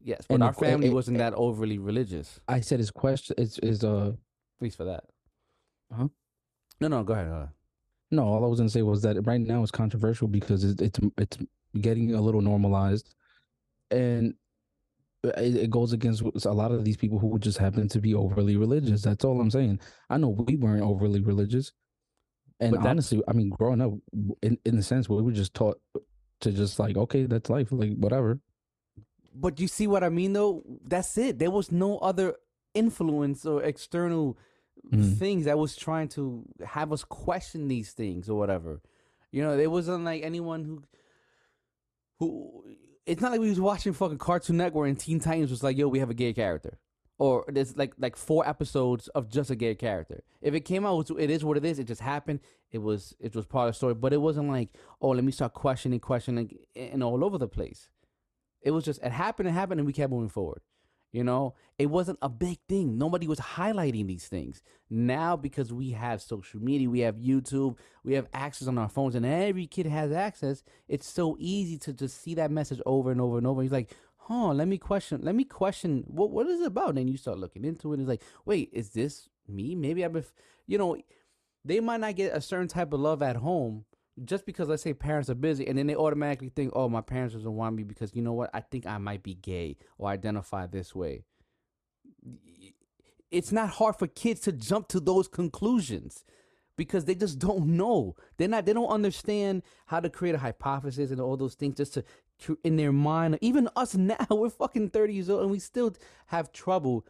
yes, 0.00 0.24
but 0.28 0.34
and 0.34 0.42
our 0.44 0.52
the 0.52 0.58
family 0.60 0.86
it- 0.88 0.94
wasn't 0.94 1.18
that 1.18 1.34
overly 1.34 1.78
religious. 1.78 2.40
I 2.48 2.60
said 2.60 2.78
his 2.78 2.90
question 2.90 3.34
is 3.38 3.58
is 3.58 3.84
uh 3.84 4.08
At 4.10 4.62
least 4.62 4.76
for 4.76 4.84
that. 4.84 5.04
Huh? 5.92 6.08
No, 6.80 6.88
no, 6.88 7.02
go 7.02 7.12
ahead. 7.14 7.28
Uh, 7.28 7.46
no. 8.10 8.24
All 8.24 8.44
I 8.44 8.48
was 8.48 8.58
gonna 8.60 8.70
say 8.70 8.82
was 8.82 9.02
that 9.02 9.26
right 9.26 9.40
now 9.40 9.62
it's 9.62 9.72
controversial 9.72 10.28
because 10.28 10.64
it's 10.64 10.80
it's 10.80 10.98
it's 11.18 11.38
getting 11.80 12.14
a 12.14 12.20
little 12.20 12.40
normalized, 12.40 13.14
and 13.90 14.34
it, 15.22 15.56
it 15.56 15.70
goes 15.70 15.92
against 15.92 16.22
a 16.44 16.52
lot 16.52 16.70
of 16.72 16.84
these 16.84 16.96
people 16.96 17.18
who 17.18 17.38
just 17.38 17.58
happen 17.58 17.88
to 17.88 18.00
be 18.00 18.14
overly 18.14 18.56
religious. 18.56 19.02
That's 19.02 19.24
all 19.24 19.40
I'm 19.40 19.50
saying. 19.50 19.80
I 20.10 20.18
know 20.18 20.28
we 20.28 20.56
weren't 20.56 20.82
overly 20.82 21.20
religious, 21.20 21.72
and 22.60 22.74
that- 22.74 22.86
honestly, 22.86 23.22
I 23.26 23.32
mean, 23.32 23.48
growing 23.50 23.80
up, 23.80 23.92
in 24.42 24.58
in 24.64 24.76
the 24.76 24.82
sense 24.82 25.08
where 25.08 25.16
we 25.16 25.22
were 25.22 25.32
just 25.32 25.54
taught 25.54 25.80
to 26.40 26.52
just 26.52 26.78
like, 26.78 26.96
okay, 26.96 27.24
that's 27.26 27.48
life, 27.48 27.68
like 27.72 27.94
whatever. 27.96 28.40
but 29.34 29.58
you 29.58 29.66
see 29.68 29.86
what 29.86 30.04
I 30.04 30.10
mean, 30.10 30.32
though. 30.34 30.62
That's 30.84 31.16
it. 31.18 31.38
There 31.38 31.50
was 31.50 31.72
no 31.72 31.98
other 31.98 32.36
influence 32.74 33.46
or 33.46 33.62
external 33.62 34.36
Mhm. 34.92 35.16
things 35.16 35.44
that 35.46 35.58
was 35.58 35.74
trying 35.76 36.08
to 36.08 36.44
have 36.66 36.92
us 36.92 37.02
question 37.04 37.68
these 37.68 37.92
things 37.92 38.28
or 38.28 38.36
whatever. 38.38 38.82
You 39.32 39.42
know, 39.42 39.56
there 39.56 39.70
wasn't 39.70 40.04
like 40.04 40.22
anyone 40.22 40.64
who 40.64 40.82
who. 42.18 42.64
It's 43.06 43.20
not 43.20 43.32
like 43.32 43.40
we 43.40 43.50
was 43.50 43.60
watching 43.60 43.92
fucking 43.92 44.18
Cartoon 44.18 44.56
Network 44.56 44.88
and 44.88 44.98
Teen 44.98 45.20
Titans 45.20 45.50
was 45.50 45.62
like, 45.62 45.76
"Yo, 45.76 45.88
we 45.88 45.98
have 45.98 46.10
a 46.10 46.14
gay 46.14 46.32
character," 46.32 46.78
or 47.18 47.44
there's 47.48 47.76
like 47.76 47.92
like 47.98 48.16
four 48.16 48.48
episodes 48.48 49.08
of 49.08 49.28
just 49.28 49.50
a 49.50 49.56
gay 49.56 49.74
character. 49.74 50.22
If 50.40 50.54
it 50.54 50.60
came 50.60 50.86
out, 50.86 51.10
it 51.10 51.30
is 51.30 51.44
what 51.44 51.56
it 51.56 51.64
is. 51.64 51.78
It 51.78 51.86
just 51.86 52.00
happened. 52.00 52.40
It 52.72 52.78
was 52.78 53.14
it 53.20 53.34
was 53.34 53.46
part 53.46 53.68
of 53.68 53.74
the 53.74 53.76
story, 53.76 53.94
but 53.94 54.12
it 54.12 54.20
wasn't 54.20 54.48
like, 54.48 54.70
"Oh, 55.00 55.10
let 55.10 55.24
me 55.24 55.32
start 55.32 55.52
questioning, 55.52 56.00
questioning," 56.00 56.50
and 56.74 57.02
all 57.02 57.24
over 57.24 57.36
the 57.38 57.48
place. 57.48 57.88
It 58.62 58.70
was 58.70 58.84
just 58.84 59.02
it 59.02 59.12
happened, 59.12 59.48
it 59.48 59.52
happened, 59.52 59.80
and 59.80 59.86
we 59.86 59.92
kept 59.92 60.10
moving 60.10 60.30
forward. 60.30 60.62
You 61.14 61.22
know, 61.22 61.54
it 61.78 61.86
wasn't 61.86 62.18
a 62.22 62.28
big 62.28 62.58
thing. 62.68 62.98
Nobody 62.98 63.28
was 63.28 63.38
highlighting 63.38 64.08
these 64.08 64.26
things. 64.26 64.64
Now, 64.90 65.36
because 65.36 65.72
we 65.72 65.92
have 65.92 66.20
social 66.20 66.60
media, 66.60 66.90
we 66.90 67.00
have 67.00 67.14
YouTube, 67.14 67.76
we 68.02 68.14
have 68.14 68.26
access 68.34 68.66
on 68.66 68.78
our 68.78 68.88
phones, 68.88 69.14
and 69.14 69.24
every 69.24 69.68
kid 69.68 69.86
has 69.86 70.10
access, 70.10 70.64
it's 70.88 71.06
so 71.06 71.36
easy 71.38 71.78
to 71.78 71.92
just 71.92 72.20
see 72.20 72.34
that 72.34 72.50
message 72.50 72.80
over 72.84 73.12
and 73.12 73.20
over 73.20 73.38
and 73.38 73.46
over. 73.46 73.62
He's 73.62 73.70
like, 73.70 73.92
huh, 74.16 74.48
let 74.54 74.66
me 74.66 74.76
question, 74.76 75.20
let 75.22 75.36
me 75.36 75.44
question, 75.44 76.02
what 76.08 76.32
what 76.32 76.48
is 76.48 76.60
it 76.62 76.66
about? 76.66 76.98
And 76.98 77.08
you 77.08 77.16
start 77.16 77.38
looking 77.38 77.64
into 77.64 77.92
it. 77.92 78.00
It's 78.00 78.08
like, 78.08 78.22
wait, 78.44 78.70
is 78.72 78.88
this 78.88 79.28
me? 79.46 79.76
Maybe 79.76 80.04
I've 80.04 80.14
been, 80.14 80.24
you 80.66 80.78
know, 80.78 80.96
they 81.64 81.78
might 81.78 82.00
not 82.00 82.16
get 82.16 82.36
a 82.36 82.40
certain 82.40 82.66
type 82.66 82.92
of 82.92 82.98
love 82.98 83.22
at 83.22 83.36
home 83.36 83.84
just 84.22 84.46
because 84.46 84.68
let's 84.68 84.82
say 84.82 84.94
parents 84.94 85.28
are 85.28 85.34
busy 85.34 85.66
and 85.66 85.76
then 85.76 85.86
they 85.86 85.96
automatically 85.96 86.50
think, 86.54 86.72
oh, 86.74 86.88
my 86.88 87.00
parents 87.00 87.34
doesn't 87.34 87.54
want 87.54 87.74
me 87.74 87.82
because 87.82 88.14
you 88.14 88.22
know 88.22 88.32
what? 88.32 88.50
I 88.54 88.60
think 88.60 88.86
I 88.86 88.98
might 88.98 89.22
be 89.22 89.34
gay 89.34 89.76
or 89.98 90.08
identify 90.08 90.66
this 90.66 90.94
way. 90.94 91.24
It's 93.30 93.50
not 93.50 93.70
hard 93.70 93.96
for 93.96 94.06
kids 94.06 94.40
to 94.42 94.52
jump 94.52 94.88
to 94.88 95.00
those 95.00 95.26
conclusions 95.26 96.24
because 96.76 97.04
they 97.04 97.14
just 97.14 97.38
don't 97.38 97.66
know. 97.66 98.14
They're 98.36 98.48
not. 98.48 98.66
They 98.66 98.72
don't 98.72 98.88
understand 98.88 99.62
how 99.86 100.00
to 100.00 100.10
create 100.10 100.34
a 100.34 100.38
hypothesis 100.38 101.10
and 101.10 101.20
all 101.20 101.36
those 101.36 101.54
things 101.54 101.76
just 101.76 101.94
to 101.94 102.58
in 102.62 102.76
their 102.76 102.92
mind. 102.92 103.38
Even 103.40 103.68
us 103.76 103.94
now, 103.94 104.16
we're 104.30 104.50
fucking 104.50 104.90
thirty 104.90 105.14
years 105.14 105.30
old 105.30 105.42
and 105.42 105.50
we 105.50 105.58
still 105.58 105.94
have 106.26 106.52
trouble 106.52 107.06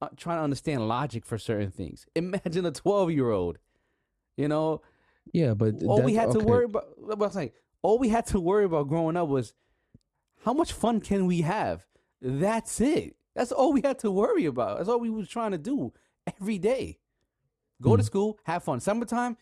uh, 0.00 0.08
trying 0.16 0.38
to 0.38 0.42
understand 0.42 0.88
logic 0.88 1.24
for 1.24 1.38
certain 1.38 1.70
things. 1.70 2.06
Imagine 2.14 2.66
a 2.66 2.70
twelve 2.72 3.10
year 3.10 3.30
old. 3.30 3.58
You 4.36 4.48
know, 4.48 4.80
Yeah, 5.32 5.54
but 5.54 5.82
all 5.84 6.02
we 6.02 6.14
had 6.14 6.30
to 6.32 6.38
okay. 6.38 6.46
worry 6.46 6.64
about 6.64 6.84
what 6.98 7.22
I'm 7.22 7.30
saying, 7.30 7.50
all 7.82 7.98
we 7.98 8.08
had 8.08 8.26
to 8.26 8.40
worry 8.40 8.64
about 8.64 8.88
growing 8.88 9.16
up 9.16 9.28
was 9.28 9.54
how 10.44 10.52
much 10.52 10.72
fun 10.72 11.00
can 11.00 11.26
we 11.26 11.42
have? 11.42 11.86
That's 12.20 12.80
it. 12.80 13.16
That's 13.34 13.52
all 13.52 13.72
we 13.72 13.80
had 13.82 13.98
to 14.00 14.10
worry 14.10 14.44
about. 14.46 14.78
That's 14.78 14.88
all 14.88 15.00
we 15.00 15.10
was 15.10 15.28
trying 15.28 15.52
to 15.52 15.58
do 15.58 15.92
every 16.26 16.58
day. 16.58 16.98
Go 17.80 17.96
to 17.96 18.02
Hmm. 18.02 18.06
school, 18.06 18.38
have 18.44 18.62
fun. 18.62 18.80
Summertime, 18.80 19.36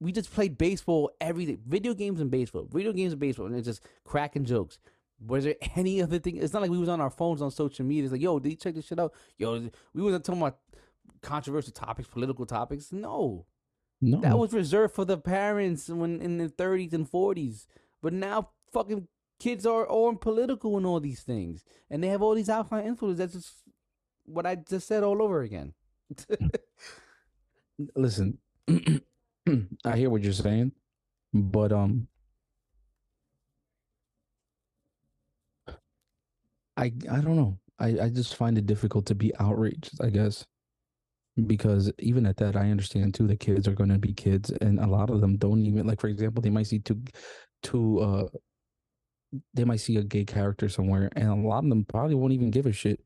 we 0.00 0.12
just 0.12 0.32
played 0.32 0.56
baseball 0.56 1.10
every 1.20 1.46
day. 1.46 1.58
Video 1.66 1.94
games 1.94 2.20
and 2.20 2.30
baseball. 2.30 2.68
Video 2.70 2.92
games 2.92 3.12
and 3.12 3.20
baseball. 3.20 3.46
And 3.46 3.56
it's 3.56 3.66
just 3.66 3.82
cracking 4.04 4.44
jokes. 4.44 4.78
Was 5.26 5.44
there 5.44 5.56
any 5.74 6.02
other 6.02 6.18
thing? 6.18 6.36
It's 6.36 6.52
not 6.52 6.62
like 6.62 6.70
we 6.70 6.78
was 6.78 6.88
on 6.88 7.00
our 7.00 7.10
phones 7.10 7.40
on 7.42 7.50
social 7.50 7.84
media. 7.84 8.04
It's 8.04 8.12
like, 8.12 8.20
yo, 8.20 8.38
did 8.38 8.50
you 8.50 8.56
check 8.56 8.74
this 8.74 8.86
shit 8.86 9.00
out? 9.00 9.12
Yo, 9.38 9.68
we 9.94 10.02
wasn't 10.02 10.24
talking 10.24 10.42
about 10.42 10.58
controversial 11.22 11.72
topics, 11.72 12.08
political 12.08 12.44
topics. 12.46 12.92
No. 12.92 13.46
No, 14.00 14.20
That 14.20 14.38
was 14.38 14.52
reserved 14.52 14.94
for 14.94 15.04
the 15.04 15.18
parents 15.18 15.88
when 15.88 16.20
in 16.20 16.38
the 16.38 16.48
30s 16.48 16.92
and 16.92 17.10
40s 17.10 17.66
But 18.02 18.12
now 18.12 18.50
fucking 18.72 19.08
kids 19.40 19.66
are 19.66 19.86
all 19.86 20.14
political 20.16 20.76
and 20.76 20.86
all 20.86 21.00
these 21.00 21.22
things, 21.22 21.64
and 21.90 22.02
they 22.02 22.08
have 22.08 22.22
all 22.22 22.34
these 22.34 22.48
outside 22.48 22.86
influences. 22.86 23.18
That's 23.18 23.32
just 23.34 23.62
what 24.26 24.46
I 24.46 24.56
just 24.56 24.88
said 24.88 25.02
all 25.02 25.22
over 25.22 25.42
again. 25.42 25.74
Listen, 27.96 28.38
I 28.68 29.96
hear 29.96 30.10
what 30.10 30.22
you're 30.22 30.32
saying, 30.32 30.72
but 31.34 31.72
um, 31.72 32.08
I 36.76 36.86
I 37.10 37.20
don't 37.20 37.36
know. 37.36 37.58
I 37.78 38.00
I 38.00 38.08
just 38.10 38.36
find 38.36 38.56
it 38.58 38.66
difficult 38.66 39.06
to 39.06 39.14
be 39.14 39.34
outraged. 39.38 40.00
I 40.00 40.10
guess 40.10 40.46
because 41.46 41.92
even 41.98 42.24
at 42.26 42.38
that, 42.38 42.56
I 42.56 42.70
understand 42.70 43.14
too. 43.14 43.26
The 43.26 43.36
kids 43.36 43.68
are 43.68 43.74
going 43.74 43.90
to 43.90 43.98
be 43.98 44.14
kids, 44.14 44.50
and 44.50 44.80
a 44.80 44.86
lot 44.86 45.10
of 45.10 45.20
them 45.20 45.36
don't 45.36 45.64
even 45.66 45.86
like. 45.86 46.00
For 46.00 46.08
example, 46.08 46.40
they 46.40 46.50
might 46.50 46.66
see 46.66 46.78
two 46.78 47.02
two 47.62 48.00
uh 48.00 48.28
they 49.54 49.64
might 49.64 49.80
see 49.80 49.96
a 49.96 50.02
gay 50.02 50.24
character 50.24 50.68
somewhere, 50.68 51.10
and 51.16 51.28
a 51.28 51.34
lot 51.34 51.64
of 51.64 51.68
them 51.68 51.84
probably 51.84 52.14
won't 52.14 52.32
even 52.32 52.50
give 52.50 52.66
a 52.66 52.72
shit. 52.72 53.00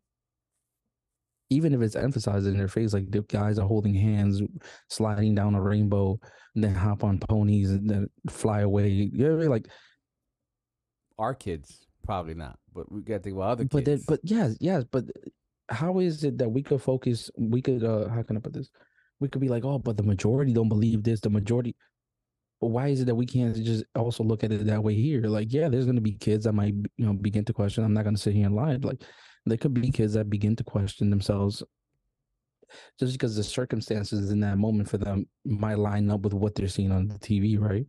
Even 1.48 1.74
if 1.74 1.80
it's 1.80 1.96
emphasized 1.96 2.46
in 2.46 2.56
their 2.56 2.68
face, 2.68 2.92
like 2.92 3.10
the 3.10 3.22
guys 3.22 3.58
are 3.58 3.66
holding 3.66 3.94
hands, 3.94 4.40
sliding 4.88 5.34
down 5.34 5.56
a 5.56 5.60
rainbow, 5.60 6.20
and 6.54 6.62
then 6.62 6.74
hop 6.74 7.02
on 7.02 7.18
ponies 7.18 7.70
and 7.70 7.90
then 7.90 8.08
fly 8.28 8.60
away. 8.60 8.88
You 8.88 9.10
know, 9.12 9.34
like 9.48 9.66
our 11.18 11.34
kids 11.34 11.86
probably 12.04 12.34
not, 12.34 12.58
but 12.72 12.90
we 12.92 13.02
got 13.02 13.16
to 13.16 13.20
think 13.20 13.36
about 13.36 13.50
other 13.50 13.64
but 13.64 13.84
kids. 13.84 14.04
Then, 14.04 14.04
but 14.06 14.20
yes, 14.22 14.56
yes, 14.60 14.84
but 14.90 15.04
how 15.70 16.00
is 16.00 16.24
it 16.24 16.38
that 16.38 16.48
we 16.48 16.62
could 16.62 16.82
focus? 16.82 17.30
We 17.36 17.62
could, 17.62 17.84
uh 17.84 18.08
how 18.08 18.22
can 18.22 18.36
I 18.36 18.40
put 18.40 18.52
this? 18.52 18.70
We 19.20 19.28
could 19.28 19.40
be 19.40 19.48
like, 19.48 19.64
oh, 19.64 19.78
but 19.78 19.96
the 19.96 20.02
majority 20.02 20.52
don't 20.52 20.68
believe 20.68 21.02
this. 21.02 21.20
The 21.20 21.30
majority, 21.30 21.76
but 22.60 22.68
why 22.68 22.88
is 22.88 23.00
it 23.02 23.06
that 23.06 23.14
we 23.14 23.26
can't 23.26 23.54
just 23.56 23.84
also 23.94 24.24
look 24.24 24.44
at 24.44 24.52
it 24.52 24.66
that 24.66 24.82
way 24.82 24.94
here? 24.94 25.22
Like, 25.22 25.52
yeah, 25.52 25.68
there's 25.68 25.84
going 25.84 25.96
to 25.96 26.02
be 26.02 26.14
kids 26.14 26.44
that 26.44 26.52
might, 26.52 26.74
you 26.96 27.06
know, 27.06 27.12
begin 27.12 27.44
to 27.46 27.52
question. 27.52 27.84
I'm 27.84 27.94
not 27.94 28.04
going 28.04 28.16
to 28.16 28.20
sit 28.20 28.34
here 28.34 28.46
and 28.46 28.54
lie. 28.54 28.78
Like, 28.82 29.02
there 29.46 29.58
could 29.58 29.74
be 29.74 29.90
kids 29.90 30.14
that 30.14 30.30
begin 30.30 30.56
to 30.56 30.64
question 30.64 31.10
themselves 31.10 31.62
just 32.98 33.12
because 33.12 33.36
the 33.36 33.42
circumstances 33.42 34.30
in 34.30 34.40
that 34.40 34.58
moment 34.58 34.88
for 34.88 34.98
them 34.98 35.26
might 35.44 35.78
line 35.78 36.10
up 36.10 36.20
with 36.20 36.34
what 36.34 36.54
they're 36.54 36.68
seeing 36.68 36.92
on 36.92 37.08
the 37.08 37.18
TV, 37.18 37.58
right? 37.58 37.86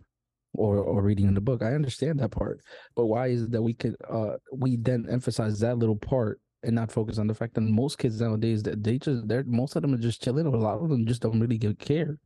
Or 0.53 0.77
or 0.79 1.01
reading 1.01 1.27
in 1.27 1.33
the 1.33 1.41
book. 1.41 1.61
I 1.61 1.73
understand 1.73 2.19
that 2.19 2.31
part, 2.31 2.61
but 2.95 3.05
why 3.05 3.27
is 3.27 3.43
it 3.43 3.51
that 3.51 3.61
we 3.61 3.73
could 3.73 3.95
uh 4.09 4.33
we 4.53 4.77
then 4.77 5.07
emphasize 5.09 5.59
that 5.59 5.77
little 5.77 5.95
part 5.95 6.41
and 6.63 6.75
not 6.75 6.91
focus 6.91 7.17
on 7.17 7.27
the 7.27 7.33
fact 7.33 7.55
that 7.55 7.61
most 7.61 7.97
kids 7.97 8.21
nowadays 8.21 8.63
that 8.63 8.83
they 8.83 8.97
just 8.99 9.27
they're 9.27 9.43
most 9.43 9.75
of 9.75 9.81
them 9.81 9.93
are 9.93 9.97
just 9.97 10.23
chilling, 10.23 10.47
or 10.47 10.55
a 10.55 10.59
lot 10.59 10.81
of 10.81 10.89
them 10.89 11.05
just 11.05 11.21
don't 11.21 11.39
really 11.39 11.57
give 11.57 11.77
care. 11.79 12.17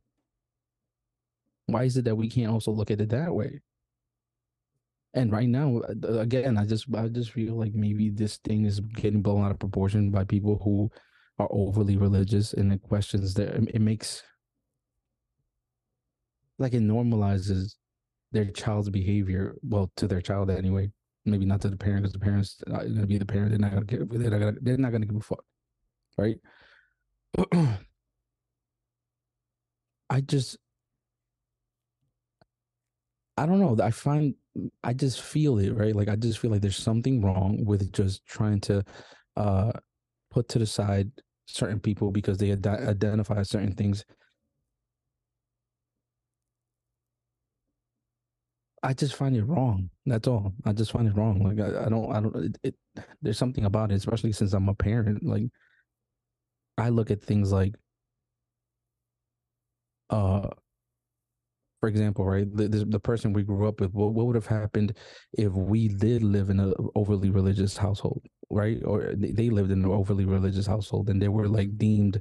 Why 1.66 1.84
is 1.84 1.96
it 1.96 2.04
that 2.04 2.16
we 2.16 2.28
can't 2.28 2.52
also 2.52 2.70
look 2.70 2.90
at 2.90 3.00
it 3.00 3.10
that 3.10 3.34
way? 3.34 3.60
And 5.14 5.32
right 5.32 5.48
now, 5.48 5.80
uh, 5.80 6.18
again, 6.18 6.58
I 6.58 6.66
just 6.66 6.86
I 6.94 7.08
just 7.08 7.32
feel 7.32 7.54
like 7.54 7.74
maybe 7.74 8.10
this 8.10 8.36
thing 8.38 8.66
is 8.66 8.80
getting 8.80 9.22
blown 9.22 9.44
out 9.44 9.50
of 9.50 9.58
proportion 9.58 10.10
by 10.10 10.24
people 10.24 10.60
who 10.62 10.90
are 11.38 11.48
overly 11.50 11.96
religious 11.96 12.52
and 12.52 12.72
it 12.72 12.82
questions 12.82 13.34
that 13.34 13.54
it 13.54 13.80
makes 13.80 14.22
like 16.58 16.74
it 16.74 16.82
normalizes 16.82 17.76
their 18.32 18.46
child's 18.46 18.90
behavior. 18.90 19.56
Well, 19.62 19.90
to 19.96 20.06
their 20.06 20.20
child 20.20 20.50
anyway. 20.50 20.90
Maybe 21.26 21.44
not 21.44 21.60
to 21.62 21.68
the 21.68 21.76
parent 21.76 22.02
because 22.02 22.12
the 22.12 22.20
parents 22.20 22.62
are 22.72 22.86
gonna 22.86 23.06
be 23.06 23.18
the 23.18 23.26
parent. 23.26 23.50
They're 23.50 23.58
not 23.58 23.72
gonna 23.72 23.84
get. 23.84 24.08
They're 24.10 24.30
not 24.30 24.38
gonna. 24.38 24.56
They're 24.60 24.76
not 24.78 24.92
gonna 24.92 25.06
give 25.06 25.16
a 25.16 25.20
fuck, 25.20 25.44
right? 26.18 26.38
I 30.10 30.20
just 30.20 30.56
I 33.36 33.46
don't 33.46 33.60
know. 33.60 33.76
I 33.82 33.90
find 33.90 34.34
I 34.82 34.94
just 34.94 35.20
feel 35.20 35.58
it, 35.58 35.70
right? 35.72 35.94
Like 35.94 36.08
I 36.08 36.16
just 36.16 36.38
feel 36.38 36.50
like 36.50 36.62
there's 36.62 36.76
something 36.76 37.20
wrong 37.22 37.64
with 37.64 37.92
just 37.92 38.24
trying 38.26 38.60
to 38.62 38.82
uh 39.36 39.72
put 40.30 40.48
to 40.50 40.58
the 40.58 40.66
side 40.66 41.10
certain 41.46 41.80
people 41.80 42.10
because 42.10 42.38
they 42.38 42.52
ad- 42.52 42.66
identify 42.66 43.42
certain 43.42 43.72
things. 43.72 44.04
I 48.86 48.92
just 48.94 49.16
find 49.16 49.36
it 49.36 49.44
wrong. 49.44 49.90
That's 50.06 50.28
all. 50.28 50.52
I 50.64 50.72
just 50.72 50.92
find 50.92 51.08
it 51.08 51.16
wrong. 51.16 51.42
Like 51.42 51.58
I, 51.58 51.86
I 51.86 51.88
don't 51.88 52.12
I 52.12 52.20
don't 52.20 52.36
it, 52.36 52.58
it 52.62 52.74
there's 53.20 53.36
something 53.36 53.64
about 53.64 53.90
it, 53.90 53.96
especially 53.96 54.30
since 54.30 54.52
I'm 54.52 54.68
a 54.68 54.74
parent. 54.74 55.24
Like 55.24 55.46
I 56.78 56.90
look 56.90 57.10
at 57.10 57.20
things 57.20 57.50
like 57.50 57.74
uh 60.10 60.48
for 61.80 61.88
example, 61.88 62.24
right, 62.24 62.46
the, 62.56 62.68
the 62.68 63.00
person 63.00 63.32
we 63.32 63.42
grew 63.42 63.68
up 63.68 63.80
with, 63.80 63.92
what, 63.92 64.14
what 64.14 64.26
would 64.26 64.34
have 64.36 64.46
happened 64.46 64.96
if 65.34 65.52
we 65.52 65.88
did 65.88 66.22
live 66.22 66.48
in 66.50 66.58
an 66.60 66.74
overly 66.94 67.30
religious 67.30 67.76
household, 67.76 68.22
right? 68.50 68.82
Or 68.84 69.12
they 69.16 69.50
lived 69.50 69.70
in 69.70 69.84
an 69.84 69.90
overly 69.90 70.24
religious 70.24 70.66
household 70.66 71.10
and 71.10 71.20
they 71.20 71.28
were 71.28 71.48
like 71.48 71.76
deemed 71.76 72.20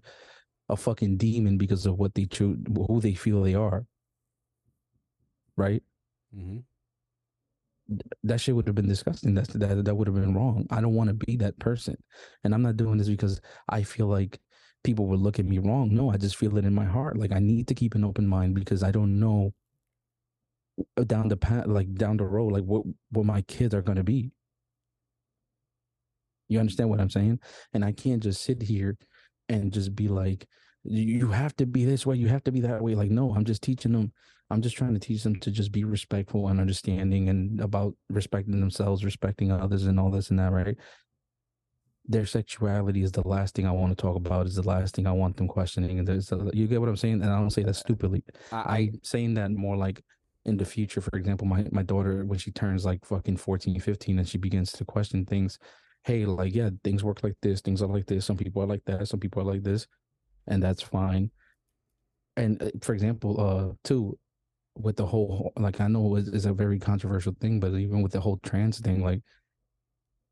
a 0.70 0.76
fucking 0.76 1.18
demon 1.18 1.57
because 1.57 1.86
of 1.86 1.97
what 1.97 2.16
they 2.16 2.26
choose, 2.26 2.57
who 2.88 2.99
they 3.01 3.13
feel 3.13 3.43
they 3.43 3.55
are, 3.55 3.86
right? 5.57 5.84
Mm-hmm. 6.36 6.57
That 8.23 8.41
shit 8.41 8.55
would 8.55 8.65
have 8.65 8.75
been 8.75 8.88
disgusting. 8.88 9.36
That's 9.36 9.49
that 9.53 9.86
that 9.86 9.95
would 9.95 10.07
have 10.07 10.15
been 10.15 10.33
wrong. 10.33 10.65
I 10.71 10.81
don't 10.81 10.95
want 10.95 11.09
to 11.09 11.13
be 11.13 11.38
that 11.38 11.59
person, 11.59 11.95
and 12.43 12.53
I'm 12.53 12.63
not 12.63 12.77
doing 12.77 12.97
this 12.97 13.07
because 13.09 13.39
I 13.69 13.83
feel 13.83 14.07
like 14.07 14.39
people 14.83 15.05
would 15.07 15.19
look 15.19 15.39
at 15.39 15.45
me 15.45 15.59
wrong. 15.59 15.93
No, 15.93 16.09
I 16.09 16.17
just 16.17 16.36
feel 16.36 16.57
it 16.57 16.65
in 16.65 16.73
my 16.73 16.86
heart. 16.86 17.17
Like 17.17 17.31
I 17.31 17.39
need 17.39 17.67
to 17.67 17.75
keep 17.75 17.93
an 17.93 18.03
open 18.03 18.27
mind 18.27 18.55
because 18.55 18.81
I 18.81 18.91
don't 18.91 19.19
know 19.19 19.53
down 21.05 21.27
the 21.27 21.38
path, 21.38 21.67
like 21.67 21.93
down 21.93 22.17
the 22.17 22.25
road, 22.25 22.51
like 22.53 22.63
what 22.63 22.83
what 23.11 23.25
my 23.25 23.41
kids 23.43 23.73
are 23.75 23.81
gonna 23.81 24.03
be. 24.03 24.31
You 26.47 26.59
understand 26.59 26.89
what 26.89 26.99
I'm 26.99 27.09
saying? 27.09 27.39
And 27.73 27.83
I 27.83 27.91
can't 27.91 28.21
just 28.21 28.43
sit 28.43 28.61
here 28.61 28.97
and 29.49 29.71
just 29.71 29.95
be 29.95 30.07
like, 30.07 30.47
you 30.83 31.29
have 31.29 31.55
to 31.57 31.65
be 31.65 31.86
this 31.86 32.05
way, 32.05 32.15
you 32.15 32.27
have 32.27 32.43
to 32.45 32.51
be 32.51 32.61
that 32.61 32.81
way. 32.81 32.95
Like, 32.95 33.09
no, 33.09 33.33
I'm 33.33 33.45
just 33.45 33.63
teaching 33.63 33.93
them. 33.93 34.11
I'm 34.49 34.61
just 34.61 34.77
trying 34.77 34.93
to 34.93 34.99
teach 34.99 35.23
them 35.23 35.39
to 35.39 35.51
just 35.51 35.71
be 35.71 35.83
respectful 35.83 36.47
and 36.49 36.59
understanding 36.59 37.29
and 37.29 37.59
about 37.59 37.95
respecting 38.09 38.59
themselves, 38.59 39.03
respecting 39.03 39.51
others, 39.51 39.85
and 39.85 39.99
all 39.99 40.11
this 40.11 40.29
and 40.29 40.39
that, 40.39 40.51
right? 40.51 40.77
their 42.07 42.25
sexuality 42.25 43.01
is 43.01 43.11
the 43.11 43.27
last 43.27 43.55
thing 43.55 43.65
I 43.65 43.71
want 43.71 43.97
to 43.97 44.01
talk 44.01 44.15
about. 44.15 44.45
Is 44.45 44.55
the 44.55 44.67
last 44.67 44.95
thing 44.95 45.07
I 45.07 45.11
want 45.11 45.37
them 45.37 45.47
questioning. 45.47 45.99
And 45.99 46.07
there's, 46.07 46.31
you 46.53 46.67
get 46.67 46.79
what 46.79 46.89
I'm 46.89 46.95
saying? 46.95 47.21
And 47.21 47.31
I 47.31 47.39
don't 47.39 47.49
say 47.49 47.63
that 47.63 47.75
stupidly. 47.75 48.23
I, 48.51 48.79
am 48.79 48.99
saying 49.03 49.33
that 49.35 49.51
more 49.51 49.75
like 49.75 50.03
in 50.45 50.57
the 50.57 50.65
future. 50.65 51.01
For 51.01 51.17
example, 51.17 51.47
my 51.47 51.65
my 51.71 51.83
daughter 51.83 52.23
when 52.25 52.39
she 52.39 52.51
turns 52.51 52.85
like 52.85 53.03
fucking 53.05 53.37
14, 53.37 53.79
15, 53.79 54.19
and 54.19 54.27
she 54.27 54.37
begins 54.37 54.71
to 54.73 54.85
question 54.85 55.25
things. 55.25 55.57
Hey, 56.03 56.25
like 56.25 56.53
yeah, 56.53 56.69
things 56.83 57.03
work 57.03 57.23
like 57.23 57.35
this. 57.41 57.61
Things 57.61 57.81
are 57.81 57.87
like 57.87 58.05
this. 58.05 58.25
Some 58.25 58.37
people 58.37 58.61
are 58.61 58.67
like 58.67 58.83
that. 58.85 59.07
Some 59.07 59.19
people 59.19 59.41
are 59.41 59.51
like 59.51 59.63
this, 59.63 59.87
and 60.47 60.61
that's 60.61 60.81
fine. 60.81 61.31
And 62.37 62.61
uh, 62.61 62.69
for 62.81 62.93
example, 62.93 63.39
uh, 63.39 63.73
too, 63.83 64.17
with 64.78 64.97
the 64.97 65.05
whole 65.05 65.53
like 65.57 65.80
I 65.80 65.88
know 65.88 66.15
it's, 66.15 66.28
it's 66.30 66.45
a 66.45 66.53
very 66.53 66.80
controversial 66.80 67.36
thing, 67.39 67.59
but 67.59 67.73
even 67.73 68.01
with 68.01 68.11
the 68.11 68.21
whole 68.21 68.39
trans 68.43 68.80
thing, 68.80 69.03
like 69.03 69.21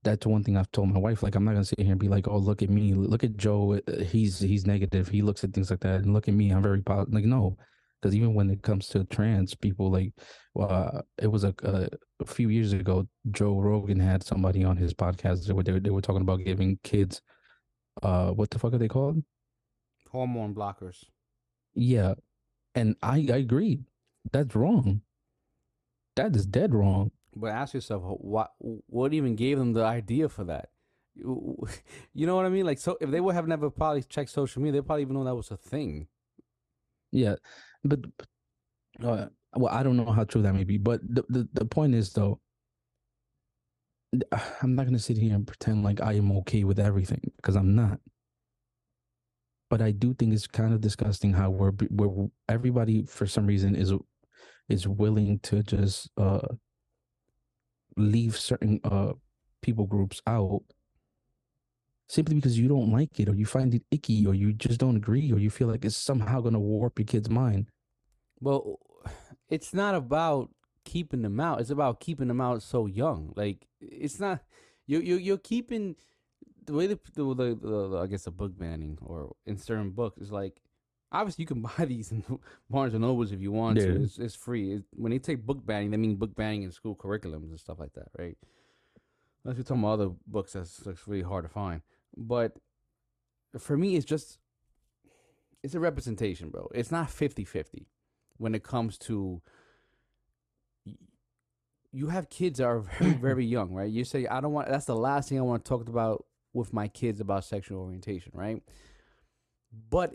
that's 0.04 0.26
one 0.26 0.44
thing 0.44 0.58
I've 0.58 0.72
told 0.72 0.90
my 0.90 1.00
wife. 1.00 1.24
Like, 1.24 1.36
I'm 1.36 1.46
not 1.46 1.54
gonna 1.54 1.66
sit 1.66 1.80
here 1.80 1.92
and 1.92 2.00
be 2.00 2.10
like, 2.10 2.28
"Oh, 2.28 2.38
look 2.38 2.62
at 2.62 2.70
me, 2.70 2.94
look 2.94 3.24
at 3.24 3.38
Joe. 3.38 3.80
Uh, 3.88 4.04
he's 4.04 4.40
he's 4.40 4.66
negative. 4.66 5.08
He 5.08 5.22
looks 5.22 5.44
at 5.44 5.54
things 5.54 5.72
like 5.72 5.80
that, 5.82 6.02
and 6.02 6.14
look 6.14 6.28
at 6.28 6.34
me, 6.34 6.52
I'm 6.52 6.62
very 6.62 6.82
positive." 6.82 7.14
Like, 7.14 7.26
no, 7.26 7.58
because 8.02 8.16
even 8.16 8.34
when 8.34 8.50
it 8.50 8.62
comes 8.62 8.88
to 8.90 9.06
trans 9.06 9.56
people, 9.56 9.92
like, 9.92 10.14
uh, 10.60 11.02
it 11.18 11.28
was 11.28 11.46
a, 11.46 11.54
a, 11.64 11.88
a 12.20 12.26
few 12.26 12.50
years 12.50 12.74
ago, 12.74 13.08
Joe 13.32 13.60
Rogan 13.60 14.00
had 14.00 14.24
somebody 14.24 14.64
on 14.64 14.78
his 14.78 14.94
podcast. 14.94 15.52
Where 15.52 15.64
they 15.64 15.72
were 15.72 15.80
they 15.80 15.90
were 15.90 16.02
talking 16.02 16.22
about 16.22 16.44
giving 16.44 16.78
kids, 16.84 17.22
uh, 18.02 18.32
what 18.32 18.50
the 18.50 18.60
fuck 18.60 18.74
are 18.74 18.78
they 18.78 18.90
called? 18.90 19.24
Hormone 20.12 20.54
blockers. 20.54 21.06
Yeah, 21.76 22.16
and 22.76 22.96
I 23.02 23.26
I 23.32 23.38
agree. 23.38 23.80
That's 24.32 24.56
wrong. 24.56 25.02
That 26.16 26.36
is 26.36 26.46
dead 26.46 26.74
wrong. 26.74 27.12
But 27.36 27.52
ask 27.52 27.74
yourself 27.74 28.04
what 28.06 28.52
what 28.60 29.14
even 29.14 29.36
gave 29.36 29.58
them 29.58 29.74
the 29.74 29.84
idea 29.84 30.30
for 30.30 30.44
that. 30.46 30.70
You, 31.16 31.58
you 32.14 32.28
know 32.28 32.36
what 32.36 32.46
I 32.46 32.50
mean? 32.50 32.66
Like, 32.66 32.80
so 32.80 32.98
if 33.02 33.10
they 33.10 33.22
would 33.22 33.36
have 33.36 33.48
never 33.48 33.70
probably 33.70 34.04
checked 34.04 34.30
social 34.30 34.62
media, 34.62 34.82
they 34.82 34.86
probably 34.86 35.04
even 35.04 35.16
know 35.16 35.24
that 35.24 35.36
was 35.36 35.52
a 35.52 35.58
thing. 35.58 36.08
Yeah, 37.12 37.36
but 37.84 38.00
uh, 39.04 39.28
well, 39.56 39.74
I 39.74 39.84
don't 39.84 39.98
know 39.98 40.12
how 40.12 40.24
true 40.24 40.42
that 40.42 40.54
may 40.54 40.64
be, 40.64 40.78
but 40.78 41.02
the 41.04 41.24
the, 41.30 41.48
the 41.54 41.66
point 41.66 41.96
is 41.96 42.14
though, 42.14 42.40
I'm 44.62 44.76
not 44.76 44.86
gonna 44.86 45.00
sit 45.00 45.18
here 45.18 45.36
and 45.36 45.46
pretend 45.46 45.84
like 45.84 46.02
I 46.02 46.14
am 46.14 46.32
okay 46.40 46.64
with 46.64 46.80
everything 46.80 47.32
because 47.38 47.56
I'm 47.56 47.76
not. 47.76 48.00
But 49.70 49.82
I 49.82 49.92
do 49.92 50.14
think 50.14 50.34
it's 50.34 50.46
kind 50.46 50.74
of 50.74 50.82
disgusting 50.82 51.34
how 51.34 51.50
we're 51.50 51.74
we're 51.90 52.28
everybody 52.48 53.06
for 53.06 53.26
some 53.26 53.48
reason 53.48 53.76
is 53.76 53.92
is 54.70 54.88
willing 54.88 55.40
to 55.40 55.64
just 55.64 56.10
uh 56.18 56.48
leave 57.98 58.38
certain 58.38 58.80
uh 58.84 59.14
people 59.62 59.86
groups 59.86 60.22
out 60.28 60.62
simply 62.10 62.36
because 62.36 62.58
you 62.58 62.68
don't 62.68 62.92
like 62.92 63.20
it 63.20 63.30
or 63.30 63.36
you 63.36 63.46
find 63.46 63.74
it 63.74 63.84
icky 63.92 64.26
or 64.26 64.34
you 64.34 64.52
just 64.54 64.80
don't 64.80 64.98
agree 64.98 65.32
or 65.32 65.40
you 65.40 65.50
feel 65.50 65.68
like 65.68 65.86
it's 65.86 65.98
somehow 65.98 66.42
going 66.42 66.54
to 66.54 66.60
warp 66.60 67.00
your 67.00 67.06
kid's 67.06 67.30
mind 67.30 67.68
well 68.40 68.80
it's 69.50 69.74
not 69.74 69.96
about 69.96 70.50
keeping 70.84 71.22
them 71.22 71.40
out. 71.40 71.62
It's 71.62 71.70
about 71.70 72.00
keeping 72.00 72.28
them 72.28 72.42
out 72.42 72.62
so 72.64 72.86
young. 72.86 73.34
Like 73.36 73.68
it's 73.80 74.20
not 74.20 74.40
you 74.88 75.00
you 75.00 75.18
you're 75.18 75.38
keeping 75.38 75.96
the 76.66 76.74
way 76.74 76.88
the 76.88 77.00
the, 77.16 77.24
the, 77.36 77.56
the, 77.56 77.98
I 77.98 78.08
guess 78.08 78.24
the 78.24 78.32
book 78.32 78.58
banning 78.58 78.98
or 79.02 79.36
in 79.46 79.58
certain 79.58 79.92
books 79.92 80.18
is 80.18 80.32
like 80.32 80.62
obviously 81.14 81.44
you 81.44 81.48
can 81.48 81.62
buy 81.78 81.86
these 81.86 82.12
in 82.12 82.24
Barnes 82.70 82.94
and 82.94 83.04
Nobles 83.04 83.32
if 83.32 83.40
you 83.40 83.52
want 83.52 83.78
Yeah. 83.78 83.86
to. 83.86 84.04
It's 84.04 84.18
it's 84.18 84.36
free. 84.36 84.74
It, 84.74 84.84
when 84.96 85.12
they 85.12 85.20
take 85.20 85.46
book 85.46 85.66
banning, 85.66 85.92
they 85.92 85.98
mean 85.98 86.16
book 86.16 86.36
banning 86.36 86.64
in 86.64 86.72
school 86.72 86.96
curriculums 86.96 87.50
and 87.50 87.60
stuff 87.60 87.80
like 87.80 87.94
that, 87.94 88.10
right? 88.18 88.38
Unless 89.44 89.58
you're 89.58 89.64
talking 89.66 89.84
about 89.84 89.94
other 90.00 90.12
books 90.26 90.54
that's, 90.54 90.78
that's 90.78 91.08
really 91.08 91.22
hard 91.24 91.44
to 91.46 91.50
find. 91.50 91.82
But 92.16 92.58
for 93.58 93.78
me, 93.78 93.96
it's 93.96 94.06
just 94.06 94.40
it's 95.62 95.76
a 95.76 95.80
representation, 95.80 96.50
bro. 96.50 96.70
It's 96.74 96.92
not 96.92 97.08
50-50 97.08 97.86
when 98.38 98.54
it 98.56 98.64
comes 98.64 98.98
to 99.00 99.42
you 101.92 102.08
have 102.08 102.30
kids 102.30 102.58
that 102.58 102.66
are 102.66 102.80
very 103.00 103.14
very 103.14 103.46
young, 103.46 103.72
right? 103.74 103.90
You 103.90 104.04
say 104.04 104.26
I 104.28 104.42
don't 104.42 104.54
want 104.54 104.70
that's 104.70 104.86
the 104.86 104.96
last 104.96 105.30
thing 105.30 105.38
I 105.38 105.42
want 105.42 105.64
to 105.64 105.70
talk 105.70 105.88
about 105.88 106.26
with 106.54 106.74
my 106.74 106.88
kids 106.88 107.20
about 107.20 107.46
sexual 107.46 107.82
orientation, 107.82 108.32
right? 108.36 108.62
But 109.90 110.14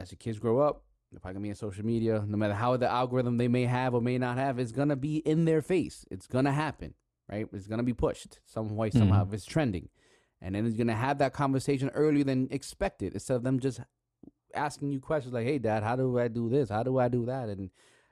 as 0.00 0.10
the 0.10 0.16
kids 0.16 0.38
grow 0.38 0.58
up, 0.60 0.84
they're 1.10 1.20
probably 1.20 1.34
gonna 1.34 1.42
be 1.44 1.50
on 1.50 1.56
social 1.56 1.84
media. 1.84 2.24
No 2.26 2.36
matter 2.36 2.54
how 2.54 2.76
the 2.76 2.88
algorithm 2.88 3.36
they 3.36 3.48
may 3.48 3.64
have 3.64 3.94
or 3.94 4.00
may 4.00 4.18
not 4.18 4.36
have, 4.36 4.58
it's 4.58 4.72
gonna 4.72 4.96
be 4.96 5.16
in 5.18 5.44
their 5.44 5.62
face. 5.62 6.04
It's 6.10 6.26
gonna 6.26 6.52
happen, 6.52 6.94
right? 7.28 7.46
It's 7.52 7.66
gonna 7.66 7.82
be 7.82 7.94
pushed 7.94 8.40
some 8.44 8.68
way 8.76 8.90
somehow 8.90 9.24
Mhm. 9.24 9.28
if 9.28 9.34
it's 9.34 9.44
trending, 9.44 9.88
and 10.40 10.54
then 10.54 10.66
it's 10.66 10.76
gonna 10.76 10.94
have 10.94 11.18
that 11.18 11.32
conversation 11.32 11.88
earlier 11.90 12.24
than 12.24 12.48
expected 12.50 13.14
instead 13.14 13.36
of 13.36 13.42
them 13.42 13.58
just 13.58 13.80
asking 14.54 14.92
you 14.92 15.00
questions 15.00 15.32
like, 15.34 15.46
"Hey, 15.46 15.58
Dad, 15.58 15.82
how 15.82 15.96
do 15.96 16.18
I 16.18 16.28
do 16.28 16.48
this? 16.48 16.68
How 16.70 16.82
do 16.82 16.98
I 16.98 17.08
do 17.08 17.26
that?" 17.26 17.48
And 17.48 17.70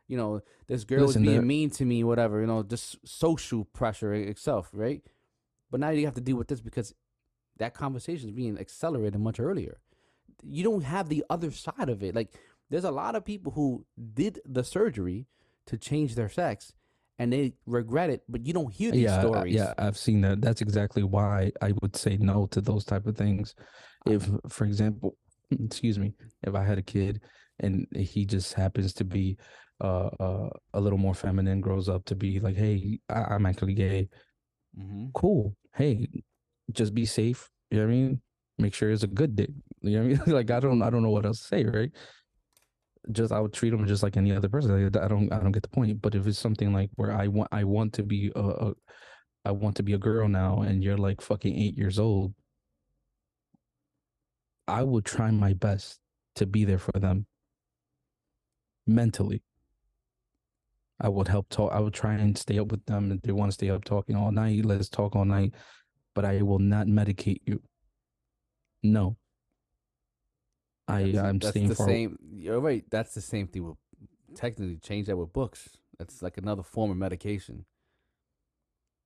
you 0.09 0.16
know, 0.16 0.41
this 0.66 0.84
girl 0.84 1.07
Listen, 1.07 1.22
was 1.22 1.30
being 1.30 1.47
mean 1.47 1.70
to 1.70 1.84
me, 1.84 2.03
whatever. 2.03 2.41
You 2.41 2.47
know, 2.47 2.62
just 2.62 2.97
social 3.07 3.64
pressure 3.66 4.14
itself, 4.14 4.70
right? 4.72 5.03
But 5.70 5.80
now 5.80 5.91
you 5.91 6.07
have 6.07 6.14
to 6.14 6.20
deal 6.20 6.36
with 6.36 6.49
this 6.49 6.61
because 6.62 6.95
that 7.59 7.74
conversation 7.74 8.28
is 8.30 8.34
being 8.34 8.59
accelerated 8.59 9.20
much 9.20 9.39
earlier. 9.39 9.80
You 10.43 10.64
don't 10.64 10.82
have 10.82 11.09
the 11.09 11.24
other 11.30 11.51
side 11.51 11.89
of 11.89 12.03
it. 12.03 12.14
Like, 12.14 12.32
there's 12.70 12.84
a 12.84 12.91
lot 12.91 13.16
of 13.16 13.24
people 13.24 13.53
who 13.53 13.84
did 14.14 14.41
the 14.45 14.62
surgery 14.62 15.26
to 15.66 15.78
change 15.78 16.14
their 16.14 16.28
sex 16.28 16.72
and 17.18 17.32
they 17.32 17.55
regret 17.66 18.11
it, 18.11 18.22
but 18.28 18.47
you 18.47 18.53
don't 18.53 18.72
hear 18.72 18.93
these 18.93 19.03
yeah, 19.03 19.20
stories. 19.20 19.55
yeah, 19.55 19.74
I've 19.76 19.99
seen 19.99 20.20
that. 20.20 20.41
That's 20.41 20.61
exactly 20.61 21.03
why 21.03 21.51
I 21.61 21.72
would 21.82 21.97
say 21.97 22.16
no 22.16 22.47
to 22.47 22.61
those 22.61 22.84
type 22.84 23.07
of 23.07 23.16
things. 23.16 23.55
If, 24.07 24.28
for 24.49 24.64
example, 24.64 25.16
excuse 25.51 25.99
me, 25.99 26.14
if 26.43 26.55
I 26.55 26.62
had 26.62 26.78
a 26.78 26.82
kid 26.82 27.22
and 27.61 27.86
he 27.97 28.24
just 28.24 28.55
happens 28.55 28.93
to 28.95 29.05
be 29.05 29.36
uh, 29.82 30.11
uh, 30.20 30.51
a 30.74 30.80
little 30.80 30.99
more 30.99 31.14
feminine, 31.14 31.61
grows 31.61 31.89
up 31.89 32.05
to 32.07 32.14
be 32.14 32.39
like, 32.39 32.57
hey, 32.57 33.01
I- 33.09 33.34
I'm 33.34 33.47
actually 33.47 33.74
gay. 33.74 34.09
Mm-hmm. 34.78 35.07
Cool. 35.14 35.57
Hey, 35.74 36.09
just 36.70 36.95
be 36.95 37.05
safe. 37.05 37.51
You 37.70 37.78
know 37.78 37.86
what 37.86 37.93
I 37.93 37.95
mean? 37.97 38.20
Make 38.59 38.74
sure 38.74 38.91
it's 38.91 39.03
a 39.03 39.09
good 39.09 39.34
dick. 39.34 39.51
You 39.91 39.99
know 40.03 40.09
what 40.11 40.20
I 40.20 40.24
mean? 40.26 40.34
like 40.36 40.51
I 40.51 40.61
don't, 40.61 40.82
I 40.82 40.91
don't 40.91 41.03
know 41.03 41.11
what 41.11 41.26
else 41.26 41.41
to 41.41 41.47
say, 41.49 41.64
right? 41.64 41.91
Just 43.12 43.32
I 43.32 43.41
would 43.41 43.53
treat 43.53 43.70
them 43.70 43.86
just 43.86 44.03
like 44.03 44.16
any 44.16 44.32
other 44.32 44.49
person. 44.49 44.82
Like, 44.82 44.97
I 45.03 45.09
don't, 45.09 45.32
I 45.32 45.39
don't 45.41 45.53
get 45.53 45.62
the 45.62 45.68
point. 45.68 46.01
But 46.03 46.14
if 46.14 46.26
it's 46.26 46.39
something 46.39 46.72
like 46.72 46.91
where 46.97 47.12
I 47.12 47.28
want, 47.28 47.49
I 47.53 47.64
want 47.64 47.95
to 47.95 48.03
be 48.03 48.30
a, 48.36 48.41
a 48.41 48.74
I 49.45 49.53
want 49.53 49.76
to 49.76 49.82
be 49.82 49.95
a 49.95 49.99
girl 49.99 50.28
now, 50.28 50.61
and 50.61 50.84
you're 50.84 50.99
like 50.99 51.20
fucking 51.20 51.57
eight 51.57 51.76
years 51.76 51.99
old, 51.99 52.34
I 54.66 54.82
would 54.82 55.07
try 55.07 55.30
my 55.30 55.55
best 55.55 55.99
to 56.34 56.47
be 56.47 56.64
there 56.64 56.78
for 56.78 56.93
them 56.99 57.26
mentally. 58.86 59.43
I 61.01 61.09
would 61.09 61.28
help 61.28 61.49
talk. 61.49 61.72
I 61.72 61.80
would 61.80 61.95
try 61.95 62.14
and 62.14 62.36
stay 62.36 62.59
up 62.59 62.70
with 62.72 62.84
them 62.86 63.12
if 63.12 63.22
they 63.22 63.32
want 63.32 63.51
to 63.51 63.55
stay 63.55 63.70
up 63.70 63.84
talking 63.84 64.16
all 64.16 64.32
night. 64.32 64.64
Let's 64.64 64.89
talk 64.89 65.14
all 65.14 65.24
night, 65.24 65.55
but 66.14 66.24
I 66.24 66.43
will 66.43 66.59
not 66.59 66.86
medicate 66.89 67.41
you. 67.47 67.62
No. 68.82 69.16
I 70.89 71.03
That's- 71.05 71.24
I'm 71.24 71.39
that's 71.39 71.51
staying 71.51 71.68
the 71.68 71.74
for 71.74 71.84
same. 71.86 72.18
You're 72.32 72.61
right. 72.61 72.84
That's 72.91 73.14
the 73.14 73.20
same 73.20 73.47
thing 73.47 73.64
with 73.64 73.76
technically 74.34 74.78
change 74.78 75.07
that 75.07 75.16
with 75.16 75.32
books. 75.32 75.68
That's 75.99 76.22
like 76.22 76.39
another 76.39 76.62
form 76.62 76.91
of 76.91 76.97
medication. 76.97 77.64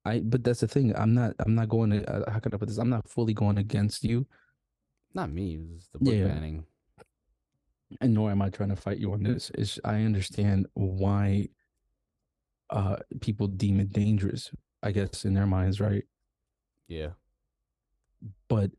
I. 0.04 0.20
But 0.20 0.44
that's 0.44 0.60
the 0.60 0.68
thing. 0.68 0.94
I'm 0.96 1.12
not. 1.14 1.34
I'm 1.40 1.54
not 1.54 1.68
going 1.68 1.90
to. 1.90 2.08
Uh, 2.08 2.30
how 2.30 2.38
can 2.38 2.54
I 2.54 2.56
put 2.56 2.68
this? 2.68 2.78
I'm 2.78 2.88
not 2.90 3.08
fully 3.08 3.34
going 3.34 3.58
against 3.58 4.04
you, 4.04 4.26
Not 5.14 5.30
me. 5.30 5.58
It's 5.76 5.88
the 5.88 5.98
book 5.98 6.14
Yeah. 6.14 6.28
banning. 6.28 6.66
and 8.00 8.14
nor 8.14 8.30
am 8.30 8.40
I 8.40 8.48
trying 8.48 8.70
to 8.70 8.76
fight 8.76 8.98
you 8.98 9.12
on 9.12 9.22
this. 9.22 9.50
Is 9.50 9.78
I 9.84 10.02
understand 10.02 10.66
why 10.74 11.48
uh 12.70 12.96
people 13.20 13.46
deem 13.48 13.80
it 13.80 13.92
dangerous. 13.92 14.50
I 14.82 14.92
guess 14.92 15.24
in 15.24 15.34
their 15.34 15.46
minds, 15.46 15.78
right? 15.80 16.04
Yeah. 16.88 17.10
But 18.48 18.70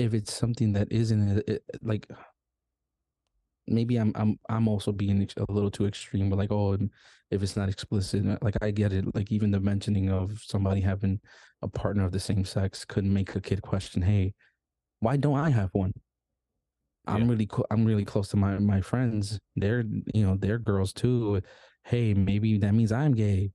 if 0.00 0.14
it's 0.14 0.32
something 0.32 0.72
that 0.72 0.90
isn't 0.92 1.38
it, 1.38 1.48
it- 1.48 1.64
like 1.82 2.06
maybe 3.66 3.96
I'm 3.96 4.12
I'm 4.14 4.38
I'm 4.48 4.68
also 4.68 4.92
being 4.92 5.26
a 5.36 5.52
little 5.52 5.70
too 5.70 5.86
extreme, 5.86 6.30
but 6.30 6.38
like 6.38 6.50
oh, 6.52 6.76
if 7.30 7.42
it's 7.42 7.56
not 7.56 7.68
explicit, 7.68 8.26
uh, 8.26 8.38
like 8.42 8.56
I 8.62 8.70
get 8.70 8.92
it. 8.92 9.14
Like 9.14 9.30
even 9.32 9.50
the 9.50 9.60
mentioning 9.60 10.10
of 10.10 10.40
somebody 10.42 10.80
having 10.80 11.20
a 11.62 11.68
partner 11.68 12.04
of 12.04 12.12
the 12.12 12.20
same 12.20 12.44
sex 12.44 12.84
could 12.84 13.04
make 13.04 13.34
a 13.36 13.40
kid 13.40 13.62
question, 13.62 14.02
hey, 14.02 14.34
why 15.00 15.16
don't 15.16 15.38
I 15.38 15.50
have 15.50 15.70
one? 15.72 15.92
I'm 17.06 17.28
really 17.28 17.46
clo- 17.46 17.66
I'm 17.70 17.84
really 17.84 18.04
close 18.04 18.28
to 18.28 18.36
my 18.36 18.58
my 18.58 18.80
friends. 18.80 19.38
They're 19.56 19.84
you 20.14 20.26
know 20.26 20.36
they're 20.36 20.58
girls 20.58 20.92
too. 20.92 21.40
Hey, 21.84 22.14
maybe 22.14 22.58
that 22.58 22.72
means 22.74 22.92
I'm 22.92 23.14
gay. 23.14 23.52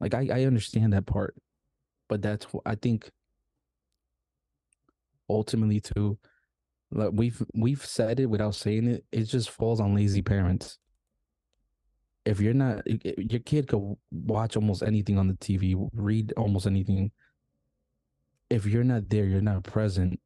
Like 0.00 0.14
I 0.14 0.28
I 0.32 0.44
understand 0.44 0.92
that 0.92 1.06
part, 1.06 1.34
but 2.08 2.22
that's 2.22 2.46
I 2.66 2.74
think 2.74 3.10
ultimately 5.32 5.80
too. 5.80 6.18
Like 6.90 7.10
we've 7.12 7.42
we've 7.54 7.84
said 7.84 8.20
it 8.20 8.26
without 8.26 8.54
saying 8.54 8.86
it. 8.86 9.04
It 9.12 9.24
just 9.24 9.50
falls 9.50 9.80
on 9.80 9.94
lazy 9.94 10.22
parents. 10.22 10.78
If 12.24 12.40
you're 12.40 12.54
not, 12.54 12.82
your 12.86 13.40
kid 13.40 13.66
could 13.66 13.96
watch 14.12 14.56
almost 14.56 14.82
anything 14.82 15.18
on 15.18 15.26
the 15.26 15.34
TV, 15.34 15.88
read 15.92 16.32
almost 16.36 16.66
anything. 16.66 17.10
If 18.48 18.66
you're 18.66 18.84
not 18.84 19.08
there, 19.08 19.24
you're 19.24 19.40
not 19.40 19.64
present, 19.64 20.20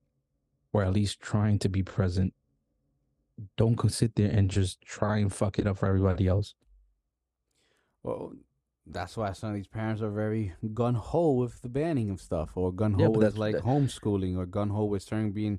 or 0.72 0.82
at 0.82 0.92
least 0.92 1.20
trying 1.20 1.58
to 1.60 1.68
be 1.68 1.82
present. 1.82 2.34
Don't 3.56 3.76
go 3.76 3.88
sit 3.88 4.14
there 4.14 4.30
and 4.30 4.50
just 4.50 4.82
try 4.82 5.18
and 5.18 5.32
fuck 5.32 5.58
it 5.58 5.66
up 5.66 5.78
for 5.78 5.86
everybody 5.86 6.26
else. 6.26 6.54
Well, 8.02 8.32
that's 8.86 9.16
why 9.16 9.32
some 9.32 9.50
of 9.50 9.56
these 9.56 9.66
parents 9.66 10.00
are 10.02 10.10
very 10.10 10.52
gun 10.74 10.94
ho 10.94 11.32
with 11.32 11.60
the 11.62 11.68
banning 11.68 12.10
of 12.10 12.20
stuff, 12.20 12.56
or 12.56 12.72
gun 12.72 12.92
ho 12.94 13.02
Yeah, 13.02 13.08
with 13.08 13.36
like 13.36 13.56
that- 13.56 13.64
homeschooling, 13.64 14.36
or 14.36 14.46
gun 14.46 14.70
ho 14.70 14.84
with 14.84 15.02
certain 15.02 15.32
being, 15.32 15.58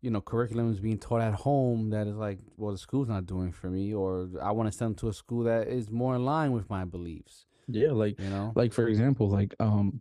you 0.00 0.10
know, 0.10 0.20
curriculums 0.20 0.80
being 0.80 0.98
taught 0.98 1.20
at 1.20 1.34
home 1.34 1.90
that 1.90 2.06
is 2.06 2.16
like, 2.16 2.38
well, 2.56 2.72
the 2.72 2.78
school's 2.78 3.08
not 3.08 3.26
doing 3.26 3.52
for 3.52 3.68
me, 3.70 3.92
or 3.94 4.28
I 4.42 4.52
want 4.52 4.70
to 4.70 4.76
send 4.76 4.90
them 4.90 4.94
to 4.96 5.08
a 5.08 5.12
school 5.12 5.44
that 5.44 5.68
is 5.68 5.90
more 5.90 6.14
in 6.14 6.24
line 6.24 6.52
with 6.52 6.68
my 6.70 6.84
beliefs. 6.84 7.46
Yeah, 7.66 7.92
like 7.92 8.18
You 8.20 8.28
know, 8.30 8.52
like 8.54 8.72
for 8.72 8.86
example, 8.88 9.28
like 9.28 9.54
um, 9.60 10.00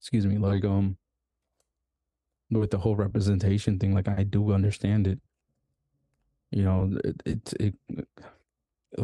excuse 0.00 0.26
me, 0.26 0.38
like 0.38 0.64
um, 0.64 0.96
with 2.50 2.70
the 2.70 2.78
whole 2.78 2.96
representation 2.96 3.78
thing, 3.78 3.94
like 3.94 4.08
I 4.08 4.24
do 4.24 4.52
understand 4.52 5.06
it. 5.06 5.20
You 6.50 6.64
know, 6.64 6.98
it 7.04 7.22
it, 7.24 7.54
it 7.60 7.74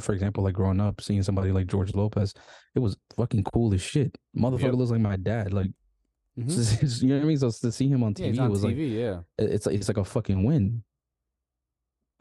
for 0.00 0.12
example, 0.12 0.42
like 0.44 0.54
growing 0.54 0.80
up, 0.80 1.00
seeing 1.00 1.22
somebody 1.22 1.52
like 1.52 1.66
George 1.66 1.94
Lopez, 1.94 2.34
it 2.74 2.80
was 2.80 2.96
fucking 3.16 3.44
cool 3.44 3.72
as 3.74 3.82
shit. 3.82 4.16
Motherfucker 4.36 4.62
Yep. 4.62 4.74
looks 4.74 4.90
like 4.90 5.00
my 5.00 5.16
dad. 5.16 5.52
Like, 5.52 5.70
Mhm. 6.38 7.02
you 7.02 7.08
know 7.08 7.14
what 7.16 7.22
I 7.22 7.26
mean? 7.26 7.38
So 7.38 7.50
to 7.50 7.72
see 7.72 7.88
him 7.88 8.02
on 8.02 8.14
TV, 8.14 8.36
it 8.36 8.40
on 8.40 8.50
was 8.50 8.64
like 8.64 8.76
yeah, 8.76 9.20
it's 9.38 9.66
like 9.66 9.74
it's 9.76 9.88
like 9.88 9.96
a 9.96 10.04
fucking 10.04 10.42
win. 10.44 10.82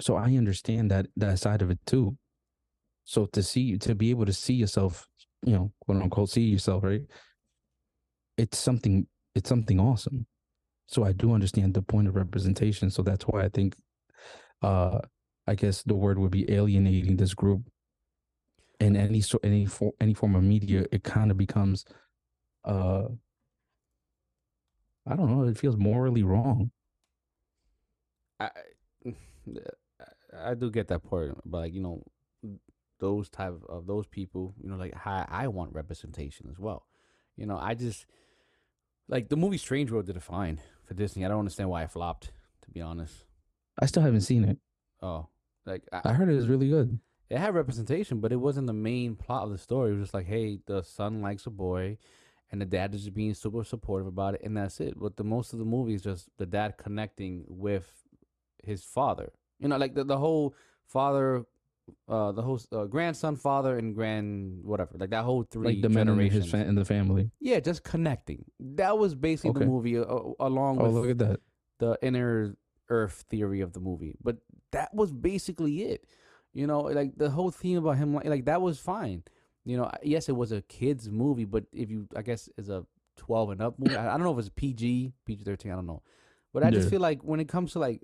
So 0.02 0.16
I 0.16 0.36
understand 0.38 0.92
that 0.92 1.08
that 1.18 1.40
side 1.40 1.62
of 1.62 1.70
it 1.72 1.80
too. 1.86 2.18
So 3.04 3.26
to 3.28 3.44
see 3.44 3.78
to 3.80 3.96
be 3.96 4.10
able 4.10 4.26
to 4.26 4.34
see 4.34 4.54
yourself, 4.54 5.08
you 5.46 5.54
know, 5.54 5.72
quote 5.82 6.02
unquote, 6.02 6.30
see 6.30 6.42
yourself, 6.44 6.84
right? 6.84 7.02
It's 8.38 8.58
something. 8.58 9.08
It's 9.36 9.50
something 9.50 9.80
awesome. 9.80 10.28
So 10.88 11.04
I 11.04 11.12
do 11.14 11.34
understand 11.34 11.74
the 11.74 11.82
point 11.82 12.08
of 12.08 12.16
representation. 12.16 12.90
So 12.90 13.02
that's 13.04 13.26
why 13.26 13.44
I 13.44 13.50
think, 13.50 13.76
uh, 14.62 15.00
I 15.48 15.56
guess 15.56 15.84
the 15.84 15.96
word 15.96 16.18
would 16.20 16.32
be 16.32 16.52
alienating 16.52 17.18
this 17.18 17.34
group. 17.34 17.64
In 18.80 18.96
any 18.98 19.22
so 19.22 19.40
any 19.42 19.66
for, 19.66 19.94
any 20.02 20.14
form 20.14 20.36
of 20.36 20.44
media, 20.44 20.86
it 20.92 21.04
kind 21.04 21.32
of 21.32 21.38
becomes, 21.38 21.86
uh, 22.66 23.06
I 25.08 25.16
don't 25.16 25.32
know. 25.32 25.48
It 25.48 25.58
feels 25.58 25.78
morally 25.78 26.24
wrong. 26.24 26.72
I, 28.40 28.50
I 30.38 30.54
do 30.56 30.70
get 30.70 30.90
that 30.90 31.04
part, 31.10 31.38
but 31.46 31.60
like 31.60 31.74
you 31.74 31.80
know, 31.80 32.04
those 33.00 33.30
type 33.30 33.54
of 33.70 33.88
those 33.88 34.08
people, 34.08 34.54
you 34.62 34.70
know, 34.70 34.76
like 34.76 34.94
how 34.94 35.26
I 35.30 35.48
want 35.48 35.74
representation 35.74 36.48
as 36.52 36.60
well. 36.60 36.86
You 37.38 37.46
know, 37.46 37.58
I 37.58 37.76
just 37.76 38.06
like 39.08 39.30
the 39.30 39.38
movie 39.38 39.58
Strange 39.58 39.92
World 39.92 40.06
did 40.06 40.18
it 40.18 40.24
fine 40.24 40.60
for 40.84 40.96
Disney. 40.96 41.24
I 41.24 41.30
don't 41.30 41.40
understand 41.40 41.70
why 41.70 41.84
it 41.84 41.92
flopped, 41.92 42.32
to 42.64 42.72
be 42.72 42.82
honest. 42.82 43.26
I 43.80 43.86
still 43.86 44.04
haven't 44.04 44.22
seen 44.22 44.44
it. 44.44 44.58
Oh, 45.02 45.28
like 45.66 45.84
I, 45.92 46.02
I 46.06 46.14
heard 46.14 46.30
it 46.30 46.36
was 46.36 46.48
really 46.48 46.70
good. 46.70 47.00
it 47.30 47.38
had 47.38 47.54
representation, 47.56 48.20
but 48.20 48.32
it 48.32 48.38
wasn't 48.38 48.68
the 48.68 48.74
main 48.74 49.16
plot 49.16 49.44
of 49.44 49.52
the 49.52 49.58
story. 49.58 49.92
It 49.92 49.96
was 49.96 50.04
just 50.04 50.14
like, 50.14 50.28
hey, 50.28 50.60
the 50.66 50.82
son 50.84 51.22
likes 51.22 51.46
a 51.46 51.50
boy, 51.50 51.98
and 52.52 52.62
the 52.62 52.66
dad 52.66 52.94
is 52.94 53.02
just 53.04 53.14
being 53.14 53.34
super 53.34 53.64
supportive 53.64 54.08
about 54.08 54.36
it, 54.36 54.42
and 54.44 54.56
that's 54.58 54.80
it. 54.80 55.00
But 55.00 55.18
the 55.18 55.24
most 55.24 55.54
of 55.54 55.60
the 55.60 55.66
movie 55.66 55.94
is 55.96 56.02
just 56.04 56.30
the 56.38 56.46
dad 56.46 56.78
connecting 56.78 57.44
with 57.48 57.90
his 58.64 58.84
father. 58.84 59.32
You 59.60 59.68
know, 59.70 59.78
like 59.78 59.96
the 59.96 60.04
the 60.04 60.18
whole 60.18 60.54
father, 60.86 61.46
uh, 62.10 62.32
the 62.34 62.42
whole 62.42 62.60
uh, 62.72 62.86
grandson, 62.86 63.36
father, 63.38 63.78
and 63.78 63.96
grand 63.96 64.64
whatever, 64.64 64.92
like 65.00 65.10
that 65.12 65.24
whole 65.24 65.44
three 65.44 65.68
Like 65.76 65.82
the 65.82 65.90
men 65.90 66.08
in 66.10 66.44
fa- 66.44 66.66
in 66.66 66.76
the 66.76 66.86
family. 66.86 67.32
yeah, 67.40 67.60
just 67.60 67.84
connecting. 67.84 68.46
That 68.60 68.98
was 68.98 69.16
basically 69.16 69.62
the 69.62 69.66
movie, 69.66 69.98
uh, 69.98 70.04
along 70.40 70.80
Oh, 70.80 70.86
with 70.86 70.94
look 70.94 71.10
at 71.10 71.18
that. 71.20 71.40
the 71.80 71.98
inner 72.02 72.56
earth 72.90 73.26
theory 73.30 73.62
of 73.62 73.74
the 73.74 73.80
movie. 73.80 74.16
But 74.24 74.38
that 74.76 74.94
was 74.94 75.12
basically 75.12 75.84
it. 75.84 76.06
You 76.54 76.68
know, 76.68 76.82
like 76.82 77.18
the 77.18 77.30
whole 77.30 77.52
theme 77.52 77.78
about 77.78 77.98
him, 77.98 78.14
like, 78.14 78.26
like 78.26 78.46
that 78.46 78.62
was 78.62 78.80
fine. 78.80 79.24
You 79.66 79.78
know, 79.78 79.92
yes, 80.04 80.30
it 80.30 80.36
was 80.36 80.52
a 80.52 80.62
kids 80.62 81.10
movie, 81.10 81.44
but 81.46 81.66
if 81.74 81.90
you, 81.90 82.08
I 82.16 82.22
guess, 82.22 82.48
is 82.58 82.70
a 82.70 82.86
twelve 83.18 83.50
and 83.50 83.62
up 83.62 83.80
movie. 83.80 83.96
I, 83.96 84.08
I 84.08 84.18
don't 84.18 84.24
know 84.24 84.34
if 84.34 84.40
it's 84.40 84.50
PG, 84.56 85.14
PG 85.26 85.44
thirteen. 85.44 85.72
I 85.72 85.76
don't 85.76 85.88
know, 85.88 86.04
but 86.54 86.64
I 86.64 86.70
just 86.72 86.90
feel 86.90 87.02
like 87.02 87.24
when 87.24 87.40
it 87.40 87.48
comes 87.50 87.72
to 87.74 87.80
like 87.80 88.02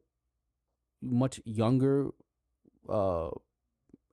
much 1.01 1.39
younger, 1.45 2.09
uh, 2.89 3.29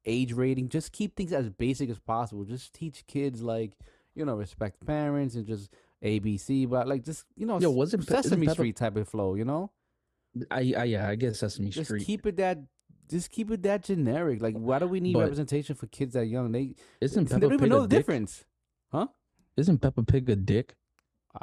age 0.05 0.33
rating, 0.33 0.69
just 0.69 0.93
keep 0.93 1.17
things 1.17 1.33
as 1.33 1.49
basic 1.49 1.91
as 1.91 1.99
possible. 1.99 2.45
Just 2.45 2.75
teach 2.75 3.07
kids 3.07 3.43
like 3.43 3.73
you 4.15 4.25
know 4.25 4.35
respect 4.37 4.85
parents 4.87 5.35
and 5.35 5.47
just 5.47 5.71
ABC, 6.05 6.69
but 6.69 6.87
like 6.87 7.03
just 7.05 7.25
you 7.37 7.47
know 7.47 7.59
Yo, 7.59 7.71
wasn't 7.71 8.07
Pe- 8.07 8.15
isn't 8.15 8.25
Sesame 8.25 8.47
Peppa- 8.47 8.55
Street 8.55 8.77
type 8.77 8.97
of 8.97 9.09
flow. 9.09 9.35
You 9.35 9.45
know. 9.45 9.71
I, 10.51 10.75
I 10.77 10.85
yeah, 10.85 11.09
I 11.09 11.15
guess 11.15 11.39
Sesame 11.41 11.71
Just 11.71 11.87
Street. 11.89 11.99
Just 11.99 12.07
keep 12.07 12.27
it 12.27 12.37
that. 12.39 12.59
Just 13.11 13.31
keep 13.31 13.51
it 13.51 13.63
that 13.63 13.85
generic. 13.85 14.43
Like, 14.43 14.55
why 14.55 14.79
do 14.79 14.87
we 14.87 15.01
need 15.01 15.15
But- 15.15 15.21
representation 15.21 15.75
for 15.77 15.87
kids 15.87 16.13
that 16.15 16.27
young? 16.27 16.53
They 16.53 16.75
Isn't 17.01 17.25
they 17.29 17.35
Peppa 17.37 17.41
don't 17.41 17.53
even 17.55 17.61
Pig 17.61 17.71
know 17.71 17.79
a 17.79 17.83
the 17.83 17.89
dick? 17.89 17.99
difference. 18.01 18.45
Huh? 18.93 19.07
Isn't 19.57 19.79
Peppa 19.79 20.03
Pig 20.03 20.29
a 20.31 20.37
dick? 20.37 20.75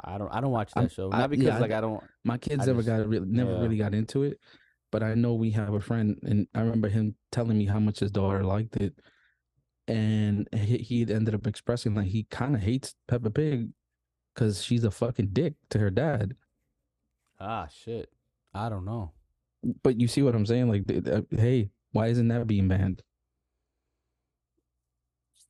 I 0.04 0.16
don't. 0.18 0.32
I 0.32 0.40
don't 0.40 0.50
watch 0.52 0.72
that 0.74 0.80
I'm- 0.80 0.88
show. 0.88 1.10
I- 1.12 1.18
Not 1.18 1.30
because 1.30 1.46
yeah, 1.46 1.56
I- 1.56 1.60
like 1.60 1.72
I 1.72 1.80
don't. 1.80 2.02
My 2.24 2.38
kids 2.38 2.66
never 2.66 2.80
just- 2.82 2.86
got 2.88 3.08
really, 3.08 3.26
never 3.26 3.52
yeah. 3.52 3.60
really 3.60 3.76
got 3.78 3.94
into 3.94 4.22
it, 4.22 4.38
but 4.92 5.02
I 5.02 5.14
know 5.14 5.34
we 5.34 5.50
have 5.52 5.74
a 5.74 5.80
friend, 5.80 6.18
and 6.22 6.46
I 6.54 6.60
remember 6.60 6.88
him 6.88 7.14
telling 7.32 7.58
me 7.58 7.66
how 7.66 7.80
much 7.80 7.98
his 8.00 8.10
daughter 8.10 8.44
liked 8.44 8.76
it, 8.76 8.94
and 9.88 10.48
he 10.52 10.78
he 10.78 11.00
ended 11.02 11.34
up 11.34 11.46
expressing 11.46 11.94
like 11.94 12.06
he 12.08 12.24
kind 12.24 12.54
of 12.54 12.62
hates 12.62 12.94
Peppa 13.08 13.30
Pig 13.30 13.70
because 14.34 14.62
she's 14.62 14.84
a 14.84 14.90
fucking 14.90 15.28
dick 15.32 15.54
to 15.70 15.78
her 15.78 15.90
dad. 15.90 16.34
Ah, 17.40 17.66
shit. 17.68 18.08
I 18.56 18.68
don't 18.68 18.84
know. 18.84 19.12
But 19.82 20.00
you 20.00 20.08
see 20.08 20.22
what 20.22 20.34
I'm 20.34 20.46
saying? 20.46 20.68
Like, 20.68 20.86
th- 20.86 21.04
th- 21.04 21.24
hey, 21.30 21.70
why 21.92 22.08
isn't 22.08 22.28
that 22.28 22.46
being 22.46 22.68
banned? 22.68 23.02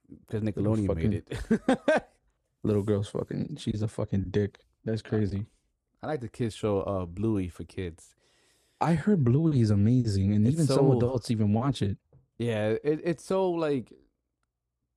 Because 0.08 0.42
Nickelodeon 0.42 0.86
fucking- 0.86 1.10
made 1.10 1.24
it. 1.28 2.04
Little 2.62 2.82
girl's 2.82 3.08
fucking, 3.08 3.56
she's 3.58 3.82
a 3.82 3.88
fucking 3.88 4.26
dick. 4.30 4.58
That's 4.84 5.02
crazy. 5.02 5.46
I 6.02 6.06
like 6.08 6.20
the 6.20 6.28
kids 6.28 6.54
show 6.54 6.80
uh 6.82 7.04
Bluey 7.06 7.48
for 7.48 7.64
kids. 7.64 8.14
I 8.80 8.94
heard 8.94 9.24
Bluey 9.24 9.60
is 9.60 9.70
amazing, 9.70 10.34
and 10.34 10.46
It's 10.46 10.54
even 10.54 10.66
some 10.66 10.90
adults 10.90 11.30
even 11.30 11.52
watch 11.52 11.80
it. 11.82 11.96
Yeah, 12.38 12.74
it, 12.84 13.00
it's 13.02 13.24
so 13.24 13.50
like, 13.50 13.92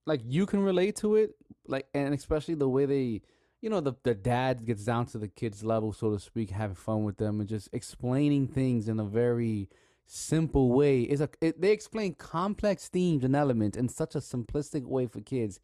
like 0.06 0.22
you 0.26 0.46
can 0.46 0.60
relate 0.62 0.98
to 0.98 1.16
it, 1.16 1.36
like, 1.68 1.88
and 1.94 2.14
especially 2.14 2.56
the 2.56 2.68
way 2.68 2.86
they, 2.86 3.22
you 3.62 3.70
know, 3.70 3.82
the 3.82 3.94
the 4.04 4.16
dad 4.16 4.66
gets 4.66 4.86
down 4.86 5.06
to 5.08 5.18
the 5.18 5.28
kids' 5.28 5.64
level, 5.64 5.92
so 5.94 6.12
to 6.12 6.20
speak, 6.20 6.52
having 6.52 6.76
fun 6.76 7.04
with 7.04 7.18
them 7.18 7.40
and 7.40 7.50
just 7.50 7.70
explaining 7.74 8.48
things 8.48 8.88
in 8.88 9.00
a 9.00 9.04
very 9.06 9.70
simple 10.06 10.70
way. 10.70 11.02
It's 11.02 11.22
a 11.22 11.30
it, 11.42 11.62
they 11.62 11.72
explain 11.72 12.16
complex 12.16 12.88
themes 12.88 13.24
and 13.24 13.36
elements 13.36 13.78
in 13.78 13.90
such 13.90 14.16
a 14.16 14.20
simplistic 14.20 14.84
way 14.86 15.08
for 15.08 15.22
kids. 15.22 15.60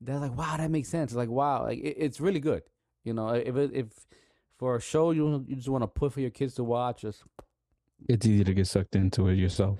They're 0.00 0.18
like, 0.18 0.36
wow, 0.36 0.56
that 0.56 0.70
makes 0.70 0.88
sense. 0.88 1.14
Like, 1.14 1.30
wow, 1.30 1.62
like 1.64 1.78
it, 1.78 1.96
it's 1.98 2.20
really 2.20 2.40
good. 2.40 2.62
You 3.04 3.14
know, 3.14 3.28
if 3.30 3.56
it, 3.56 3.70
if 3.72 3.86
for 4.58 4.76
a 4.76 4.80
show 4.80 5.12
you 5.12 5.44
you 5.48 5.56
just 5.56 5.68
want 5.68 5.82
to 5.82 5.88
put 5.88 6.12
for 6.12 6.20
your 6.20 6.30
kids 6.30 6.54
to 6.56 6.64
watch, 6.64 7.02
just 7.02 7.22
It's 8.08 8.26
easy 8.26 8.44
to 8.44 8.54
get 8.54 8.66
sucked 8.66 8.96
into 8.96 9.28
it 9.28 9.36
yourself. 9.36 9.78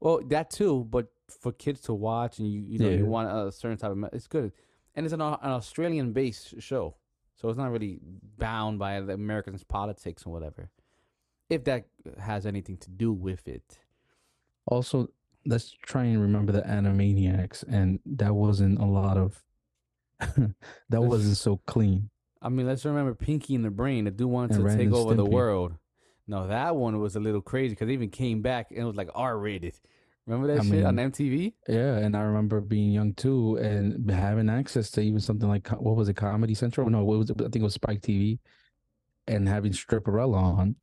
Well, 0.00 0.20
that 0.28 0.50
too, 0.50 0.86
but 0.90 1.08
for 1.28 1.52
kids 1.52 1.80
to 1.82 1.94
watch 1.94 2.38
and 2.38 2.48
you 2.50 2.60
you 2.68 2.78
know 2.78 2.88
Yeah. 2.90 2.96
you 2.98 3.06
want 3.06 3.28
a 3.30 3.50
certain 3.52 3.78
type 3.78 3.90
of 3.92 4.04
it's 4.12 4.26
good, 4.26 4.52
and 4.98 5.06
it's 5.06 5.14
an, 5.14 5.20
an 5.20 5.38
Australian 5.42 6.12
based 6.12 6.60
show, 6.60 6.96
so 7.36 7.48
it's 7.48 7.56
not 7.56 7.70
really 7.70 8.00
bound 8.36 8.80
by 8.80 9.00
the 9.00 9.12
Americans' 9.12 9.62
politics 9.62 10.26
or 10.26 10.32
whatever. 10.32 10.70
If 11.48 11.62
that 11.64 11.84
has 12.20 12.44
anything 12.44 12.78
to 12.78 12.90
do 12.90 13.12
with 13.12 13.46
it, 13.46 13.78
Also, 14.66 15.08
let's 15.46 15.70
try 15.70 16.02
and 16.02 16.20
remember 16.20 16.50
the 16.50 16.62
Animaniacs, 16.62 17.62
and 17.68 18.00
that 18.06 18.34
wasn't 18.34 18.80
a 18.80 18.84
lot 18.84 19.16
of. 19.16 19.44
that 20.90 21.00
wasn't 21.00 21.36
so 21.36 21.60
clean. 21.64 22.10
I 22.42 22.48
mean, 22.48 22.66
let's 22.66 22.84
remember 22.84 23.14
Pinky 23.14 23.54
and 23.54 23.64
the 23.64 23.70
Brain, 23.70 24.04
the 24.06 24.10
dude 24.10 24.28
wanted 24.28 24.56
And 24.56 24.60
to 24.62 24.66
Ren 24.66 24.78
take 24.78 24.86
and 24.86 24.94
over 24.96 25.14
the 25.14 25.24
world. 25.24 25.74
No, 26.26 26.48
that 26.48 26.74
one 26.74 26.98
was 26.98 27.14
a 27.14 27.20
little 27.20 27.40
crazy 27.40 27.74
because 27.74 27.88
it 27.88 27.92
even 27.92 28.10
came 28.10 28.42
back 28.42 28.72
and 28.72 28.80
it 28.80 28.84
was 28.84 28.96
like 28.96 29.10
R 29.14 29.38
rated. 29.38 29.78
Remember 30.28 30.54
that 30.54 30.60
I 30.60 30.64
shit 30.68 30.84
on 30.84 30.96
MTV? 30.96 31.54
Yeah, 31.68 31.96
and 31.96 32.14
I 32.14 32.20
remember 32.20 32.60
being 32.60 32.90
young 32.92 33.14
too, 33.14 33.56
and 33.56 34.10
having 34.10 34.50
access 34.50 34.90
to 34.92 35.00
even 35.00 35.20
something 35.20 35.48
like 35.48 35.66
what 35.68 35.96
was 35.96 36.08
it, 36.10 36.14
Comedy 36.16 36.54
Central? 36.54 36.90
No, 36.90 37.02
what 37.02 37.18
was 37.18 37.30
it? 37.30 37.40
I 37.40 37.44
think 37.44 37.56
it 37.56 37.62
was 37.62 37.74
Spike 37.74 38.02
TV, 38.02 38.38
and 39.26 39.48
having 39.48 39.72
Stripperella 39.72 40.36
on, 40.36 40.76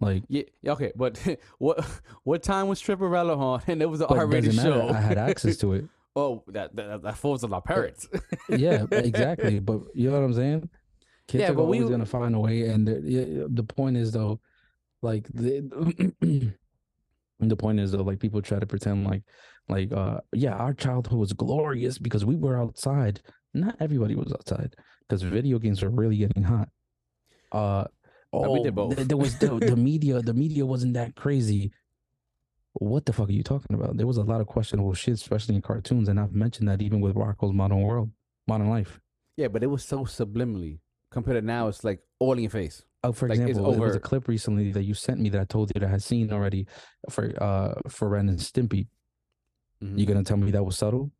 like. 0.00 0.22
Yeah, 0.28 0.44
okay, 0.68 0.92
but 0.94 1.18
what 1.58 1.84
what 2.22 2.44
time 2.44 2.68
was 2.68 2.80
Stripperella 2.80 3.36
on? 3.36 3.62
And 3.66 3.82
it 3.82 3.86
was 3.90 4.00
an 4.02 4.06
R 4.08 4.24
rated 4.26 4.54
show. 4.54 4.88
I 4.88 5.00
had 5.00 5.18
access 5.18 5.56
to 5.58 5.72
it. 5.74 5.84
Oh, 6.18 6.42
that 6.46 6.74
that, 6.76 7.02
that 7.02 7.18
falls 7.18 7.44
on 7.44 7.52
our 7.52 7.60
parents. 7.60 8.08
yeah, 8.48 8.86
exactly. 8.90 9.58
But 9.58 9.82
you 9.94 10.08
know 10.10 10.18
what 10.18 10.24
I'm 10.24 10.32
saying? 10.32 10.70
Kids 11.28 11.42
Yeah, 11.42 11.50
are 11.50 11.54
but 11.54 11.64
we- 11.64 11.76
always 11.78 11.90
gonna 11.90 12.06
find 12.06 12.34
a 12.34 12.38
way, 12.40 12.62
and 12.68 12.88
the- 12.88 13.48
the 13.52 13.62
point 13.62 13.98
is 13.98 14.12
though, 14.12 14.40
like 15.02 15.28
the 15.34 15.60
the 17.40 17.56
point 17.56 17.80
is 17.80 17.92
though, 17.92 18.02
like 18.02 18.18
people 18.20 18.40
try 18.42 18.58
to 18.58 18.66
pretend 18.66 19.04
like, 19.06 19.22
like 19.68 19.92
uh, 19.92 20.18
yeah, 20.32 20.54
our 20.54 20.72
childhood 20.74 21.18
was 21.18 21.32
glorious 21.32 21.98
because 21.98 22.24
we 22.24 22.36
were 22.36 22.60
outside. 22.60 23.20
Not 23.54 23.76
everybody 23.80 24.14
was 24.14 24.32
outside 24.32 24.74
because 25.08 25.22
video 25.22 25.58
games 25.58 25.82
were 25.82 25.90
really 25.90 26.16
getting 26.18 26.42
hot. 26.42 26.68
Uh, 27.52 27.84
But 28.32 28.52
we 28.52 28.58
oh, 28.60 28.64
did 28.64 28.74
both. 28.74 28.96
th- 28.96 29.08
there 29.08 29.16
was 29.16 29.38
the, 29.38 29.48
the 29.58 29.76
media. 29.90 30.20
The 30.20 30.34
media 30.34 30.64
wasn't 30.66 30.94
that 30.94 31.14
crazy. 31.16 31.72
What 32.74 33.06
the 33.06 33.12
fuck 33.12 33.28
are 33.28 33.32
you 33.32 33.42
talking 33.42 33.74
about? 33.74 33.96
There 33.96 34.06
was 34.06 34.18
a 34.18 34.22
lot 34.22 34.40
of 34.42 34.46
questionable 34.46 34.92
shit, 34.92 35.14
especially 35.14 35.54
in 35.54 35.62
cartoons, 35.62 36.08
and 36.08 36.20
I've 36.20 36.34
mentioned 36.34 36.68
that 36.68 36.82
even 36.82 37.00
with 37.00 37.14
Rocko's 37.16 37.54
Modern 37.54 37.80
World, 37.80 38.10
Modern 38.46 38.68
Life. 38.68 39.00
yeah, 39.36 39.48
but 39.48 39.62
it 39.62 39.68
was 39.68 39.82
so 39.84 40.04
subliminally. 40.04 40.80
Compared 41.10 41.36
to 41.40 41.46
now, 41.46 41.68
it's 41.68 41.84
like 41.84 42.00
all 42.18 42.34
in 42.34 42.40
your 42.40 42.50
face. 42.50 42.84
Oh, 43.04 43.12
for 43.12 43.28
Like, 43.28 43.38
example, 43.38 43.72
there 43.72 43.80
was 43.80 43.94
a 43.96 44.00
clip 44.00 44.26
recently 44.26 44.72
that 44.72 44.82
you 44.82 44.94
sent 44.94 45.20
me 45.20 45.28
that 45.30 45.40
I 45.40 45.44
told 45.44 45.70
you 45.74 45.80
that 45.80 45.86
I 45.86 45.90
had 45.90 46.02
seen 46.02 46.32
already 46.32 46.66
for 47.10 47.32
uh 47.42 47.74
for 47.88 48.08
Ren 48.08 48.28
and 48.28 48.38
Stimpy. 48.38 48.88
Mhm. 49.82 49.98
You 49.98 50.06
gonna 50.06 50.24
tell 50.24 50.36
me 50.36 50.50
that 50.52 50.64
was 50.64 50.76
subtle? 50.76 51.12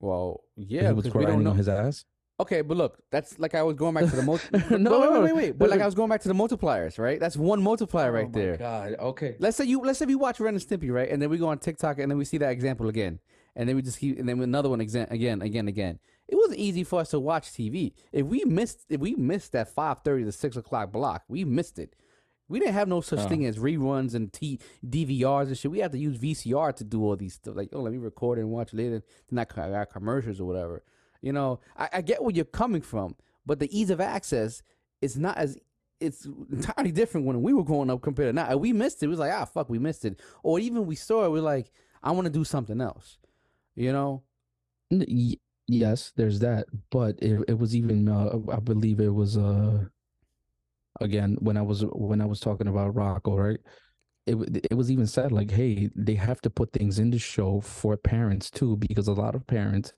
Well, 0.00 0.42
yeah, 0.56 0.88
he 0.88 0.92
was 0.94 1.04
because 1.04 1.14
we 1.18 1.24
don't 1.26 1.42
grinding 1.42 1.44
know. 1.44 1.50
on 1.50 1.56
his 1.56 1.68
ass. 1.68 2.04
Okay, 2.38 2.62
but 2.62 2.76
look, 2.78 2.96
that's 3.10 3.38
like 3.38 3.54
I 3.54 3.62
was 3.62 3.76
going 3.76 3.92
back 3.92 4.08
to 4.08 4.16
the 4.16 4.22
multi. 4.22 4.46
No, 4.70 4.76
no, 4.78 5.00
wait, 5.00 5.10
wait, 5.10 5.22
wait, 5.22 5.34
wait. 5.34 5.58
But 5.58 5.68
like 5.68 5.82
I 5.82 5.84
was 5.84 5.94
going 5.94 6.08
back 6.08 6.22
to 6.22 6.28
the 6.28 6.34
multipliers, 6.34 6.98
right? 6.98 7.20
That's 7.20 7.36
one 7.36 7.60
multiplier 7.62 8.08
Oh 8.08 8.12
right 8.12 8.32
there. 8.32 8.56
God. 8.56 8.94
Okay. 8.98 9.36
Let's 9.38 9.58
say 9.58 9.64
you 9.66 9.80
let's 9.82 9.98
say 9.98 10.06
we 10.06 10.14
watch 10.14 10.40
Ren 10.40 10.54
and 10.54 10.62
Stimpy, 10.62 10.90
right? 10.90 11.10
And 11.10 11.20
then 11.20 11.28
we 11.28 11.36
go 11.36 11.48
on 11.48 11.58
TikTok 11.58 11.98
and 11.98 12.10
then 12.10 12.16
we 12.16 12.24
see 12.24 12.38
that 12.38 12.50
example 12.50 12.88
again. 12.88 13.18
And 13.56 13.68
then 13.68 13.76
we 13.76 13.82
just 13.82 13.98
keep 13.98 14.18
and 14.18 14.28
then 14.28 14.40
another 14.40 14.68
one 14.68 14.78
exa- 14.80 15.10
again, 15.10 15.42
again, 15.42 15.68
again. 15.68 15.98
It 16.28 16.36
wasn't 16.36 16.58
easy 16.60 16.84
for 16.84 17.00
us 17.00 17.10
to 17.10 17.18
watch 17.20 17.48
TV. 17.50 17.92
If 18.12 18.26
we 18.26 18.44
missed 18.44 18.86
if 18.88 19.00
we 19.00 19.14
missed 19.14 19.52
that 19.52 19.68
five 19.74 19.98
thirty 20.04 20.24
to 20.24 20.32
six 20.32 20.56
o'clock 20.56 20.92
block, 20.92 21.24
we 21.28 21.44
missed 21.44 21.78
it. 21.78 21.96
We 22.48 22.58
didn't 22.58 22.74
have 22.74 22.88
no 22.88 23.00
such 23.00 23.20
Oh. 23.20 23.28
thing 23.28 23.46
as 23.46 23.58
reruns 23.58 24.14
and 24.14 24.32
T 24.32 24.58
DVRs 24.86 25.46
and 25.48 25.58
shit. 25.58 25.70
We 25.70 25.78
had 25.80 25.92
to 25.92 25.98
use 25.98 26.16
VCR 26.18 26.72
to 26.76 26.84
do 26.84 27.02
all 27.04 27.16
these 27.16 27.34
stuff. 27.34 27.56
Like, 27.56 27.70
oh, 27.72 27.80
let 27.80 27.92
me 27.92 27.98
record 27.98 28.38
and 28.38 28.50
watch 28.50 28.72
later. 28.72 29.02
Then 29.28 29.38
I 29.38 29.44
got 29.44 29.90
commercials 29.90 30.40
or 30.40 30.44
whatever. 30.46 30.82
You 31.20 31.32
know, 31.32 31.60
I, 31.76 31.88
I 31.94 32.00
get 32.02 32.22
where 32.22 32.34
you're 32.34 32.44
coming 32.44 32.82
from, 32.82 33.14
but 33.44 33.58
the 33.60 33.76
ease 33.78 33.90
of 33.90 34.00
access 34.00 34.62
is 35.00 35.16
not 35.16 35.36
as 35.36 35.58
it's 36.00 36.24
entirely 36.50 36.90
different 36.92 37.26
when 37.26 37.42
we 37.42 37.52
were 37.52 37.62
growing 37.62 37.90
up 37.90 38.00
compared 38.00 38.30
to 38.30 38.32
now. 38.32 38.56
We 38.56 38.72
missed 38.72 39.02
it. 39.02 39.06
It 39.06 39.10
was 39.10 39.18
like, 39.18 39.32
ah, 39.32 39.44
fuck, 39.44 39.68
we 39.68 39.78
missed 39.78 40.04
it. 40.04 40.18
Or 40.42 40.58
even 40.58 40.86
we 40.86 40.94
saw 40.96 41.26
it, 41.26 41.30
we're 41.30 41.42
like, 41.42 41.70
I 42.02 42.12
want 42.12 42.24
to 42.24 42.32
do 42.32 42.42
something 42.42 42.80
else. 42.80 43.18
You 43.80 43.92
know? 43.92 44.22
Yes, 45.68 46.12
there's 46.16 46.40
that, 46.40 46.66
but 46.90 47.16
it 47.22 47.44
it 47.48 47.58
was 47.58 47.74
even 47.76 48.08
uh, 48.08 48.38
I 48.52 48.60
believe 48.60 49.00
it 49.00 49.14
was 49.14 49.36
uh 49.38 49.84
again 51.00 51.36
when 51.40 51.56
I 51.56 51.62
was 51.62 51.84
when 51.92 52.20
I 52.20 52.26
was 52.26 52.40
talking 52.40 52.66
about 52.68 52.94
Rocko, 52.94 53.36
right? 53.38 53.60
It 54.26 54.66
it 54.70 54.74
was 54.76 54.90
even 54.90 55.06
said 55.06 55.32
like, 55.32 55.50
hey, 55.50 55.90
they 55.96 56.14
have 56.16 56.40
to 56.42 56.50
put 56.50 56.72
things 56.72 56.98
in 56.98 57.10
the 57.10 57.18
show 57.18 57.60
for 57.60 57.96
parents 57.96 58.50
too, 58.50 58.76
because 58.78 59.08
a 59.08 59.12
lot 59.14 59.34
of 59.34 59.46
parents 59.46 59.92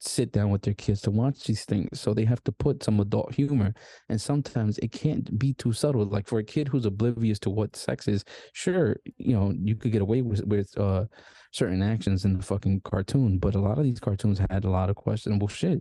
sit 0.00 0.32
down 0.32 0.50
with 0.50 0.62
their 0.62 0.74
kids 0.74 1.00
to 1.02 1.10
watch 1.10 1.44
these 1.44 1.64
things, 1.64 2.00
so 2.00 2.14
they 2.14 2.24
have 2.26 2.44
to 2.44 2.52
put 2.52 2.82
some 2.84 3.00
adult 3.00 3.34
humor, 3.34 3.74
and 4.10 4.20
sometimes 4.20 4.78
it 4.78 4.92
can't 4.92 5.38
be 5.38 5.54
too 5.54 5.72
subtle. 5.72 6.04
Like 6.06 6.28
for 6.28 6.40
a 6.40 6.44
kid 6.44 6.68
who's 6.68 6.86
oblivious 6.86 7.38
to 7.40 7.50
what 7.50 7.76
sex 7.76 8.08
is, 8.08 8.24
sure, 8.54 8.96
you 9.18 9.34
know, 9.34 9.54
you 9.56 9.76
could 9.76 9.92
get 9.92 10.02
away 10.02 10.22
with 10.22 10.44
with 10.46 10.76
uh 10.78 11.06
certain 11.54 11.82
actions 11.82 12.24
in 12.24 12.36
the 12.36 12.42
fucking 12.42 12.80
cartoon. 12.80 13.38
But 13.38 13.54
a 13.54 13.60
lot 13.60 13.78
of 13.78 13.84
these 13.84 14.00
cartoons 14.00 14.40
had 14.50 14.64
a 14.64 14.70
lot 14.70 14.90
of 14.90 14.96
questionable 14.96 15.46
shit, 15.46 15.80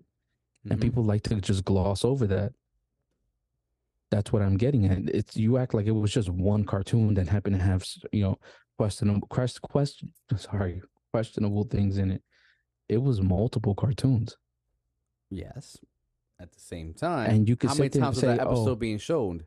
and 0.70 0.80
Mhm. 0.80 0.82
people 0.84 1.04
like 1.04 1.24
to 1.24 1.42
just 1.42 1.66
gloss 1.66 2.06
over 2.06 2.28
that. 2.28 2.54
That's 4.12 4.32
what 4.32 4.44
I'm 4.44 4.58
getting 4.58 4.86
at. 4.86 5.10
It's 5.10 5.36
you 5.36 5.58
act 5.58 5.74
like 5.74 5.88
it 5.88 5.92
was 5.92 6.12
just 6.14 6.30
one 6.30 6.64
cartoon 6.64 7.16
that 7.16 7.28
happened 7.28 7.56
to 7.58 7.64
have 7.64 7.84
you 8.12 8.22
know 8.24 8.38
questionable 8.78 9.28
quest, 9.28 9.62
question 9.64 10.14
sorry 10.38 10.82
questionable 11.12 11.64
things 11.64 11.98
in 11.98 12.12
it. 12.12 12.24
It 12.88 12.98
was 13.02 13.20
multiple 13.22 13.74
cartoons. 13.74 14.38
Yes. 15.32 15.78
At 16.40 16.52
the 16.52 16.60
same 16.60 16.94
time, 16.94 17.30
And 17.32 17.50
you 17.50 17.56
could 17.56 17.70
how 17.70 17.76
many 17.76 17.86
and 17.88 17.94
times 17.94 18.16
was 18.18 18.22
say, 18.22 18.28
that 18.28 18.42
episode 18.42 18.70
"Oh." 18.70 18.76
being 18.76 18.98
shown? 19.00 19.46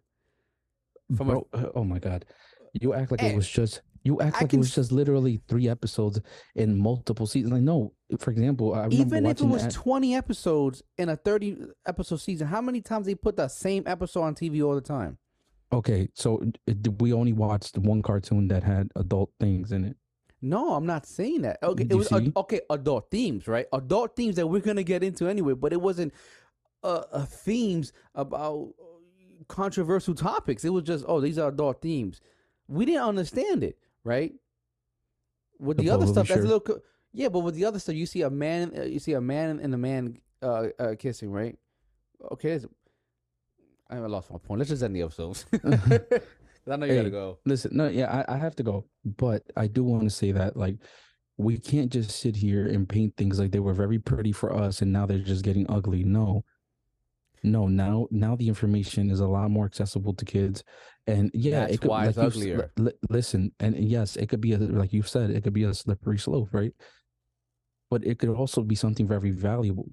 From 1.16 1.28
a- 1.28 1.32
Bro, 1.32 1.48
uh, 1.52 1.68
oh 1.76 1.84
my 1.84 2.00
god, 2.00 2.24
you 2.72 2.92
act 2.94 3.12
like 3.12 3.22
Eh, 3.22 3.28
it 3.28 3.36
was 3.36 3.48
just 3.48 3.82
you 4.06 4.20
act 4.20 4.36
I 4.36 4.40
like 4.42 4.54
it 4.54 4.58
was 4.58 4.74
just 4.74 4.92
literally 4.92 5.40
three 5.48 5.68
episodes 5.68 6.20
in 6.54 6.78
multiple 6.78 7.26
seasons. 7.26 7.52
Like 7.52 7.62
no, 7.62 7.92
for 8.18 8.30
example, 8.30 8.74
I 8.74 8.84
remember 8.84 8.94
Even 8.94 9.26
if 9.26 9.40
it 9.40 9.44
was 9.44 9.64
that- 9.64 9.72
20 9.72 10.14
episodes 10.14 10.82
in 10.96 11.08
a 11.08 11.16
30 11.16 11.56
episode 11.86 12.20
season, 12.20 12.46
how 12.46 12.60
many 12.60 12.80
times 12.80 13.06
they 13.06 13.14
put 13.14 13.36
the 13.36 13.48
same 13.48 13.82
episode 13.86 14.22
on 14.22 14.34
TV 14.34 14.64
all 14.64 14.74
the 14.74 14.80
time? 14.80 15.18
okay, 15.72 16.08
so 16.14 16.42
uh, 16.42 16.72
did 16.80 17.00
we 17.00 17.12
only 17.12 17.32
watched 17.32 17.76
one 17.76 18.02
cartoon 18.02 18.48
that 18.48 18.62
had 18.62 18.90
adult 18.96 19.30
things 19.40 19.72
in 19.72 19.84
it. 19.84 19.96
No, 20.42 20.74
I'm 20.74 20.86
not 20.86 21.06
saying 21.06 21.42
that. 21.42 21.58
Okay, 21.62 21.86
it 21.88 21.94
was 21.94 22.12
ad- 22.12 22.32
okay 22.36 22.60
adult 22.70 23.10
themes, 23.10 23.48
right? 23.48 23.66
Adult 23.72 24.14
themes 24.16 24.36
that 24.36 24.46
we're 24.46 24.60
gonna 24.60 24.84
get 24.84 25.02
into 25.02 25.26
anyway, 25.26 25.54
but 25.54 25.72
it 25.72 25.80
wasn't 25.80 26.12
uh, 26.84 27.02
uh 27.10 27.24
themes 27.24 27.92
about 28.14 28.74
uh, 28.78 28.84
controversial 29.48 30.14
topics. 30.14 30.64
It 30.64 30.70
was 30.70 30.84
just 30.84 31.04
oh, 31.08 31.20
these 31.20 31.38
are 31.38 31.48
adult 31.48 31.82
themes. 31.82 32.20
We 32.68 32.84
didn't 32.84 33.02
understand 33.02 33.64
it, 33.64 33.78
right? 34.06 34.32
With 35.58 35.78
the, 35.78 35.84
The 35.84 35.90
other 35.90 36.06
stuff, 36.06 36.28
that's 36.28 36.40
a 36.40 36.44
little 36.44 36.80
yeah, 37.12 37.28
but 37.28 37.40
with 37.40 37.54
the 37.54 37.64
other 37.64 37.78
stuff, 37.78 37.94
you 37.94 38.06
see 38.06 38.22
a 38.22 38.30
man, 38.30 38.72
uh, 38.76 38.82
you 38.82 38.98
see 38.98 39.14
a 39.14 39.20
man 39.20 39.58
and 39.60 39.74
a 39.74 39.78
man 39.78 40.18
uh, 40.42 40.68
uh 40.78 40.94
kissing, 40.98 41.32
right? 41.32 41.56
Okay, 42.32 42.60
I 43.90 43.98
lost 43.98 44.30
my 44.30 44.38
point. 44.38 44.58
Let's 44.58 44.70
just 44.70 44.82
end 44.82 44.94
the 44.94 45.02
episode. 45.02 45.42
I 46.68 46.76
know 46.76 46.86
you 46.86 46.92
Hey, 46.92 46.98
gotta 46.98 47.10
go. 47.10 47.38
Listen, 47.44 47.76
no, 47.76 47.88
yeah, 47.88 48.24
I, 48.28 48.34
I 48.34 48.36
have 48.38 48.56
to 48.56 48.62
go, 48.62 48.84
but 49.04 49.42
I 49.56 49.66
do 49.66 49.84
want 49.84 50.02
to 50.04 50.10
say 50.10 50.32
that 50.32 50.56
like 50.56 50.76
we 51.38 51.58
can't 51.58 51.92
just 51.92 52.10
sit 52.10 52.34
here 52.36 52.66
and 52.66 52.88
paint 52.88 53.16
things 53.16 53.38
like 53.38 53.52
they 53.52 53.60
were 53.60 53.74
very 53.74 53.98
pretty 53.98 54.32
for 54.32 54.52
us 54.52 54.82
and 54.82 54.92
now 54.92 55.06
they're 55.06 55.18
just 55.18 55.44
getting 55.44 55.66
ugly. 55.68 56.02
No. 56.02 56.44
No, 57.46 57.68
now 57.68 58.08
now 58.10 58.34
the 58.36 58.48
information 58.48 59.10
is 59.10 59.20
a 59.20 59.26
lot 59.26 59.50
more 59.50 59.64
accessible 59.66 60.12
to 60.14 60.24
kids. 60.24 60.64
And 61.06 61.30
yeah, 61.32 61.60
That's 61.60 61.74
it 61.74 61.80
could 61.82 61.88
why 61.90 62.06
it's 62.06 62.16
like 62.16 62.24
you 62.24 62.28
s- 62.30 62.36
uglier. 62.36 62.72
li- 62.76 62.84
li- 62.86 62.98
listen, 63.08 63.52
and 63.60 63.76
yes, 63.78 64.16
it 64.16 64.28
could 64.28 64.40
be 64.40 64.52
a, 64.52 64.58
like 64.58 64.92
you 64.92 65.02
said, 65.02 65.30
it 65.30 65.44
could 65.44 65.52
be 65.52 65.64
a 65.64 65.72
slippery 65.72 66.18
slope, 66.18 66.48
right? 66.52 66.72
But 67.90 68.04
it 68.04 68.18
could 68.18 68.30
also 68.30 68.62
be 68.62 68.74
something 68.74 69.06
very 69.06 69.30
valuable. 69.30 69.88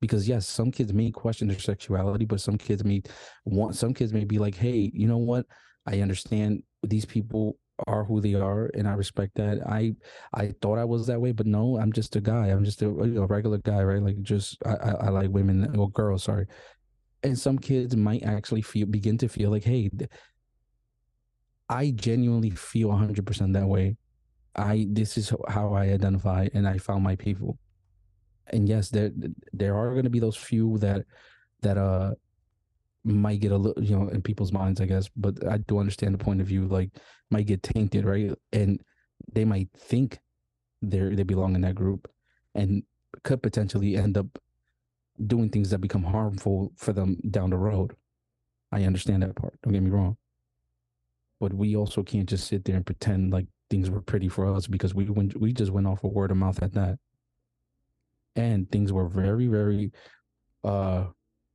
Because 0.00 0.28
yes, 0.28 0.46
some 0.46 0.70
kids 0.70 0.92
may 0.92 1.10
question 1.10 1.48
their 1.48 1.58
sexuality, 1.58 2.24
but 2.24 2.40
some 2.40 2.58
kids 2.58 2.84
may 2.84 3.02
want 3.44 3.76
some 3.76 3.94
kids 3.94 4.12
may 4.12 4.24
be 4.24 4.38
like, 4.38 4.54
hey, 4.54 4.90
you 4.94 5.06
know 5.06 5.18
what? 5.18 5.46
I 5.86 6.00
understand 6.00 6.62
these 6.82 7.04
people 7.04 7.58
are 7.86 8.04
who 8.04 8.20
they 8.20 8.34
are, 8.34 8.70
and 8.74 8.86
I 8.86 8.92
respect 8.94 9.34
that. 9.36 9.66
I 9.66 9.94
I 10.32 10.52
thought 10.62 10.78
I 10.78 10.84
was 10.84 11.06
that 11.06 11.20
way, 11.20 11.32
but 11.32 11.46
no, 11.46 11.78
I'm 11.78 11.92
just 11.92 12.16
a 12.16 12.20
guy. 12.20 12.48
I'm 12.48 12.64
just 12.64 12.82
a, 12.82 12.86
know, 12.86 13.24
regular 13.24 13.58
guy, 13.58 13.82
right? 13.82 14.02
Like 14.02 14.20
just 14.22 14.58
I, 14.64 14.74
I, 14.74 14.90
I 15.06 15.08
like 15.10 15.30
women 15.30 15.76
or 15.76 15.90
girls, 15.90 16.24
sorry. 16.24 16.46
And 17.24 17.38
some 17.38 17.58
kids 17.58 17.96
might 17.96 18.22
actually 18.22 18.62
feel 18.62 18.86
begin 18.86 19.18
to 19.18 19.28
feel 19.28 19.50
like, 19.50 19.64
hey, 19.64 19.90
I 21.68 21.90
genuinely 21.90 22.50
feel 22.50 22.90
100% 22.90 23.52
that 23.54 23.66
way. 23.66 23.96
I 24.54 24.86
this 24.90 25.18
is 25.18 25.32
how 25.48 25.72
I 25.72 25.86
identify, 25.86 26.48
and 26.54 26.68
I 26.68 26.78
found 26.78 27.02
my 27.02 27.16
people. 27.16 27.58
And 28.48 28.68
yes, 28.68 28.90
there 28.90 29.10
there 29.52 29.74
are 29.74 29.90
going 29.92 30.04
to 30.04 30.10
be 30.10 30.20
those 30.20 30.36
few 30.36 30.78
that 30.78 31.04
that 31.62 31.76
uh 31.78 32.14
might 33.04 33.40
get 33.40 33.52
a 33.52 33.56
little, 33.56 33.82
you 33.82 33.98
know, 33.98 34.08
in 34.08 34.22
people's 34.22 34.52
minds, 34.52 34.80
I 34.80 34.86
guess. 34.86 35.08
But 35.16 35.46
I 35.46 35.58
do 35.58 35.78
understand 35.78 36.14
the 36.14 36.24
point 36.24 36.40
of 36.40 36.46
view, 36.46 36.66
like 36.66 36.90
might 37.30 37.46
get 37.46 37.62
tainted, 37.62 38.04
right? 38.04 38.32
And 38.52 38.80
they 39.32 39.44
might 39.44 39.68
think 39.76 40.18
they 40.82 41.14
they 41.14 41.22
belong 41.22 41.54
in 41.54 41.62
that 41.62 41.74
group, 41.74 42.08
and 42.54 42.82
could 43.22 43.42
potentially 43.42 43.96
end 43.96 44.18
up 44.18 44.26
doing 45.26 45.48
things 45.48 45.70
that 45.70 45.78
become 45.78 46.02
harmful 46.02 46.72
for 46.76 46.92
them 46.92 47.20
down 47.30 47.50
the 47.50 47.56
road. 47.56 47.94
I 48.72 48.84
understand 48.84 49.22
that 49.22 49.36
part. 49.36 49.54
Don't 49.62 49.72
get 49.72 49.82
me 49.82 49.90
wrong. 49.90 50.16
But 51.40 51.52
we 51.54 51.76
also 51.76 52.02
can't 52.02 52.28
just 52.28 52.46
sit 52.48 52.64
there 52.64 52.76
and 52.76 52.86
pretend 52.86 53.32
like 53.32 53.46
things 53.70 53.90
were 53.90 54.00
pretty 54.00 54.28
for 54.28 54.52
us 54.52 54.66
because 54.66 54.94
we 54.94 55.04
went 55.08 55.38
we 55.40 55.52
just 55.52 55.70
went 55.70 55.86
off 55.86 56.04
a 56.04 56.08
word 56.08 56.30
of 56.30 56.36
mouth 56.36 56.62
at 56.62 56.72
that. 56.74 56.98
And 58.36 58.70
things 58.70 58.92
were 58.92 59.08
very, 59.08 59.46
very 59.46 59.92
uh 60.64 61.06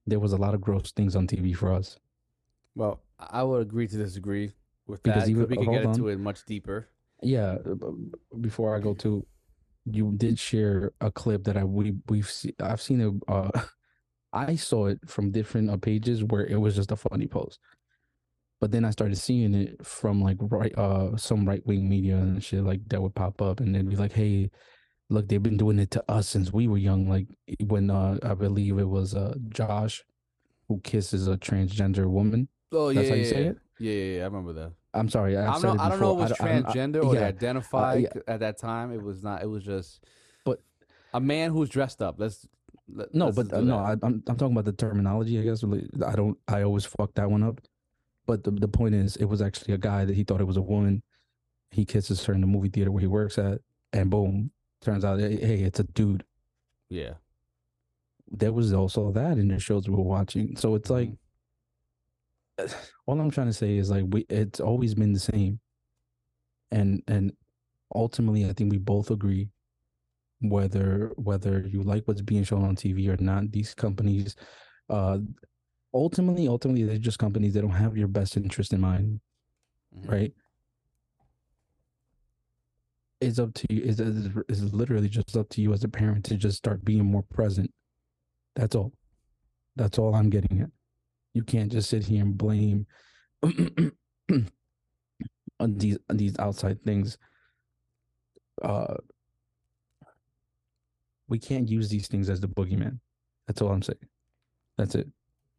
there 0.08 0.20
was 0.20 0.34
a 0.34 0.38
lot 0.38 0.54
of 0.54 0.62
gross 0.62 0.92
things 0.92 1.16
on 1.16 1.28
TV 1.28 1.56
for 1.56 1.74
us. 1.74 1.98
Well, 2.76 3.02
I 3.20 3.44
would 3.44 3.62
agree 3.62 3.88
to 3.88 3.98
disagree 3.98 4.54
with 4.88 5.04
Because 5.04 5.26
that. 5.26 5.30
even- 5.30 5.48
we 5.50 5.58
could 5.58 5.70
get 5.70 5.84
into 5.84 6.08
it 6.08 6.20
much 6.20 6.46
deeper. 6.46 6.88
Yeah, 7.22 7.58
uh, 7.66 7.92
before 8.40 8.76
I 8.76 8.80
go 8.80 8.94
to 8.96 9.26
you 9.86 10.14
did 10.18 10.40
share 10.40 10.92
a 11.02 11.12
clip 11.12 11.44
that 11.46 11.58
I 11.58 11.64
we 11.64 11.94
we've 12.10 12.30
seen 12.30 12.54
I've 12.62 12.82
seen 12.82 13.02
it 13.02 13.14
uh 13.28 13.52
I 14.34 14.56
saw 14.56 14.88
it 14.88 15.00
from 15.08 15.32
different 15.32 15.70
uh, 15.72 15.78
pages 15.78 16.24
where 16.24 16.46
it 16.46 16.58
was 16.58 16.76
just 16.76 16.92
a 16.92 16.96
funny 16.96 17.28
post. 17.28 17.60
But 18.62 18.72
then 18.72 18.86
I 18.86 18.92
started 18.92 19.18
seeing 19.18 19.56
it 19.56 19.86
from 19.86 20.22
like 20.22 20.38
right 20.42 20.78
uh 20.78 21.16
some 21.18 21.48
right 21.48 21.66
wing 21.66 21.88
media 21.90 22.18
and 22.18 22.44
shit 22.44 22.64
like 22.64 22.82
that 22.90 23.02
would 23.02 23.16
pop 23.16 23.42
up 23.42 23.60
and 23.62 23.74
they'd 23.74 23.90
be 23.90 23.96
like, 23.96 24.12
"Hey, 24.12 24.52
look, 25.10 25.28
they've 25.28 25.42
been 25.42 25.58
doing 25.58 25.80
it 25.80 25.92
to 25.92 26.04
us 26.12 26.28
since 26.28 26.52
we 26.52 26.68
were 26.68 26.78
young." 26.78 27.10
Like 27.10 27.28
when 27.62 27.90
uh 27.90 28.20
I 28.22 28.34
believe 28.34 28.78
it 28.78 28.90
was 28.90 29.16
uh 29.16 29.36
Josh 29.50 30.04
who 30.68 30.80
kisses 30.82 31.28
a 31.28 31.38
transgender 31.38 32.08
woman. 32.08 32.50
Oh 32.72 32.92
That's 32.94 33.08
yeah, 33.08 33.10
how 33.10 33.16
you 33.16 33.24
yeah, 33.24 33.30
say 33.30 33.44
yeah. 33.44 33.50
it? 33.50 33.58
Yeah, 33.80 33.94
yeah, 33.94 34.18
yeah, 34.18 34.22
I 34.22 34.26
remember 34.26 34.54
that. 34.54 34.74
I'm 34.94 35.10
sorry, 35.10 35.38
I 35.38 35.46
I've 35.48 35.62
don't 35.62 35.62
said 35.62 35.68
know. 35.68 35.74
it 35.74 35.80
I 35.86 35.90
don't 35.90 36.00
know 36.00 36.12
if 36.12 36.18
it 36.18 36.22
was 36.32 36.32
I 36.42 36.48
don't- 36.48 36.66
I- 36.66 36.72
transgender 36.74 37.04
or 37.06 37.14
they 37.14 37.20
yeah, 37.22 37.28
identified 37.28 38.02
yeah. 38.04 38.22
at 38.28 38.40
that 38.40 38.58
time. 38.58 38.92
It 38.92 39.02
was 39.04 39.22
not. 39.24 39.44
It 39.44 39.48
was 39.48 39.64
just. 39.64 40.04
But- 40.46 40.62
a 41.14 41.20
man 41.20 41.52
who's 41.52 41.70
dressed 41.70 42.02
up. 42.02 42.16
Let's. 42.18 42.48
Let, 42.92 43.14
No, 43.14 43.32
but 43.32 43.54
uh, 43.54 43.62
no. 43.62 43.78
I, 43.78 43.92
I'm 44.02 44.24
I'm 44.28 44.36
talking 44.36 44.52
about 44.54 44.66
the 44.66 44.72
terminology. 44.74 45.38
I 45.40 45.44
guess 45.44 45.64
I 45.64 46.16
don't. 46.16 46.38
I 46.48 46.64
always 46.64 46.86
fuck 46.86 47.14
that 47.16 47.30
one 47.30 47.44
up. 47.44 47.62
But 48.26 48.44
the 48.44 48.50
the 48.52 48.68
point 48.68 48.96
is, 48.96 49.16
it 49.18 49.26
was 49.26 49.42
actually 49.44 49.76
a 49.76 49.78
guy 49.78 50.06
that 50.06 50.16
he 50.16 50.24
thought 50.24 50.42
it 50.42 50.46
was 50.48 50.58
a 50.58 50.62
woman. 50.62 51.04
He 51.72 51.86
kisses 51.86 52.26
her 52.26 52.34
in 52.34 52.42
the 52.42 52.48
movie 52.48 52.70
theater 52.70 52.92
where 52.92 53.02
he 53.02 53.06
works 53.08 53.38
at, 53.38 53.62
and 53.94 54.10
boom, 54.10 54.50
turns 54.82 55.06
out, 55.06 55.20
hey, 55.20 55.62
it's 55.62 55.80
a 55.80 55.84
dude. 55.84 56.24
yeah. 56.90 57.14
There 58.32 58.54
was 58.54 58.74
also 58.74 59.12
that 59.12 59.38
in 59.40 59.48
the 59.48 59.60
shows 59.60 59.88
we 59.88 59.96
were 59.96 60.04
watching. 60.04 60.56
So 60.56 60.76
it's 60.76 60.90
like, 60.90 61.10
Mhm. 61.10 61.18
All 63.06 63.20
I'm 63.20 63.32
trying 63.32 63.48
to 63.48 63.54
say 63.54 63.78
is 63.78 63.90
like 63.90 64.06
we. 64.10 64.26
It's 64.30 64.60
always 64.60 64.96
been 64.96 65.14
the 65.14 65.20
same. 65.20 65.60
And 66.72 67.02
and 67.08 67.34
ultimately, 67.94 68.46
I 68.50 68.54
think 68.54 68.72
we 68.72 68.78
both 68.78 69.12
agree. 69.12 69.50
Whether 70.42 71.12
whether 71.18 71.68
you 71.68 71.84
like 71.84 72.08
what's 72.08 72.22
being 72.22 72.44
shown 72.44 72.64
on 72.64 72.76
TV 72.76 73.10
or 73.10 73.18
not, 73.22 73.52
these 73.52 73.74
companies, 73.74 74.36
uh, 74.90 75.20
ultimately, 75.94 76.48
ultimately, 76.48 76.84
they're 76.84 76.98
just 76.98 77.20
companies 77.20 77.54
that 77.56 77.62
don't 77.62 77.72
have 77.72 77.98
your 77.98 78.08
best 78.08 78.38
interest 78.38 78.72
in 78.72 78.80
mind, 78.82 79.20
Mhm. 79.96 80.10
right? 80.10 80.34
It's 83.22 83.38
up 83.38 83.54
to 83.54 83.68
you. 83.70 83.82
It's 83.84 84.00
it's 84.00 84.62
literally 84.74 85.10
just 85.10 85.36
up 85.36 85.50
to 85.50 85.62
you 85.62 85.74
as 85.74 85.84
a 85.84 85.90
parent 85.90 86.24
to 86.26 86.38
just 86.38 86.58
start 86.58 86.86
being 86.86 87.04
more 87.04 87.24
present. 87.24 87.74
That's 88.56 88.76
all. 88.76 88.94
That's 89.76 90.00
all 90.00 90.16
I'm 90.16 90.30
getting 90.30 90.62
at. 90.62 90.70
You 91.34 91.44
can't 91.44 91.72
just 91.72 91.90
sit 91.90 92.04
here 92.06 92.24
and 92.24 92.38
blame 92.38 92.86
on 95.60 95.78
these 95.78 95.98
on 96.10 96.18
these 96.18 96.38
outside 96.40 96.82
things. 96.84 97.18
Uh, 98.62 98.96
we 101.28 101.40
can't 101.40 101.70
use 101.70 101.90
these 101.90 102.08
things 102.08 102.30
as 102.30 102.40
the 102.40 102.48
boogeyman. 102.48 103.00
That's 103.48 103.62
all 103.62 103.72
I'm 103.72 103.82
saying. 103.82 104.00
That's 104.78 104.96
it. 104.96 105.08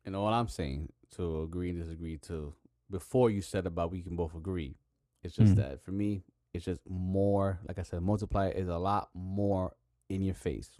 And 0.05 0.17
all 0.17 0.27
I'm 0.29 0.49
saying 0.49 0.93
to 1.17 1.43
agree 1.43 1.71
and 1.71 1.81
disagree 1.81 2.19
to 2.19 2.55
before 2.91 3.31
you 3.31 3.41
said 3.41 3.67
about 3.67 3.91
we 3.93 4.03
can 4.03 4.17
both 4.17 4.35
agree, 4.35 4.77
it's 5.23 5.35
just 5.35 5.53
Mhm. 5.55 5.57
that 5.57 5.83
for 5.83 5.93
me, 5.93 6.25
it's 6.53 6.65
just 6.65 6.81
more. 6.89 7.61
Like 7.69 7.79
I 7.79 7.83
said, 7.83 8.03
multiplier 8.03 8.51
is 8.51 8.69
a 8.69 8.79
lot 8.79 9.11
more 9.15 9.75
in 10.09 10.23
your 10.23 10.35
face. 10.35 10.71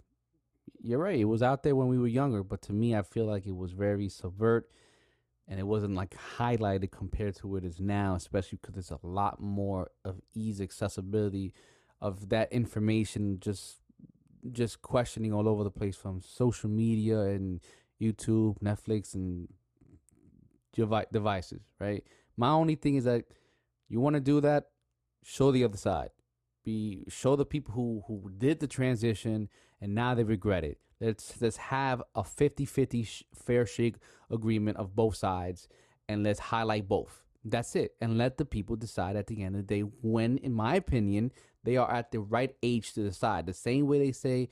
You're 0.81 0.99
right. 0.99 1.19
It 1.19 1.25
was 1.25 1.43
out 1.43 1.63
there 1.63 1.75
when 1.75 1.87
we 1.87 1.97
were 1.97 2.07
younger, 2.07 2.43
but 2.43 2.61
to 2.63 2.73
me, 2.73 2.95
I 2.95 3.03
feel 3.03 3.25
like 3.25 3.45
it 3.45 3.55
was 3.55 3.71
very 3.71 4.09
subvert, 4.09 4.69
and 5.47 5.59
it 5.59 5.67
wasn't 5.67 5.95
like 5.95 6.15
highlighted 6.37 6.91
compared 6.91 7.35
to 7.37 7.47
what 7.47 7.63
it 7.63 7.67
is 7.67 7.79
now. 7.79 8.15
Especially 8.15 8.57
because 8.61 8.75
there's 8.75 8.91
a 8.91 9.07
lot 9.07 9.41
more 9.41 9.91
of 10.05 10.21
ease 10.33 10.61
accessibility 10.61 11.53
of 12.01 12.29
that 12.29 12.51
information. 12.51 13.39
Just 13.39 13.81
just 14.51 14.81
questioning 14.81 15.33
all 15.33 15.47
over 15.47 15.63
the 15.63 15.71
place 15.71 15.95
from 15.95 16.21
social 16.21 16.69
media 16.69 17.19
and 17.21 17.61
YouTube, 18.01 18.57
Netflix, 18.59 19.13
and 19.13 19.47
devi- 20.73 21.05
devices, 21.11 21.61
right? 21.79 22.03
My 22.37 22.49
only 22.49 22.75
thing 22.75 22.95
is 22.95 23.03
that 23.05 23.25
you 23.89 23.99
want 23.99 24.15
to 24.15 24.19
do 24.21 24.41
that, 24.41 24.65
show 25.23 25.51
the 25.51 25.63
other 25.63 25.77
side. 25.77 26.09
be 26.63 27.05
show 27.09 27.35
the 27.35 27.45
people 27.45 27.73
who 27.73 28.03
who 28.07 28.31
did 28.37 28.59
the 28.59 28.67
transition 28.67 29.49
and 29.81 29.95
now 29.95 30.13
they 30.13 30.23
regret 30.23 30.63
it. 30.63 30.77
Let's 30.99 31.41
let's 31.41 31.57
have 31.57 32.03
a 32.15 32.21
50-50 32.21 33.07
sh- 33.07 33.23
fair 33.33 33.65
shake 33.65 33.95
agreement 34.29 34.77
of 34.77 34.95
both 34.95 35.15
sides 35.15 35.67
and 36.07 36.23
let's 36.23 36.39
highlight 36.39 36.87
both. 36.87 37.23
That's 37.43 37.75
it. 37.75 37.95
And 37.99 38.17
let 38.17 38.37
the 38.37 38.45
people 38.45 38.75
decide 38.75 39.15
at 39.15 39.27
the 39.27 39.41
end 39.41 39.55
of 39.55 39.65
the 39.65 39.75
day 39.75 39.81
when 39.81 40.37
in 40.37 40.53
my 40.53 40.75
opinion 40.75 41.31
they 41.63 41.77
are 41.77 41.91
at 41.91 42.11
the 42.11 42.19
right 42.19 42.55
age 42.61 42.93
to 42.93 43.03
decide. 43.03 43.45
The 43.45 43.53
same 43.53 43.87
way 43.87 43.99
they 43.99 44.11
say, 44.11 44.49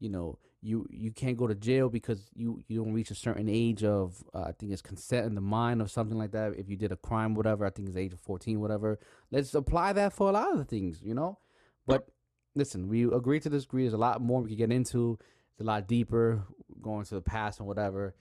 you 0.00 0.08
know, 0.08 0.38
you 0.60 0.86
you 0.90 1.10
can't 1.10 1.36
go 1.36 1.46
to 1.46 1.54
jail 1.54 1.88
because 1.88 2.30
you 2.34 2.62
you 2.68 2.82
don't 2.82 2.92
reach 2.92 3.10
a 3.10 3.16
certain 3.16 3.48
age 3.48 3.82
of 3.82 4.22
uh, 4.32 4.42
I 4.42 4.52
think 4.52 4.72
it's 4.72 4.82
consent 4.82 5.26
in 5.26 5.34
the 5.34 5.40
mind 5.40 5.82
or 5.82 5.88
something 5.88 6.16
like 6.16 6.30
that. 6.32 6.54
If 6.56 6.68
you 6.68 6.76
did 6.76 6.92
a 6.92 6.96
crime, 6.96 7.34
whatever, 7.34 7.66
I 7.66 7.70
think 7.70 7.88
it's 7.88 7.96
age 7.96 8.12
of 8.12 8.20
fourteen, 8.20 8.60
whatever. 8.60 8.98
Let's 9.30 9.54
apply 9.54 9.92
that 9.94 10.12
for 10.12 10.28
a 10.28 10.32
lot 10.32 10.52
of 10.52 10.58
the 10.58 10.64
things, 10.64 11.00
you 11.02 11.14
know. 11.14 11.38
But 11.86 12.08
listen, 12.54 12.88
we 12.88 13.04
agree 13.04 13.40
to 13.40 13.50
disagree. 13.50 13.84
There's 13.84 13.94
a 13.94 13.98
lot 13.98 14.20
more 14.20 14.42
we 14.42 14.50
could 14.50 14.58
get 14.58 14.72
into. 14.72 15.18
It's 15.52 15.60
a 15.60 15.64
lot 15.64 15.86
deeper, 15.88 16.44
going 16.80 17.04
to 17.04 17.14
the 17.14 17.20
past 17.20 17.58
and 17.58 17.68
whatever. 17.68 18.14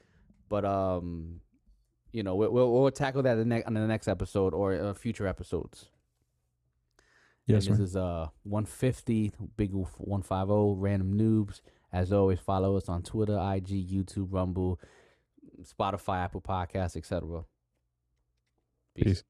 But 0.50 0.66
um, 0.66 1.42
you 2.12 2.24
know, 2.24 2.36
we'll 2.36 2.52
we'll, 2.52 2.72
we'll 2.72 2.92
tackle 2.92 3.24
that 3.24 3.34
in 3.34 3.40
the, 3.40 3.46
next, 3.46 3.68
on 3.68 3.74
the 3.74 3.88
next 3.88 4.08
episode 4.08 4.54
or 4.54 4.74
uh, 4.74 4.94
future 4.94 5.28
episodes. 5.28 5.88
Yes, 7.48 7.66
and 7.66 7.74
this 7.74 7.80
man. 7.80 7.86
is 7.86 7.96
uh 7.96 8.28
150 8.44 9.34
big 9.58 9.72
150 9.74 10.76
random 10.78 11.18
noobs. 11.18 11.62
As 11.94 12.14
always, 12.14 12.40
follow 12.40 12.78
us 12.78 12.88
on 12.88 13.04
Twitter, 13.04 13.34
IG, 13.34 13.68
YouTube, 13.68 14.28
Rumble, 14.30 14.80
Spotify, 15.62 16.24
Apple 16.24 16.42
Podcasts, 16.42 16.96
etc. 16.96 17.44
Peace. 18.96 19.24